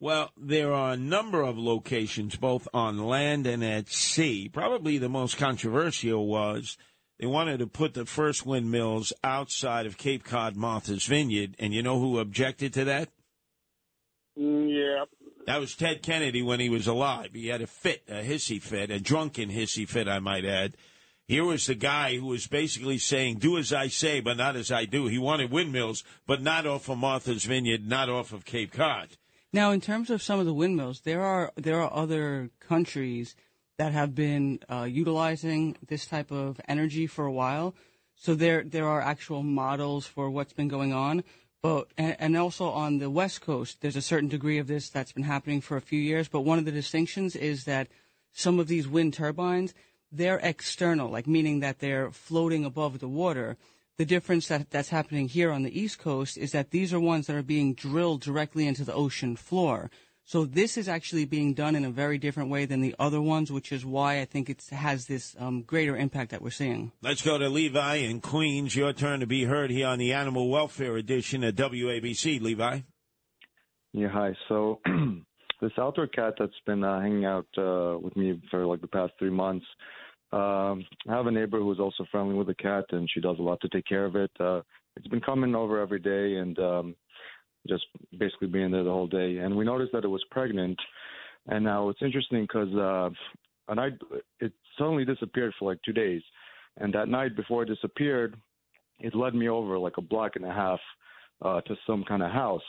Well, 0.00 0.30
there 0.36 0.72
are 0.72 0.92
a 0.92 0.96
number 0.96 1.42
of 1.42 1.58
locations, 1.58 2.36
both 2.36 2.68
on 2.72 2.98
land 2.98 3.48
and 3.48 3.64
at 3.64 3.88
sea. 3.88 4.48
Probably 4.48 4.96
the 4.96 5.08
most 5.08 5.36
controversial 5.38 6.24
was 6.28 6.78
they 7.18 7.26
wanted 7.26 7.58
to 7.58 7.66
put 7.66 7.94
the 7.94 8.06
first 8.06 8.46
windmills 8.46 9.12
outside 9.24 9.86
of 9.86 9.98
Cape 9.98 10.24
Cod 10.24 10.56
Martha's 10.56 11.04
Vineyard, 11.04 11.56
and 11.58 11.74
you 11.74 11.82
know 11.82 11.98
who 11.98 12.18
objected 12.18 12.72
to 12.74 12.84
that? 12.84 13.08
Mm, 14.38 14.68
yeah. 14.70 15.04
That 15.46 15.60
was 15.60 15.74
Ted 15.74 16.02
Kennedy 16.02 16.42
when 16.42 16.60
he 16.60 16.68
was 16.68 16.86
alive. 16.86 17.30
He 17.32 17.48
had 17.48 17.62
a 17.62 17.66
fit, 17.66 18.02
a 18.08 18.22
hissy 18.22 18.60
fit, 18.60 18.90
a 18.90 19.00
drunken 19.00 19.50
hissy 19.50 19.88
fit, 19.88 20.06
I 20.06 20.18
might 20.18 20.44
add. 20.44 20.76
Here 21.26 21.44
was 21.44 21.66
the 21.66 21.74
guy 21.74 22.16
who 22.16 22.26
was 22.26 22.46
basically 22.46 22.98
saying, 22.98 23.38
do 23.38 23.58
as 23.58 23.72
I 23.72 23.88
say, 23.88 24.20
but 24.20 24.36
not 24.36 24.56
as 24.56 24.70
I 24.70 24.84
do. 24.84 25.06
He 25.06 25.18
wanted 25.18 25.50
windmills, 25.50 26.04
but 26.26 26.40
not 26.40 26.66
off 26.66 26.88
of 26.88 26.98
Martha's 26.98 27.44
Vineyard, 27.44 27.86
not 27.86 28.08
off 28.08 28.32
of 28.32 28.44
Cape 28.44 28.72
Cod. 28.72 29.08
Now, 29.52 29.70
in 29.70 29.80
terms 29.80 30.10
of 30.10 30.22
some 30.22 30.38
of 30.38 30.46
the 30.46 30.54
windmills, 30.54 31.00
there 31.00 31.22
are 31.22 31.52
there 31.56 31.80
are 31.80 31.92
other 31.92 32.50
countries 32.60 33.34
that 33.78 33.92
have 33.92 34.14
been 34.14 34.60
uh, 34.70 34.82
utilizing 34.82 35.76
this 35.86 36.06
type 36.06 36.30
of 36.30 36.60
energy 36.68 37.06
for 37.06 37.24
a 37.24 37.32
while. 37.32 37.74
So 38.16 38.34
there 38.34 38.62
there 38.64 38.86
are 38.86 39.00
actual 39.00 39.42
models 39.42 40.06
for 40.06 40.28
what's 40.28 40.52
been 40.52 40.68
going 40.68 40.92
on. 40.92 41.24
But 41.62 41.88
and, 41.96 42.16
and 42.18 42.36
also 42.36 42.68
on 42.68 42.98
the 42.98 43.10
west 43.10 43.40
coast, 43.40 43.80
there's 43.80 43.96
a 43.96 44.02
certain 44.02 44.28
degree 44.28 44.58
of 44.58 44.66
this 44.66 44.90
that's 44.90 45.12
been 45.12 45.24
happening 45.24 45.60
for 45.60 45.76
a 45.76 45.80
few 45.80 46.00
years. 46.00 46.28
But 46.28 46.40
one 46.40 46.58
of 46.58 46.64
the 46.64 46.72
distinctions 46.72 47.34
is 47.34 47.64
that 47.64 47.88
some 48.32 48.60
of 48.60 48.68
these 48.68 48.86
wind 48.86 49.14
turbines 49.14 49.74
they're 50.10 50.40
external, 50.42 51.10
like 51.10 51.26
meaning 51.26 51.60
that 51.60 51.80
they're 51.80 52.10
floating 52.10 52.64
above 52.64 52.98
the 52.98 53.08
water. 53.08 53.56
The 53.96 54.06
difference 54.06 54.48
that, 54.48 54.70
that's 54.70 54.88
happening 54.88 55.28
here 55.28 55.50
on 55.50 55.64
the 55.64 55.78
East 55.78 55.98
Coast 55.98 56.38
is 56.38 56.52
that 56.52 56.70
these 56.70 56.94
are 56.94 57.00
ones 57.00 57.26
that 57.26 57.36
are 57.36 57.42
being 57.42 57.74
drilled 57.74 58.22
directly 58.22 58.66
into 58.66 58.84
the 58.84 58.94
ocean 58.94 59.36
floor. 59.36 59.90
So 60.28 60.44
this 60.44 60.76
is 60.76 60.90
actually 60.90 61.24
being 61.24 61.54
done 61.54 61.74
in 61.74 61.86
a 61.86 61.90
very 61.90 62.18
different 62.18 62.50
way 62.50 62.66
than 62.66 62.82
the 62.82 62.94
other 62.98 63.18
ones, 63.18 63.50
which 63.50 63.72
is 63.72 63.86
why 63.86 64.20
I 64.20 64.26
think 64.26 64.50
it 64.50 64.62
has 64.70 65.06
this 65.06 65.34
um, 65.38 65.62
greater 65.62 65.96
impact 65.96 66.32
that 66.32 66.42
we're 66.42 66.50
seeing. 66.50 66.92
Let's 67.00 67.22
go 67.22 67.38
to 67.38 67.48
Levi 67.48 67.94
in 67.94 68.20
Queens. 68.20 68.76
Your 68.76 68.92
turn 68.92 69.20
to 69.20 69.26
be 69.26 69.44
heard 69.44 69.70
here 69.70 69.86
on 69.86 69.98
the 69.98 70.12
Animal 70.12 70.50
Welfare 70.50 70.98
Edition 70.98 71.42
of 71.44 71.54
WABC. 71.54 72.42
Levi. 72.42 72.80
Yeah, 73.94 74.08
hi. 74.08 74.34
So 74.50 74.80
this 75.62 75.72
outdoor 75.78 76.08
cat 76.08 76.34
that's 76.38 76.52
been 76.66 76.84
uh, 76.84 77.00
hanging 77.00 77.24
out 77.24 77.46
uh, 77.56 77.96
with 77.98 78.14
me 78.14 78.38
for 78.50 78.66
like 78.66 78.82
the 78.82 78.86
past 78.86 79.14
three 79.18 79.30
months 79.30 79.64
um, 80.30 80.84
I 81.08 81.16
have 81.16 81.26
a 81.26 81.30
neighbor 81.30 81.58
who's 81.58 81.80
also 81.80 82.04
friendly 82.10 82.34
with 82.34 82.48
the 82.48 82.54
cat, 82.54 82.84
and 82.90 83.08
she 83.10 83.20
does 83.20 83.38
a 83.38 83.42
lot 83.42 83.60
to 83.62 83.68
take 83.68 83.86
care 83.86 84.04
of 84.04 84.14
it. 84.14 84.30
Uh, 84.38 84.60
it's 84.96 85.06
been 85.06 85.20
coming 85.20 85.54
over 85.54 85.80
every 85.80 86.00
day 86.00 86.36
and 86.36 86.58
um, 86.58 86.94
just 87.66 87.84
basically 88.18 88.48
being 88.48 88.70
there 88.70 88.84
the 88.84 88.90
whole 88.90 89.06
day. 89.06 89.38
And 89.38 89.56
we 89.56 89.64
noticed 89.64 89.92
that 89.92 90.04
it 90.04 90.08
was 90.08 90.24
pregnant. 90.30 90.78
And 91.48 91.64
now 91.64 91.88
it's 91.88 92.02
interesting 92.02 92.42
because 92.42 92.74
uh, 92.74 93.10
a 93.68 93.74
night 93.74 93.94
it 94.40 94.52
suddenly 94.76 95.04
disappeared 95.04 95.54
for 95.58 95.70
like 95.70 95.80
two 95.84 95.92
days, 95.92 96.22
and 96.78 96.92
that 96.94 97.08
night 97.08 97.36
before 97.36 97.62
it 97.62 97.66
disappeared, 97.66 98.36
it 99.00 99.14
led 99.14 99.34
me 99.34 99.48
over 99.48 99.78
like 99.78 99.96
a 99.96 100.02
block 100.02 100.36
and 100.36 100.44
a 100.44 100.52
half 100.52 100.80
uh, 101.42 101.60
to 101.62 101.74
some 101.86 102.04
kind 102.04 102.22
of 102.22 102.30
house 102.30 102.62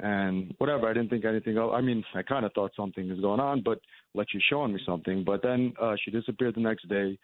and 0.00 0.54
whatever. 0.58 0.88
I 0.88 0.92
didn't 0.92 1.10
think 1.10 1.24
anything. 1.24 1.58
Of, 1.58 1.72
I 1.72 1.80
mean, 1.80 2.04
I 2.14 2.22
kind 2.22 2.44
of 2.44 2.52
thought 2.52 2.72
something 2.76 3.08
was 3.08 3.20
going 3.20 3.40
on, 3.40 3.62
but 3.62 3.80
let 4.14 4.32
you 4.32 4.40
showing 4.48 4.72
me 4.72 4.80
something. 4.84 5.24
But 5.24 5.42
then 5.42 5.72
uh, 5.80 5.94
she 6.02 6.10
disappeared 6.10 6.54
the 6.54 6.60
next 6.60 6.88
day, 6.88 7.18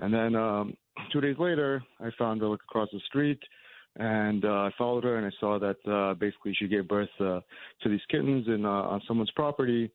and 0.00 0.12
then 0.12 0.34
um, 0.34 0.74
two 1.12 1.20
days 1.20 1.36
later, 1.38 1.82
I 2.00 2.10
found 2.18 2.40
her 2.40 2.48
like 2.48 2.60
across 2.68 2.88
the 2.92 3.00
street, 3.06 3.38
and 3.98 4.44
uh, 4.44 4.48
I 4.48 4.70
followed 4.78 5.04
her, 5.04 5.16
and 5.16 5.26
I 5.26 5.30
saw 5.38 5.58
that 5.58 5.76
uh, 5.90 6.14
basically 6.14 6.54
she 6.58 6.68
gave 6.68 6.88
birth 6.88 7.08
uh, 7.20 7.40
to 7.82 7.88
these 7.88 8.00
kittens 8.10 8.46
in 8.46 8.64
uh, 8.64 8.68
on 8.68 9.02
someone's 9.06 9.30
property, 9.32 9.90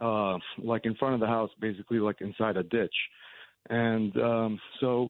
uh, 0.00 0.36
like 0.58 0.84
in 0.86 0.94
front 0.96 1.14
of 1.14 1.20
the 1.20 1.26
house, 1.26 1.50
basically 1.60 1.98
like 1.98 2.20
inside 2.20 2.56
a 2.56 2.62
ditch, 2.64 2.94
and 3.70 4.16
um, 4.16 4.60
so. 4.80 5.08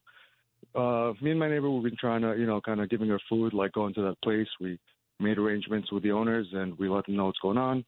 Uh, 0.75 1.13
me 1.23 1.31
and 1.31 1.41
my 1.41 1.49
neighbor, 1.49 1.71
we've 1.71 1.85
been 1.85 1.97
trying 1.99 2.21
to, 2.21 2.37
you 2.37 2.45
know, 2.45 2.61
kind 2.61 2.81
of 2.81 2.91
giving 2.91 3.09
her 3.09 3.21
food, 3.29 3.55
like 3.55 3.73
going 3.73 3.95
to 3.95 4.03
that 4.03 4.21
place. 4.23 4.47
We 4.61 4.79
made 5.19 5.39
arrangements 5.39 5.91
with 5.91 6.03
the 6.03 6.13
owners 6.13 6.47
and 6.53 6.79
we 6.79 6.89
let 6.89 7.07
them 7.07 7.17
know 7.17 7.27
what's 7.27 7.39
going 7.39 7.59
on. 7.59 7.85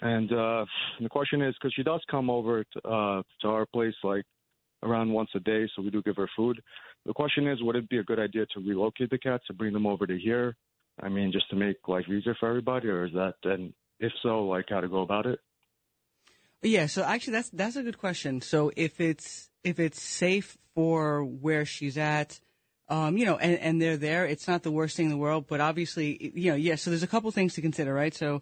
And 0.00 0.32
uh, 0.32 0.64
the 1.00 1.08
question 1.08 1.42
is, 1.42 1.54
because 1.54 1.74
she 1.74 1.82
does 1.82 2.02
come 2.10 2.30
over 2.30 2.64
to, 2.64 2.88
uh, 2.88 3.22
to 3.42 3.48
our 3.48 3.66
place 3.66 3.94
like 4.02 4.24
around 4.82 5.12
once 5.12 5.30
a 5.34 5.40
day, 5.40 5.68
so 5.74 5.82
we 5.82 5.90
do 5.90 6.02
give 6.02 6.16
her 6.16 6.28
food. 6.36 6.60
The 7.06 7.12
question 7.12 7.46
is, 7.46 7.62
would 7.62 7.76
it 7.76 7.88
be 7.88 7.98
a 7.98 8.02
good 8.02 8.18
idea 8.18 8.46
to 8.46 8.60
relocate 8.60 9.10
the 9.10 9.18
cats 9.18 9.44
to 9.46 9.52
bring 9.52 9.72
them 9.72 9.86
over 9.86 10.06
to 10.06 10.18
here? 10.18 10.56
I 11.02 11.08
mean, 11.08 11.32
just 11.32 11.50
to 11.50 11.56
make 11.56 11.76
life 11.86 12.04
easier 12.08 12.36
for 12.38 12.48
everybody, 12.48 12.88
or 12.88 13.04
is 13.04 13.12
that? 13.12 13.34
And 13.44 13.72
if 13.98 14.12
so, 14.22 14.44
like 14.44 14.66
how 14.70 14.80
to 14.80 14.88
go 14.88 15.02
about 15.02 15.26
it? 15.26 15.38
Yeah, 16.62 16.86
so 16.86 17.02
actually, 17.02 17.34
that's 17.34 17.50
that's 17.50 17.76
a 17.76 17.82
good 17.82 17.98
question. 17.98 18.40
So 18.40 18.70
if 18.76 19.00
it's 19.00 19.50
if 19.64 19.78
it's 19.78 20.00
safe 20.00 20.56
for 20.74 21.24
where 21.24 21.64
she's 21.64 21.98
at, 21.98 22.40
um, 22.88 23.16
you 23.16 23.24
know, 23.26 23.36
and, 23.36 23.58
and 23.58 23.82
they're 23.82 23.96
there. 23.96 24.26
It's 24.26 24.48
not 24.48 24.62
the 24.62 24.70
worst 24.70 24.96
thing 24.96 25.06
in 25.06 25.10
the 25.10 25.18
world, 25.18 25.46
but 25.48 25.60
obviously, 25.60 26.32
you 26.34 26.50
know, 26.50 26.56
yeah. 26.56 26.76
So 26.76 26.90
there's 26.90 27.02
a 27.02 27.08
couple 27.08 27.30
things 27.30 27.54
to 27.54 27.62
consider, 27.62 27.92
right? 27.92 28.14
So 28.14 28.40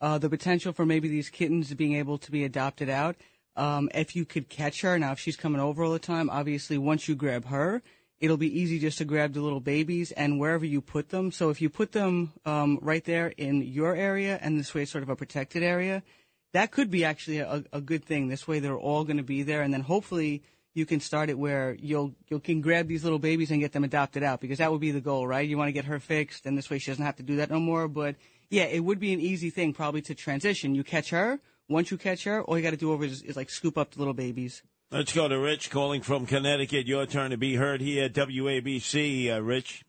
uh, 0.00 0.18
the 0.18 0.30
potential 0.30 0.72
for 0.72 0.84
maybe 0.86 1.08
these 1.08 1.30
kittens 1.30 1.72
being 1.74 1.94
able 1.94 2.18
to 2.18 2.30
be 2.30 2.44
adopted 2.44 2.88
out. 2.88 3.16
Um, 3.54 3.90
if 3.94 4.16
you 4.16 4.24
could 4.24 4.48
catch 4.48 4.80
her 4.80 4.98
now, 4.98 5.12
if 5.12 5.18
she's 5.18 5.36
coming 5.36 5.60
over 5.60 5.84
all 5.84 5.92
the 5.92 5.98
time, 5.98 6.30
obviously 6.30 6.78
once 6.78 7.06
you 7.06 7.14
grab 7.14 7.46
her, 7.46 7.82
it'll 8.22 8.36
be 8.36 8.60
easy 8.60 8.78
just 8.78 8.98
to 8.98 9.04
grab 9.04 9.34
the 9.34 9.40
little 9.40 9.60
babies 9.60 10.12
and 10.12 10.38
wherever 10.38 10.64
you 10.64 10.80
put 10.80 11.08
them. 11.08 11.32
So 11.32 11.50
if 11.50 11.60
you 11.60 11.68
put 11.68 11.90
them 11.90 12.32
um, 12.46 12.78
right 12.80 13.04
there 13.04 13.34
in 13.36 13.62
your 13.62 13.96
area, 13.96 14.38
and 14.40 14.58
this 14.58 14.72
way 14.72 14.82
it's 14.82 14.92
sort 14.92 15.02
of 15.02 15.10
a 15.10 15.16
protected 15.16 15.64
area, 15.64 16.04
that 16.52 16.70
could 16.70 16.88
be 16.88 17.04
actually 17.04 17.38
a, 17.38 17.64
a 17.72 17.80
good 17.80 18.04
thing. 18.04 18.28
This 18.28 18.46
way 18.46 18.60
they're 18.60 18.78
all 18.78 19.02
going 19.02 19.16
to 19.16 19.24
be 19.24 19.42
there, 19.42 19.62
and 19.62 19.74
then 19.74 19.80
hopefully 19.80 20.42
you 20.72 20.86
can 20.86 21.00
start 21.00 21.30
it 21.30 21.38
where 21.38 21.76
you'll 21.80 22.14
you 22.28 22.38
can 22.38 22.60
grab 22.60 22.86
these 22.86 23.02
little 23.02 23.18
babies 23.18 23.50
and 23.50 23.60
get 23.60 23.72
them 23.72 23.84
adopted 23.84 24.22
out 24.22 24.40
because 24.40 24.58
that 24.58 24.70
would 24.70 24.80
be 24.80 24.92
the 24.92 25.00
goal, 25.00 25.26
right? 25.26 25.46
You 25.46 25.58
want 25.58 25.68
to 25.68 25.72
get 25.72 25.86
her 25.86 25.98
fixed, 25.98 26.46
and 26.46 26.56
this 26.56 26.70
way 26.70 26.78
she 26.78 26.92
doesn't 26.92 27.04
have 27.04 27.16
to 27.16 27.24
do 27.24 27.36
that 27.36 27.50
no 27.50 27.58
more. 27.58 27.88
But 27.88 28.14
yeah, 28.50 28.64
it 28.64 28.80
would 28.80 29.00
be 29.00 29.12
an 29.12 29.20
easy 29.20 29.50
thing 29.50 29.72
probably 29.72 30.02
to 30.02 30.14
transition. 30.14 30.76
You 30.76 30.84
catch 30.84 31.10
her. 31.10 31.40
Once 31.68 31.90
you 31.90 31.98
catch 31.98 32.24
her, 32.24 32.42
all 32.42 32.56
you 32.56 32.62
got 32.62 32.70
to 32.70 32.76
do 32.76 32.92
over 32.92 33.04
is, 33.04 33.22
is 33.22 33.34
like 33.34 33.50
scoop 33.50 33.76
up 33.76 33.92
the 33.92 33.98
little 33.98 34.14
babies. 34.14 34.62
Let's 34.92 35.14
go 35.14 35.26
to 35.26 35.38
Rich 35.38 35.70
calling 35.70 36.02
from 36.02 36.26
Connecticut. 36.26 36.86
Your 36.86 37.06
turn 37.06 37.30
to 37.30 37.38
be 37.38 37.54
heard 37.54 37.80
here 37.80 38.04
at 38.04 38.12
WABC. 38.12 39.34
Uh, 39.34 39.40
Rich. 39.40 39.86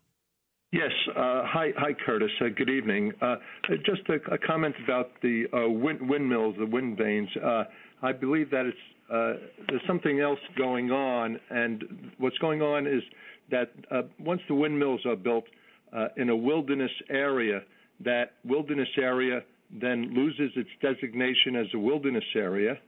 Yes. 0.72 0.92
Uh, 1.10 1.42
hi, 1.44 1.72
hi, 1.76 1.92
Curtis. 2.06 2.30
Uh, 2.40 2.46
good 2.56 2.70
evening. 2.70 3.12
Uh, 3.20 3.36
just 3.84 4.00
a, 4.08 4.14
a, 4.32 4.38
comment 4.38 4.74
about 4.82 5.10
the 5.20 5.44
uh, 5.52 5.68
wind, 5.68 6.08
windmills, 6.08 6.56
the 6.58 6.64
wind 6.64 6.96
vanes. 6.96 7.28
Uh, 7.36 7.64
I 8.02 8.12
believe 8.12 8.48
that 8.48 8.64
it's 8.64 8.78
there's 9.68 9.82
something 9.86 10.20
else 10.20 10.38
going 10.56 10.90
on, 10.90 11.38
and 11.50 11.84
what's 12.16 12.38
going 12.38 12.62
on 12.62 12.86
is 12.86 13.02
that 13.50 13.72
once 14.18 14.40
the 14.48 14.54
windmills 14.54 15.04
are 15.04 15.16
built 15.16 15.44
in 16.16 16.30
a 16.30 16.36
wilderness 16.36 16.90
area, 17.10 17.60
that 18.00 18.32
wilderness 18.42 18.88
area 18.96 19.42
then 19.70 20.14
loses 20.14 20.50
its 20.56 20.70
designation 20.80 21.56
as 21.56 21.66
a 21.74 21.78
wilderness 21.78 22.24
area, 22.34 22.78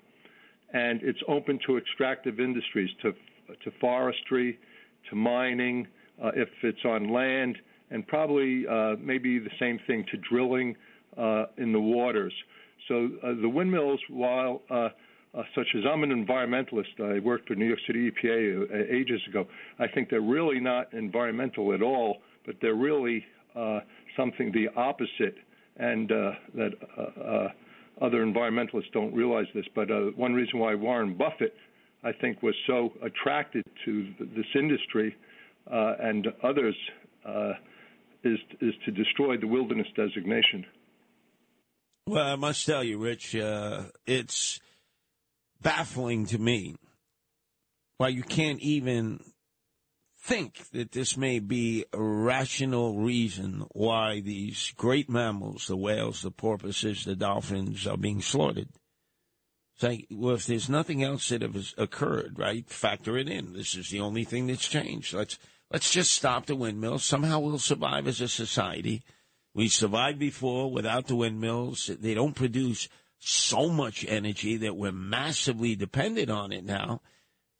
and 0.72 1.00
it's 1.02 1.20
open 1.28 1.58
to 1.66 1.76
extractive 1.78 2.40
industries, 2.40 2.90
to 3.02 3.12
to 3.64 3.70
forestry, 3.80 4.58
to 5.10 5.16
mining, 5.16 5.86
uh, 6.22 6.30
if 6.34 6.48
it's 6.62 6.84
on 6.84 7.12
land, 7.12 7.56
and 7.90 8.06
probably 8.06 8.66
uh, 8.66 8.96
maybe 9.00 9.38
the 9.38 9.50
same 9.58 9.78
thing 9.86 10.04
to 10.10 10.16
drilling 10.28 10.74
uh, 11.16 11.46
in 11.58 11.72
the 11.72 11.80
waters. 11.80 12.32
So 12.88 13.10
uh, 13.22 13.34
the 13.40 13.48
windmills, 13.48 14.00
while 14.10 14.62
uh, 14.70 14.88
uh, 15.34 15.42
such 15.54 15.66
as 15.76 15.84
I'm 15.90 16.02
an 16.02 16.10
environmentalist, 16.10 17.00
I 17.00 17.18
worked 17.18 17.48
for 17.48 17.54
New 17.54 17.66
York 17.66 17.80
City 17.86 18.10
EPA 18.10 18.90
ages 18.90 19.20
ago. 19.28 19.46
I 19.78 19.86
think 19.86 20.08
they're 20.08 20.20
really 20.20 20.60
not 20.60 20.92
environmental 20.94 21.74
at 21.74 21.82
all, 21.82 22.18
but 22.46 22.56
they're 22.62 22.74
really 22.74 23.24
something 24.16 24.50
the 24.52 24.68
opposite, 24.76 25.36
and 25.76 26.08
that 26.54 27.52
other 28.00 28.24
environmentalists 28.24 28.92
don't 28.92 29.14
realize 29.14 29.46
this. 29.54 29.64
But 29.74 29.90
uh, 29.90 30.10
one 30.16 30.34
reason 30.34 30.58
why 30.58 30.74
Warren 30.74 31.16
Buffett, 31.16 31.54
I 32.04 32.12
think, 32.12 32.42
was 32.42 32.54
so 32.66 32.92
attracted 33.02 33.64
to 33.84 34.12
this 34.18 34.46
industry 34.54 35.16
uh, 35.70 35.94
and 36.00 36.26
others 36.42 36.76
uh, 37.26 37.52
is 38.24 38.38
is 38.60 38.74
to 38.84 38.90
destroy 38.90 39.36
the 39.36 39.46
wilderness 39.46 39.88
designation. 39.96 40.64
Well, 42.06 42.26
I 42.26 42.36
must 42.36 42.64
tell 42.64 42.84
you, 42.84 42.98
Rich, 42.98 43.34
uh, 43.34 43.84
it's 44.06 44.60
baffling 45.60 46.26
to 46.26 46.38
me 46.38 46.76
why 47.98 48.08
you 48.08 48.22
can't 48.22 48.60
even 48.60 49.20
think 50.26 50.70
that 50.72 50.90
this 50.90 51.16
may 51.16 51.38
be 51.38 51.84
a 51.92 52.02
rational 52.02 52.98
reason 52.98 53.64
why 53.70 54.20
these 54.20 54.72
great 54.76 55.08
mammals, 55.08 55.68
the 55.68 55.76
whales, 55.76 56.22
the 56.22 56.32
porpoises, 56.32 57.04
the 57.04 57.14
dolphins, 57.14 57.86
are 57.86 57.96
being 57.96 58.20
slaughtered. 58.20 58.68
It's 59.74 59.84
like, 59.84 60.06
well, 60.10 60.34
if 60.34 60.46
there's 60.46 60.68
nothing 60.68 61.04
else 61.04 61.28
that 61.28 61.42
has 61.42 61.74
occurred, 61.78 62.40
right, 62.40 62.68
factor 62.68 63.16
it 63.16 63.28
in. 63.28 63.52
This 63.52 63.76
is 63.76 63.90
the 63.90 64.00
only 64.00 64.24
thing 64.24 64.48
that's 64.48 64.66
changed. 64.66 65.14
Let's 65.14 65.38
let's 65.70 65.92
just 65.92 66.10
stop 66.10 66.46
the 66.46 66.56
windmills. 66.56 67.04
Somehow 67.04 67.38
we'll 67.38 67.58
survive 67.60 68.08
as 68.08 68.20
a 68.20 68.26
society. 68.26 69.02
We 69.54 69.68
survived 69.68 70.18
before 70.18 70.72
without 70.72 71.06
the 71.06 71.14
windmills. 71.14 71.88
They 72.00 72.14
don't 72.14 72.34
produce 72.34 72.88
so 73.20 73.68
much 73.68 74.04
energy 74.08 74.56
that 74.56 74.76
we're 74.76 74.92
massively 74.92 75.76
dependent 75.76 76.30
on 76.30 76.50
it 76.50 76.64
now. 76.64 77.00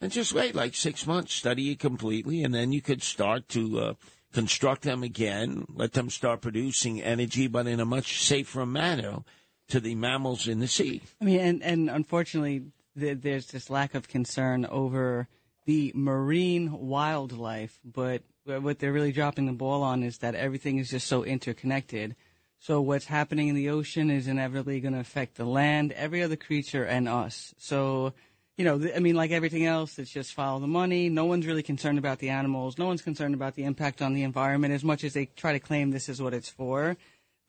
And 0.01 0.13
just 0.13 0.35
wait 0.35 0.55
like 0.55 0.75
six 0.75 1.07
months, 1.07 1.33
study 1.33 1.73
it 1.73 1.79
completely, 1.79 2.43
and 2.43 2.55
then 2.55 2.73
you 2.73 2.83
could 2.83 3.03
start 3.03 3.49
to 3.51 3.79
uh, 3.81 3.95
construct 4.33 4.83
them 4.83 5.03
again, 5.03 5.65
let 5.75 5.95
them 5.95 6.11
start 6.11 6.43
producing 6.43 7.03
energy, 7.03 7.47
but 7.47 7.67
in 7.67 7.81
a 7.81 7.87
much 7.87 8.23
safer 8.23 8.67
manner 8.67 9.25
to 9.69 9.81
the 9.81 9.95
mammals 9.95 10.47
in 10.47 10.61
the 10.61 10.69
sea. 10.69 11.03
I 11.21 11.25
mean, 11.25 11.41
and, 11.41 11.63
and 11.63 11.91
unfortunately, 11.91 12.67
there's 12.95 13.47
this 13.47 13.71
lack 13.71 13.95
of 13.95 14.09
concern 14.09 14.67
over 14.67 15.29
the 15.65 15.93
marine 15.95 16.71
wildlife, 16.73 17.81
but 17.85 18.23
what 18.45 18.79
they're 18.79 18.93
really 18.93 19.13
dropping 19.13 19.47
the 19.47 19.53
ball 19.53 19.83
on 19.83 20.03
is 20.03 20.19
that 20.19 20.35
everything 20.35 20.79
is 20.79 20.91
just 20.91 21.07
so 21.07 21.25
interconnected. 21.25 22.15
So 22.59 22.81
what's 22.81 23.07
happening 23.07 23.49
in 23.49 23.55
the 23.55 23.69
ocean 23.71 24.11
is 24.11 24.29
inevitably 24.29 24.81
going 24.81 24.95
to 24.95 25.01
affect 25.01 25.37
the 25.37 25.45
land, 25.45 25.93
every 25.93 26.23
other 26.23 26.37
creature, 26.37 26.85
and 26.85 27.09
us. 27.09 27.55
So, 27.59 28.15
you 28.57 28.65
know, 28.65 28.81
I 28.95 29.01
mean, 29.01 29.15
like 29.15 29.33
everything 29.33 29.67
else, 29.67 29.99
it's 29.99 30.11
just 30.11 30.33
follow 30.33 30.61
the 30.61 30.67
money. 30.67 31.09
No 31.09 31.27
one's 31.27 31.47
really 31.47 31.63
concerned 31.63 31.99
about 31.99 32.19
the 32.19 32.31
animals. 32.31 32.79
No 32.79 32.87
one's 32.87 33.03
concerned 33.03 33.35
about 33.35 33.55
the 33.55 33.65
impact 33.65 34.01
on 34.01 34.15
the 34.15 34.23
environment 34.23 34.73
as 34.73 34.83
much 34.83 35.05
as 35.05 35.13
they 35.13 35.27
try 35.27 35.53
to 35.53 35.61
claim 35.61 35.91
this 35.91 36.09
is 36.09 36.23
what 36.23 36.33
it's 36.33 36.49
for. 36.49 36.97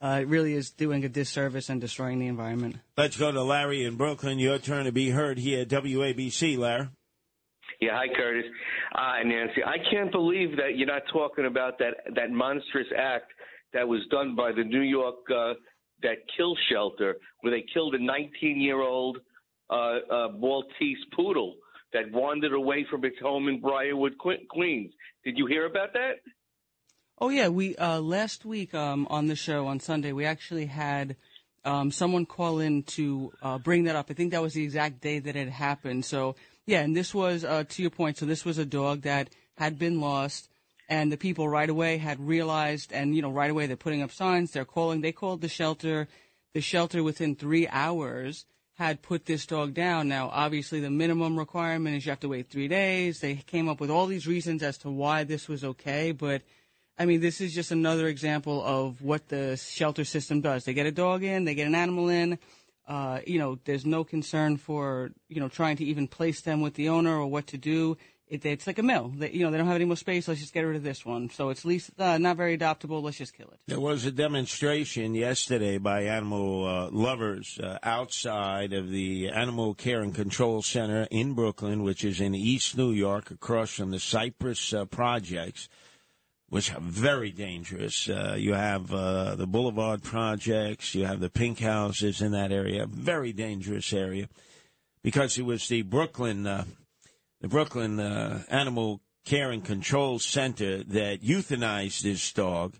Uh, 0.00 0.20
it 0.22 0.28
really 0.28 0.54
is 0.54 0.70
doing 0.70 1.04
a 1.04 1.08
disservice 1.08 1.70
and 1.70 1.80
destroying 1.80 2.18
the 2.18 2.26
environment. 2.26 2.76
Let's 2.96 3.16
go 3.16 3.32
to 3.32 3.42
Larry 3.42 3.84
in 3.84 3.96
Brooklyn. 3.96 4.38
Your 4.38 4.58
turn 4.58 4.84
to 4.84 4.92
be 4.92 5.10
heard 5.10 5.38
here 5.38 5.62
at 5.62 5.68
WABC, 5.68 6.56
Larry. 6.56 6.88
Yeah, 7.80 7.90
hi 7.92 8.06
Curtis. 8.14 8.44
Uh, 8.94 9.22
Nancy, 9.24 9.62
I 9.64 9.76
can't 9.90 10.10
believe 10.10 10.56
that 10.56 10.76
you're 10.76 10.88
not 10.88 11.02
talking 11.12 11.46
about 11.46 11.78
that 11.78 11.94
that 12.14 12.30
monstrous 12.30 12.86
act 12.96 13.32
that 13.72 13.86
was 13.86 14.00
done 14.10 14.34
by 14.34 14.52
the 14.52 14.64
New 14.64 14.80
York 14.80 15.16
uh, 15.34 15.54
that 16.02 16.16
kill 16.36 16.56
shelter, 16.70 17.16
where 17.40 17.52
they 17.52 17.64
killed 17.72 17.94
a 17.94 17.98
19-year-old 17.98 19.18
uh, 19.18 19.20
uh, 19.70 20.28
Maltese 20.36 21.04
poodle 21.14 21.56
that 21.92 22.10
wandered 22.12 22.52
away 22.52 22.86
from 22.90 23.04
its 23.04 23.18
home 23.20 23.48
in 23.48 23.60
Briarwood, 23.60 24.14
Queens. 24.18 24.92
Did 25.24 25.38
you 25.38 25.46
hear 25.46 25.66
about 25.66 25.92
that? 25.94 26.20
Oh 27.20 27.30
yeah, 27.30 27.48
we 27.48 27.74
uh, 27.76 28.00
last 28.00 28.44
week 28.44 28.74
um, 28.74 29.06
on 29.10 29.26
the 29.26 29.34
show 29.34 29.66
on 29.66 29.80
Sunday 29.80 30.12
we 30.12 30.24
actually 30.24 30.66
had 30.66 31.16
um, 31.64 31.90
someone 31.90 32.26
call 32.26 32.60
in 32.60 32.84
to 32.84 33.32
uh, 33.42 33.58
bring 33.58 33.84
that 33.84 33.96
up. 33.96 34.06
I 34.08 34.14
think 34.14 34.30
that 34.30 34.42
was 34.42 34.54
the 34.54 34.62
exact 34.62 35.00
day 35.00 35.18
that 35.18 35.34
it 35.34 35.48
happened. 35.48 36.04
So 36.04 36.36
yeah, 36.66 36.80
and 36.80 36.96
this 36.96 37.12
was 37.12 37.44
uh, 37.44 37.64
to 37.68 37.82
your 37.82 37.90
point. 37.90 38.18
So 38.18 38.26
this 38.26 38.44
was 38.44 38.58
a 38.58 38.64
dog 38.64 39.02
that 39.02 39.30
had 39.56 39.78
been 39.78 40.00
lost, 40.00 40.48
and 40.88 41.10
the 41.10 41.16
people 41.16 41.48
right 41.48 41.68
away 41.68 41.98
had 41.98 42.20
realized, 42.20 42.92
and 42.92 43.16
you 43.16 43.22
know, 43.22 43.32
right 43.32 43.50
away 43.50 43.66
they're 43.66 43.76
putting 43.76 44.02
up 44.02 44.12
signs. 44.12 44.52
They're 44.52 44.64
calling. 44.64 45.00
They 45.00 45.12
called 45.12 45.40
the 45.40 45.48
shelter. 45.48 46.06
The 46.54 46.60
shelter 46.60 47.02
within 47.02 47.36
three 47.36 47.68
hours 47.68 48.46
had 48.78 49.02
put 49.02 49.26
this 49.26 49.44
dog 49.44 49.74
down. 49.74 50.08
Now, 50.08 50.30
obviously, 50.32 50.80
the 50.80 50.90
minimum 50.90 51.38
requirement 51.38 51.96
is 51.96 52.06
you 52.06 52.10
have 52.10 52.20
to 52.20 52.28
wait 52.28 52.48
three 52.48 52.68
days. 52.68 53.20
They 53.20 53.34
came 53.34 53.68
up 53.68 53.80
with 53.80 53.90
all 53.90 54.06
these 54.06 54.26
reasons 54.26 54.62
as 54.62 54.78
to 54.78 54.90
why 54.90 55.24
this 55.24 55.48
was 55.48 55.64
okay, 55.64 56.12
but 56.12 56.42
I 56.98 57.04
mean, 57.04 57.20
this 57.20 57.40
is 57.40 57.54
just 57.54 57.70
another 57.70 58.06
example 58.06 58.62
of 58.64 59.02
what 59.02 59.28
the 59.28 59.56
shelter 59.56 60.04
system 60.04 60.40
does. 60.40 60.64
They 60.64 60.74
get 60.74 60.86
a 60.86 60.92
dog 60.92 61.22
in, 61.22 61.44
they 61.44 61.54
get 61.54 61.66
an 61.66 61.74
animal 61.74 62.08
in 62.08 62.38
uh, 62.88 63.20
you 63.26 63.38
know, 63.38 63.58
there's 63.66 63.84
no 63.84 64.02
concern 64.02 64.56
for, 64.56 65.10
you 65.28 65.40
know, 65.40 65.48
trying 65.48 65.76
to 65.76 65.84
even 65.84 66.08
place 66.08 66.40
them 66.40 66.62
with 66.62 66.74
the 66.74 66.88
owner 66.88 67.16
or 67.18 67.26
what 67.26 67.46
to 67.46 67.58
do. 67.58 67.98
It, 68.30 68.44
it's 68.44 68.66
like 68.66 68.78
a 68.78 68.82
mill. 68.82 69.12
They, 69.16 69.30
you 69.30 69.44
know, 69.44 69.50
they 69.50 69.58
don't 69.58 69.66
have 69.66 69.76
any 69.76 69.84
more 69.84 69.96
space. 69.96 70.28
Let's 70.28 70.40
just 70.40 70.52
get 70.52 70.62
rid 70.62 70.76
of 70.76 70.82
this 70.82 71.04
one. 71.04 71.30
So 71.30 71.48
it's 71.50 71.60
at 71.60 71.64
least 71.64 71.90
uh, 71.98 72.18
not 72.18 72.36
very 72.36 72.56
adoptable. 72.56 73.02
Let's 73.02 73.18
just 73.18 73.34
kill 73.34 73.48
it. 73.48 73.58
There 73.66 73.80
was 73.80 74.04
a 74.04 74.10
demonstration 74.10 75.14
yesterday 75.14 75.78
by 75.78 76.02
animal 76.02 76.66
uh, 76.66 76.90
lovers 76.90 77.58
uh, 77.62 77.78
outside 77.82 78.72
of 78.72 78.90
the 78.90 79.30
Animal 79.30 79.74
Care 79.74 80.02
and 80.02 80.14
Control 80.14 80.62
Center 80.62 81.06
in 81.10 81.34
Brooklyn, 81.34 81.82
which 81.82 82.04
is 82.04 82.20
in 82.20 82.34
East 82.34 82.76
New 82.76 82.90
York, 82.90 83.30
across 83.30 83.70
from 83.70 83.90
the 83.90 84.00
Cypress 84.00 84.72
uh, 84.72 84.84
Projects 84.84 85.68
which 86.50 86.72
are 86.72 86.80
very 86.80 87.30
dangerous. 87.30 88.08
Uh, 88.08 88.34
you 88.38 88.54
have 88.54 88.92
uh, 88.92 89.34
the 89.34 89.46
Boulevard 89.46 90.02
projects, 90.02 90.94
you 90.94 91.04
have 91.04 91.20
the 91.20 91.28
pink 91.28 91.60
houses 91.60 92.22
in 92.22 92.32
that 92.32 92.52
area, 92.52 92.86
very 92.86 93.32
dangerous 93.32 93.92
area, 93.92 94.28
because 95.02 95.36
it 95.38 95.44
was 95.44 95.68
the 95.68 95.82
Brooklyn, 95.82 96.46
the 97.40 97.48
Brooklyn 97.48 98.00
uh, 98.00 98.42
Animal 98.48 99.00
Care 99.24 99.50
and 99.50 99.64
Control 99.64 100.18
Center 100.18 100.82
that 100.84 101.22
euthanized 101.22 102.00
this 102.02 102.32
dog 102.32 102.76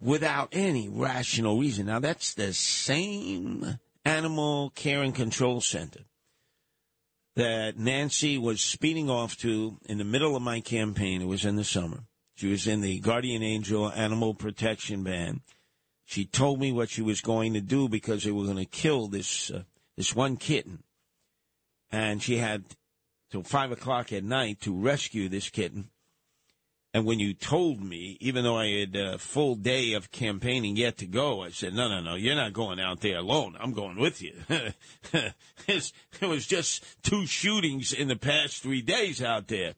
without 0.00 0.48
any 0.52 0.88
rational 0.88 1.58
reason. 1.58 1.86
Now 1.86 2.00
that's 2.00 2.34
the 2.34 2.52
same 2.52 3.78
Animal 4.04 4.70
Care 4.70 5.02
and 5.02 5.14
Control 5.14 5.60
Center 5.60 6.00
that 7.34 7.78
Nancy 7.78 8.36
was 8.36 8.60
speeding 8.60 9.08
off 9.08 9.36
to 9.38 9.78
in 9.86 9.98
the 9.98 10.04
middle 10.04 10.36
of 10.36 10.42
my 10.42 10.60
campaign. 10.60 11.22
It 11.22 11.28
was 11.28 11.44
in 11.44 11.56
the 11.56 11.64
summer 11.64 12.04
she 12.34 12.48
was 12.48 12.66
in 12.66 12.80
the 12.80 12.98
Guardian 12.98 13.42
Angel 13.42 13.90
Animal 13.92 14.34
Protection 14.34 15.04
Band. 15.04 15.42
She 16.04 16.24
told 16.24 16.60
me 16.60 16.72
what 16.72 16.90
she 16.90 17.02
was 17.02 17.20
going 17.20 17.54
to 17.54 17.60
do 17.60 17.88
because 17.88 18.24
they 18.24 18.30
were 18.30 18.44
going 18.44 18.56
to 18.56 18.64
kill 18.64 19.06
this 19.08 19.50
uh, 19.50 19.62
this 19.96 20.14
one 20.16 20.36
kitten, 20.36 20.82
and 21.90 22.22
she 22.22 22.38
had 22.38 22.64
till 23.32 23.42
five 23.42 23.72
o'clock 23.72 24.12
at 24.12 24.22
night 24.22 24.60
to 24.60 24.78
rescue 24.78 25.28
this 25.28 25.48
kitten. 25.48 25.88
And 26.94 27.06
when 27.06 27.18
you 27.18 27.32
told 27.32 27.82
me, 27.82 28.18
even 28.20 28.44
though 28.44 28.58
I 28.58 28.80
had 28.80 28.94
a 28.94 29.16
full 29.16 29.54
day 29.54 29.94
of 29.94 30.10
campaigning 30.10 30.76
yet 30.76 30.98
to 30.98 31.06
go, 31.06 31.42
I 31.42 31.48
said, 31.48 31.72
no, 31.72 31.88
no, 31.88 32.00
no, 32.02 32.16
you're 32.16 32.36
not 32.36 32.52
going 32.52 32.78
out 32.78 33.00
there 33.00 33.16
alone. 33.16 33.56
I'm 33.58 33.72
going 33.72 33.98
with 33.98 34.20
you. 34.20 34.34
it 35.68 35.92
was 36.20 36.46
just 36.46 36.84
two 37.02 37.24
shootings 37.24 37.94
in 37.94 38.08
the 38.08 38.16
past 38.16 38.62
three 38.62 38.82
days 38.82 39.22
out 39.22 39.48
there. 39.48 39.72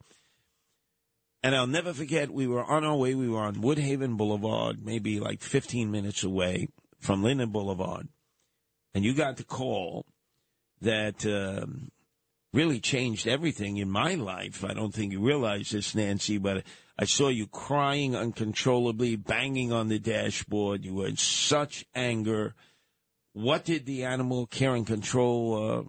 And 1.45 1.55
I'll 1.55 1.69
never 1.69 1.93
forget, 1.93 2.31
we 2.31 2.49
were 2.49 2.65
on 2.65 2.85
our 2.85 2.97
way. 2.97 3.15
We 3.15 3.29
were 3.29 3.43
on 3.43 3.57
Woodhaven 3.57 4.17
Boulevard, 4.17 4.85
maybe 4.85 5.21
like 5.21 5.41
15 5.41 5.93
minutes 5.93 6.25
away 6.25 6.67
from 6.99 7.23
Linden 7.23 7.51
Boulevard. 7.51 8.09
And 8.93 9.05
you 9.05 9.15
got 9.15 9.37
the 9.37 9.45
call 9.45 10.05
that 10.81 11.25
um, 11.27 11.93
really 12.55 12.81
changed 12.81 13.27
everything 13.27 13.79
in 13.79 13.91
my 13.91 14.15
life. 14.15 14.65
I 14.65 14.75
don't 14.75 14.95
think 14.95 15.13
you 15.13 15.21
realize 15.21 15.71
this, 15.71 15.95
Nancy, 15.95 16.39
but 16.39 16.63
I 16.99 17.05
saw 17.05 17.29
you 17.29 17.47
crying 17.49 18.15
uncontrollably, 18.15 19.17
banging 19.17 19.73
on 19.73 19.89
the 19.89 19.99
dashboard. 19.99 20.85
You 20.85 20.95
were 20.95 21.09
in 21.09 21.17
such 21.17 21.85
anger. 21.95 22.55
What 23.33 23.65
did 23.65 23.85
the 23.85 24.05
animal 24.05 24.47
care 24.47 24.77
and 24.77 24.87
control 24.87 25.71
uh, 25.71 25.83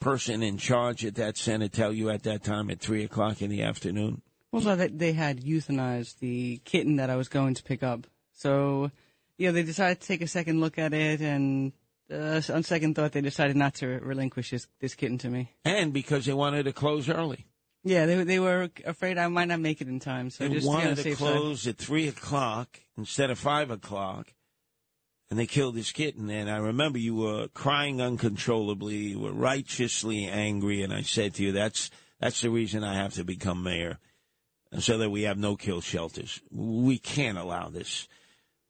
person 0.00 0.42
in 0.42 0.56
charge 0.56 1.04
at 1.04 1.16
that 1.16 1.36
center 1.36 1.68
tell 1.68 1.92
you 1.92 2.08
at 2.08 2.22
that 2.22 2.42
time 2.42 2.70
at 2.70 2.80
three 2.80 3.04
o'clock 3.04 3.42
in 3.42 3.50
the 3.50 3.62
afternoon? 3.62 4.22
Well, 4.50 4.76
that 4.76 4.98
they 4.98 5.12
had 5.12 5.42
euthanized 5.42 6.20
the 6.20 6.62
kitten 6.64 6.96
that 6.96 7.10
I 7.10 7.16
was 7.16 7.28
going 7.28 7.52
to 7.54 7.62
pick 7.62 7.82
up. 7.82 8.06
So, 8.32 8.90
yeah, 9.36 9.50
they 9.50 9.62
decided 9.62 10.00
to 10.00 10.06
take 10.06 10.22
a 10.22 10.26
second 10.26 10.60
look 10.60 10.78
at 10.78 10.94
it, 10.94 11.20
and 11.20 11.72
uh, 12.12 12.40
on 12.52 12.62
second 12.62 12.94
thought, 12.94 13.12
they 13.12 13.20
decided 13.20 13.56
not 13.56 13.74
to 13.74 13.86
relinquish 13.86 14.50
this, 14.50 14.66
this 14.80 14.94
kitten 14.94 15.18
to 15.18 15.28
me. 15.28 15.52
And 15.64 15.92
because 15.92 16.26
they 16.26 16.32
wanted 16.32 16.64
to 16.64 16.72
close 16.72 17.08
early. 17.08 17.46
Yeah, 17.84 18.06
they 18.06 18.24
they 18.24 18.40
were 18.40 18.70
afraid 18.84 19.18
I 19.18 19.28
might 19.28 19.48
not 19.48 19.60
make 19.60 19.80
it 19.80 19.88
in 19.88 20.00
time, 20.00 20.30
so 20.30 20.44
they 20.44 20.54
just 20.54 20.66
wanted 20.66 20.98
to 20.98 21.14
close 21.14 21.66
at 21.66 21.78
three 21.78 22.08
o'clock 22.08 22.80
instead 22.96 23.30
of 23.30 23.38
five 23.38 23.70
o'clock, 23.70 24.34
and 25.30 25.38
they 25.38 25.46
killed 25.46 25.76
this 25.76 25.92
kitten. 25.92 26.28
And 26.28 26.50
I 26.50 26.58
remember 26.58 26.98
you 26.98 27.14
were 27.14 27.48
crying 27.48 28.02
uncontrollably, 28.02 28.96
you 28.96 29.20
were 29.20 29.32
righteously 29.32 30.26
angry, 30.26 30.82
and 30.82 30.92
I 30.92 31.02
said 31.02 31.34
to 31.34 31.44
you, 31.44 31.52
"That's 31.52 31.90
that's 32.18 32.40
the 32.40 32.50
reason 32.50 32.82
I 32.82 32.94
have 32.94 33.14
to 33.14 33.24
become 33.24 33.62
mayor, 33.62 33.98
so 34.80 34.98
that 34.98 35.10
we 35.10 35.22
have 35.22 35.38
no 35.38 35.54
kill 35.54 35.80
shelters. 35.80 36.40
We 36.50 36.98
can't 36.98 37.38
allow 37.38 37.68
this." 37.68 38.08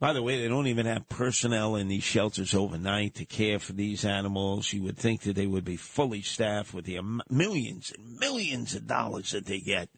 By 0.00 0.12
the 0.12 0.22
way, 0.22 0.40
they 0.40 0.46
don't 0.46 0.68
even 0.68 0.86
have 0.86 1.08
personnel 1.08 1.74
in 1.74 1.88
these 1.88 2.04
shelters 2.04 2.54
overnight 2.54 3.16
to 3.16 3.24
care 3.24 3.58
for 3.58 3.72
these 3.72 4.04
animals. 4.04 4.72
You 4.72 4.84
would 4.84 4.96
think 4.96 5.22
that 5.22 5.34
they 5.34 5.46
would 5.46 5.64
be 5.64 5.76
fully 5.76 6.22
staffed 6.22 6.72
with 6.72 6.84
the 6.84 7.00
millions 7.28 7.92
and 7.96 8.16
millions 8.18 8.74
of 8.74 8.86
dollars 8.86 9.32
that 9.32 9.46
they 9.46 9.58
get. 9.58 9.88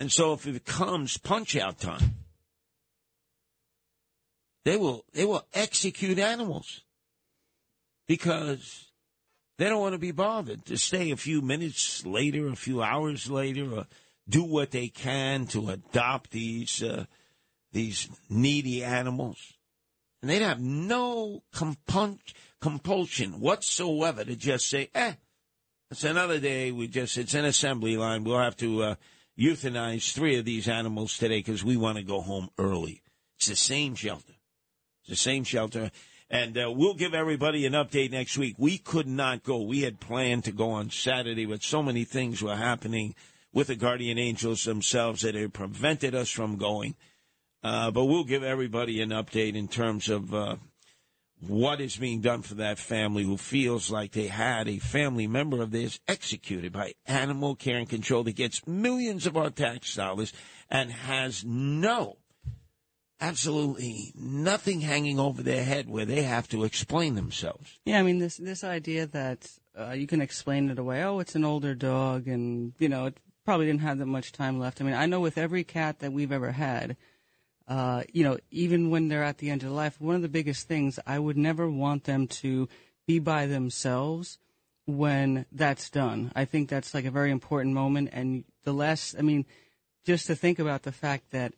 And 0.00 0.10
so 0.10 0.32
if 0.32 0.46
it 0.46 0.64
comes 0.64 1.18
punch 1.18 1.54
out 1.54 1.78
time, 1.78 2.14
they 4.64 4.76
will 4.76 5.04
they 5.12 5.24
will 5.24 5.46
execute 5.52 6.18
animals 6.18 6.82
because 8.08 8.90
they 9.58 9.68
don't 9.68 9.80
want 9.80 9.94
to 9.94 9.98
be 9.98 10.12
bothered 10.12 10.64
to 10.66 10.76
stay 10.76 11.10
a 11.10 11.16
few 11.16 11.40
minutes 11.42 12.04
later, 12.04 12.48
a 12.48 12.56
few 12.56 12.82
hours 12.82 13.30
later, 13.30 13.70
or 13.72 13.86
do 14.28 14.42
what 14.42 14.70
they 14.70 14.88
can 14.88 15.46
to 15.46 15.70
adopt 15.70 16.30
these 16.30 16.82
uh, 16.82 17.04
these 17.76 18.08
needy 18.30 18.82
animals. 18.82 19.52
And 20.22 20.30
they'd 20.30 20.40
have 20.42 20.60
no 20.60 21.42
compun- 21.54 22.18
compulsion 22.58 23.38
whatsoever 23.38 24.24
to 24.24 24.34
just 24.34 24.68
say, 24.68 24.88
eh, 24.94 25.12
it's 25.90 26.02
another 26.02 26.40
day. 26.40 26.72
We 26.72 26.88
just, 26.88 27.18
it's 27.18 27.34
an 27.34 27.44
assembly 27.44 27.98
line. 27.98 28.24
We'll 28.24 28.38
have 28.38 28.56
to 28.56 28.82
uh, 28.82 28.94
euthanize 29.38 30.12
three 30.12 30.38
of 30.38 30.46
these 30.46 30.68
animals 30.68 31.18
today 31.18 31.40
because 31.40 31.62
we 31.62 31.76
want 31.76 31.98
to 31.98 32.02
go 32.02 32.22
home 32.22 32.48
early. 32.58 33.02
It's 33.36 33.48
the 33.48 33.56
same 33.56 33.94
shelter. 33.94 34.32
It's 35.02 35.10
the 35.10 35.16
same 35.16 35.44
shelter. 35.44 35.90
And 36.30 36.56
uh, 36.56 36.72
we'll 36.74 36.94
give 36.94 37.12
everybody 37.12 37.66
an 37.66 37.74
update 37.74 38.10
next 38.10 38.38
week. 38.38 38.56
We 38.58 38.78
could 38.78 39.06
not 39.06 39.44
go. 39.44 39.60
We 39.60 39.82
had 39.82 40.00
planned 40.00 40.44
to 40.44 40.52
go 40.52 40.70
on 40.70 40.88
Saturday, 40.90 41.44
but 41.44 41.62
so 41.62 41.82
many 41.82 42.04
things 42.04 42.42
were 42.42 42.56
happening 42.56 43.14
with 43.52 43.66
the 43.66 43.76
guardian 43.76 44.18
angels 44.18 44.64
themselves 44.64 45.22
that 45.22 45.36
it 45.36 45.52
prevented 45.52 46.14
us 46.14 46.30
from 46.30 46.56
going. 46.56 46.96
Uh, 47.66 47.90
but 47.90 48.04
we'll 48.04 48.22
give 48.22 48.44
everybody 48.44 49.02
an 49.02 49.10
update 49.10 49.56
in 49.56 49.66
terms 49.66 50.08
of 50.08 50.32
uh, 50.32 50.54
what 51.40 51.80
is 51.80 51.96
being 51.96 52.20
done 52.20 52.40
for 52.40 52.54
that 52.54 52.78
family 52.78 53.24
who 53.24 53.36
feels 53.36 53.90
like 53.90 54.12
they 54.12 54.28
had 54.28 54.68
a 54.68 54.78
family 54.78 55.26
member 55.26 55.60
of 55.60 55.72
theirs 55.72 55.98
executed 56.06 56.72
by 56.72 56.94
animal 57.06 57.56
care 57.56 57.76
and 57.76 57.88
control 57.88 58.22
that 58.22 58.36
gets 58.36 58.64
millions 58.68 59.26
of 59.26 59.36
our 59.36 59.50
tax 59.50 59.96
dollars 59.96 60.32
and 60.70 60.92
has 60.92 61.44
no, 61.44 62.18
absolutely 63.20 64.12
nothing 64.14 64.80
hanging 64.80 65.18
over 65.18 65.42
their 65.42 65.64
head 65.64 65.88
where 65.88 66.06
they 66.06 66.22
have 66.22 66.48
to 66.48 66.62
explain 66.62 67.16
themselves. 67.16 67.80
Yeah, 67.84 67.98
I 67.98 68.04
mean 68.04 68.18
this 68.18 68.36
this 68.36 68.62
idea 68.62 69.08
that 69.08 69.50
uh, 69.76 69.90
you 69.90 70.06
can 70.06 70.20
explain 70.20 70.70
it 70.70 70.78
away. 70.78 71.02
Oh, 71.02 71.18
it's 71.18 71.34
an 71.34 71.44
older 71.44 71.74
dog, 71.74 72.28
and 72.28 72.74
you 72.78 72.88
know 72.88 73.06
it 73.06 73.18
probably 73.44 73.66
didn't 73.66 73.80
have 73.80 73.98
that 73.98 74.06
much 74.06 74.30
time 74.30 74.60
left. 74.60 74.80
I 74.80 74.84
mean, 74.84 74.94
I 74.94 75.06
know 75.06 75.18
with 75.18 75.36
every 75.36 75.64
cat 75.64 75.98
that 75.98 76.12
we've 76.12 76.30
ever 76.30 76.52
had, 76.52 76.96
uh, 77.68 78.04
you 78.12 78.22
know, 78.22 78.38
even 78.50 78.90
when 78.90 79.08
they're 79.08 79.24
at 79.24 79.38
the 79.38 79.50
end 79.50 79.62
of 79.62 79.70
life, 79.70 80.00
one 80.00 80.14
of 80.14 80.22
the 80.22 80.28
biggest 80.28 80.68
things 80.68 80.98
I 81.06 81.18
would 81.18 81.36
never 81.36 81.68
want 81.68 82.04
them 82.04 82.28
to 82.28 82.68
be 83.06 83.18
by 83.18 83.46
themselves 83.46 84.38
when 84.86 85.46
that's 85.50 85.90
done. 85.90 86.30
I 86.36 86.44
think 86.44 86.68
that's 86.68 86.94
like 86.94 87.04
a 87.04 87.10
very 87.10 87.30
important 87.30 87.74
moment. 87.74 88.10
And 88.12 88.44
the 88.64 88.72
less, 88.72 89.14
I 89.18 89.22
mean, 89.22 89.46
just 90.04 90.26
to 90.26 90.36
think 90.36 90.58
about 90.58 90.84
the 90.84 90.92
fact 90.92 91.32
that 91.32 91.54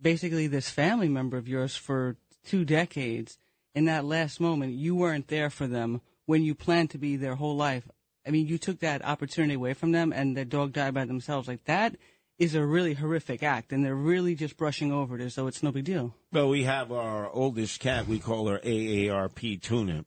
basically 0.00 0.48
this 0.48 0.68
family 0.68 1.08
member 1.08 1.36
of 1.36 1.46
yours 1.46 1.76
for 1.76 2.16
two 2.44 2.64
decades, 2.64 3.38
in 3.74 3.84
that 3.86 4.04
last 4.04 4.40
moment, 4.40 4.74
you 4.74 4.94
weren't 4.94 5.28
there 5.28 5.48
for 5.48 5.66
them 5.66 6.00
when 6.26 6.42
you 6.42 6.54
planned 6.54 6.90
to 6.90 6.98
be 6.98 7.16
their 7.16 7.36
whole 7.36 7.56
life. 7.56 7.88
I 8.26 8.30
mean, 8.30 8.46
you 8.46 8.58
took 8.58 8.80
that 8.80 9.04
opportunity 9.04 9.54
away 9.54 9.74
from 9.74 9.92
them 9.92 10.12
and 10.12 10.36
the 10.36 10.44
dog 10.44 10.72
died 10.72 10.94
by 10.94 11.04
themselves. 11.04 11.48
Like 11.48 11.64
that 11.64 11.96
is 12.42 12.56
a 12.56 12.66
really 12.66 12.94
horrific 12.94 13.44
act, 13.44 13.72
and 13.72 13.84
they're 13.84 13.94
really 13.94 14.34
just 14.34 14.56
brushing 14.56 14.90
over 14.90 15.14
it 15.14 15.22
as 15.22 15.36
though 15.36 15.46
it's 15.46 15.62
no 15.62 15.70
big 15.70 15.84
deal. 15.84 16.12
Well, 16.32 16.48
we 16.48 16.64
have 16.64 16.90
our 16.90 17.30
oldest 17.30 17.78
cat. 17.78 18.08
We 18.08 18.18
call 18.18 18.48
her 18.48 18.58
AARP 18.58 19.62
Tuna. 19.62 20.04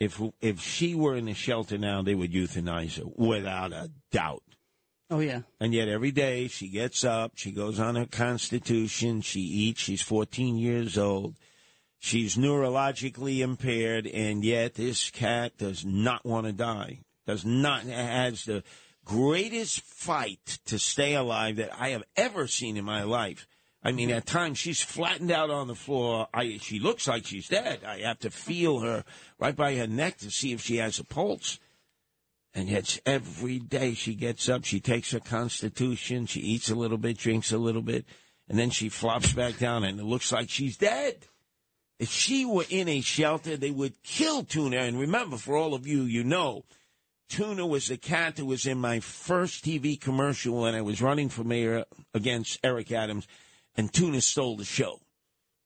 If 0.00 0.22
if 0.40 0.60
she 0.60 0.94
were 0.94 1.14
in 1.14 1.26
the 1.26 1.34
shelter 1.34 1.76
now, 1.76 2.00
they 2.00 2.14
would 2.14 2.32
euthanize 2.32 2.96
her 2.96 3.04
without 3.14 3.72
a 3.72 3.90
doubt. 4.10 4.42
Oh 5.10 5.20
yeah. 5.20 5.42
And 5.60 5.74
yet 5.74 5.88
every 5.88 6.12
day 6.12 6.48
she 6.48 6.68
gets 6.68 7.04
up, 7.04 7.32
she 7.34 7.52
goes 7.52 7.78
on 7.78 7.96
her 7.96 8.06
constitution, 8.06 9.20
she 9.20 9.40
eats. 9.40 9.82
She's 9.82 10.00
14 10.00 10.56
years 10.56 10.96
old. 10.96 11.34
She's 11.98 12.36
neurologically 12.36 13.40
impaired, 13.40 14.06
and 14.06 14.42
yet 14.42 14.74
this 14.74 15.10
cat 15.10 15.58
does 15.58 15.84
not 15.84 16.24
want 16.24 16.46
to 16.46 16.52
die. 16.52 17.00
Does 17.26 17.44
not 17.44 17.82
has 17.84 18.44
the 18.44 18.62
greatest 19.04 19.80
fight 19.80 20.58
to 20.66 20.78
stay 20.78 21.14
alive 21.14 21.56
that 21.56 21.78
I 21.78 21.90
have 21.90 22.04
ever 22.16 22.46
seen 22.46 22.76
in 22.76 22.84
my 22.84 23.02
life. 23.02 23.46
I 23.82 23.92
mean, 23.92 24.10
at 24.10 24.24
times 24.24 24.58
she's 24.58 24.82
flattened 24.82 25.30
out 25.30 25.50
on 25.50 25.68
the 25.68 25.74
floor. 25.74 26.26
I, 26.32 26.56
she 26.56 26.80
looks 26.80 27.06
like 27.06 27.26
she's 27.26 27.48
dead. 27.48 27.84
I 27.84 27.98
have 28.00 28.18
to 28.20 28.30
feel 28.30 28.80
her 28.80 29.04
right 29.38 29.54
by 29.54 29.76
her 29.76 29.86
neck 29.86 30.18
to 30.18 30.30
see 30.30 30.52
if 30.52 30.62
she 30.62 30.78
has 30.78 30.98
a 30.98 31.04
pulse. 31.04 31.58
And 32.54 32.68
yet 32.68 32.98
every 33.04 33.58
day 33.58 33.92
she 33.94 34.14
gets 34.14 34.48
up, 34.48 34.64
she 34.64 34.80
takes 34.80 35.10
her 35.10 35.20
constitution, 35.20 36.24
she 36.26 36.40
eats 36.40 36.70
a 36.70 36.74
little 36.74 36.98
bit, 36.98 37.18
drinks 37.18 37.52
a 37.52 37.58
little 37.58 37.82
bit, 37.82 38.06
and 38.48 38.58
then 38.58 38.70
she 38.70 38.88
flops 38.88 39.32
back 39.32 39.58
down 39.58 39.84
and 39.84 39.98
it 39.98 40.04
looks 40.04 40.32
like 40.32 40.48
she's 40.48 40.76
dead. 40.76 41.26
If 41.98 42.10
she 42.10 42.44
were 42.44 42.64
in 42.70 42.88
a 42.88 43.00
shelter, 43.00 43.56
they 43.56 43.70
would 43.70 44.02
kill 44.02 44.44
Tuna. 44.44 44.78
And 44.78 44.98
remember, 44.98 45.36
for 45.36 45.56
all 45.56 45.74
of 45.74 45.86
you, 45.86 46.02
you 46.02 46.24
know, 46.24 46.64
Tuna 47.28 47.66
was 47.66 47.88
the 47.88 47.96
cat 47.96 48.36
that 48.36 48.44
was 48.44 48.66
in 48.66 48.78
my 48.78 49.00
first 49.00 49.64
TV 49.64 50.00
commercial 50.00 50.62
when 50.62 50.74
I 50.74 50.82
was 50.82 51.02
running 51.02 51.28
for 51.28 51.44
mayor 51.44 51.84
against 52.12 52.60
Eric 52.62 52.92
Adams, 52.92 53.26
and 53.76 53.92
Tuna 53.92 54.20
stole 54.20 54.56
the 54.56 54.64
show. 54.64 55.00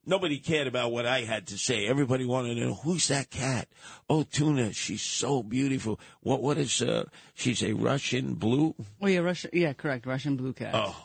Nobody 0.07 0.39
cared 0.39 0.67
about 0.67 0.93
what 0.93 1.05
I 1.05 1.23
had 1.23 1.49
to 1.49 1.59
say. 1.59 1.87
Everybody 1.87 2.25
wanted 2.25 2.55
to 2.55 2.61
know 2.61 2.75
who's 2.75 3.09
that 3.09 3.29
cat. 3.29 3.69
Oh, 4.09 4.23
Tuna, 4.23 4.73
she's 4.73 5.03
so 5.03 5.43
beautiful. 5.43 6.01
What? 6.23 6.43
What 6.43 6.57
is? 6.57 6.81
Uh, 6.81 7.05
she's 7.35 7.63
a 7.63 7.75
Russian 7.75 8.35
blue. 8.35 8.75
Oh 9.03 9.07
yeah, 9.07 9.19
Russian. 9.19 9.51
Yeah, 9.53 9.75
correct. 9.75 10.07
Russian 10.07 10.37
blue 10.37 10.55
cat. 10.55 10.71
Oh, 10.73 10.97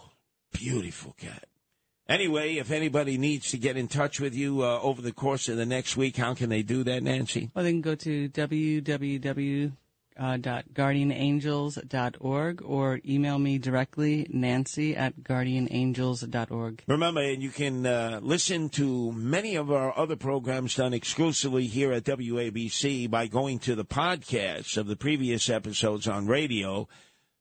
beautiful 0.53 1.13
cat. 1.17 1.47
Anyway, 2.07 2.55
if 2.55 2.71
anybody 2.71 3.17
needs 3.17 3.51
to 3.51 3.57
get 3.57 3.75
in 3.75 3.89
touch 3.89 4.21
with 4.21 4.35
you 4.35 4.61
uh, 4.61 4.79
over 4.81 5.01
the 5.01 5.13
course 5.13 5.49
of 5.49 5.57
the 5.57 5.65
next 5.65 5.97
week, 5.97 6.15
how 6.15 6.33
can 6.33 6.49
they 6.49 6.61
do 6.61 6.83
that, 6.83 7.03
Nancy? 7.03 7.49
Well, 7.53 7.63
they 7.63 7.71
can 7.71 7.81
go 7.81 7.95
to 7.95 8.29
www 8.29 9.71
uh, 10.17 10.37
dot 10.37 10.65
guardianangels.org 10.73 12.61
or 12.63 12.99
email 13.05 13.39
me 13.39 13.57
directly, 13.57 14.27
Nancy 14.29 14.95
at 14.95 15.23
guardianangels.org. 15.23 16.83
Remember, 16.87 17.21
and 17.21 17.41
you 17.41 17.49
can 17.49 17.85
uh, 17.85 18.19
listen 18.21 18.69
to 18.69 19.11
many 19.11 19.55
of 19.55 19.71
our 19.71 19.97
other 19.97 20.15
programs 20.15 20.75
done 20.75 20.93
exclusively 20.93 21.67
here 21.67 21.91
at 21.91 22.03
WABC 22.03 23.09
by 23.09 23.27
going 23.27 23.59
to 23.59 23.75
the 23.75 23.85
podcasts 23.85 24.77
of 24.77 24.87
the 24.87 24.95
previous 24.95 25.49
episodes 25.49 26.07
on 26.07 26.27
radio. 26.27 26.87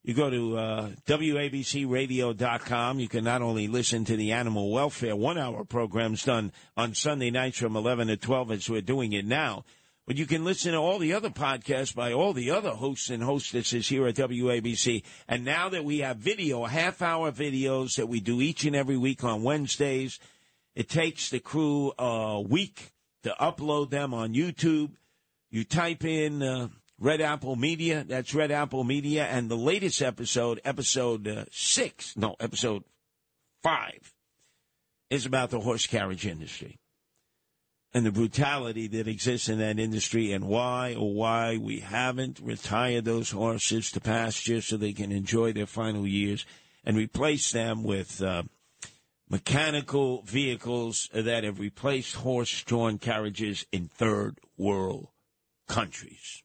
You 0.05 0.15
go 0.15 0.31
to 0.31 0.59
uh, 0.59 0.89
WABCRadio.com. 1.07 2.99
You 2.99 3.09
can 3.09 3.23
not 3.23 3.41
only 3.41 3.69
listen 3.69 4.05
to 4.07 4.17
the 4.17 4.33
animal 4.33 4.73
welfare 4.73 5.15
one 5.15 5.39
hour 5.39 5.65
programs 5.65 6.25
done 6.25 6.51
on 6.77 6.95
Sunday 6.95 7.31
nights 7.31 7.59
from 7.59 7.77
11 7.77 8.09
to 8.09 8.17
12 8.17 8.51
as 8.51 8.69
we're 8.69 8.81
doing 8.81 9.13
it 9.13 9.25
now, 9.25 9.65
but 10.07 10.17
you 10.17 10.27
can 10.27 10.45
listen 10.45 10.73
to 10.73 10.79
all 10.79 10.99
the 10.99 11.13
other 11.13 11.31
podcasts 11.31 11.95
by 11.95 12.13
all 12.13 12.33
the 12.33 12.51
other 12.51 12.71
hosts 12.71 13.09
and 13.09 13.23
hostesses 13.23 13.89
here 13.89 14.07
at 14.07 14.17
WABC. 14.17 15.05
And 15.29 15.45
now 15.45 15.69
that 15.69 15.85
we 15.85 15.99
have 15.99 16.17
video, 16.17 16.65
half 16.65 17.03
hour 17.03 17.31
videos 17.31 17.97
that 17.97 18.09
we 18.09 18.21
do 18.21 18.41
each 18.41 18.65
and 18.65 18.75
every 18.75 18.97
week 18.97 19.23
on 19.23 19.43
Wednesdays, 19.43 20.19
it 20.75 20.89
takes 20.89 21.31
the 21.31 21.39
crew 21.39 21.93
a 21.99 22.41
week 22.41 22.93
to 23.23 23.35
upload 23.41 23.91
them 23.91 24.13
on 24.13 24.35
YouTube. 24.35 24.91
You 25.51 25.65
type 25.65 26.05
in 26.05 26.43
uh, 26.43 26.69
Red 26.99 27.21
Apple 27.21 27.55
Media, 27.55 28.05
that's 28.09 28.35
Red 28.35 28.51
Apple 28.51 28.83
Media, 28.83 29.25
and 29.27 29.49
the 29.49 29.57
latest 29.57 30.03
episode, 30.03 30.61
episode 30.65 31.29
uh, 31.29 31.45
six, 31.53 32.17
no, 32.17 32.35
episode 32.41 32.83
five, 33.63 34.15
is 35.11 35.27
about 35.27 35.51
the 35.51 35.61
horse 35.61 35.87
carriage 35.87 36.27
industry. 36.27 36.79
And 37.95 38.07
the 38.07 38.13
brutality 38.13 38.87
that 38.87 39.07
exists 39.07 39.49
in 39.49 39.59
that 39.59 39.79
industry 39.79 40.33
and 40.33 40.47
why 40.47 40.95
or 40.95 41.13
why 41.13 41.59
we 41.59 41.81
haven't 41.81 42.41
retired 42.41 43.05
those 43.05 43.31
horses 43.31 43.91
to 43.91 44.01
pasture 44.01 44.63
so 44.63 44.77
they 44.77 44.95
can 44.95 45.13
enjoy 45.13 45.53
their 45.53 45.67
final 45.67 46.07
years 46.07 46.47
and 46.85 46.97
replace 46.97 47.53
them 47.53 47.85
with 47.85 48.23
uh, 48.23 48.43
mechanical 49.29 50.23
vehicles 50.23 51.11
that 51.13 51.45
have 51.45 51.61
replaced 51.61 52.17
horse 52.17 52.63
drawn 52.65 52.99
carriages 52.99 53.67
in 53.73 53.89
third 53.89 54.39
world 54.57 55.09
countries. 55.69 56.41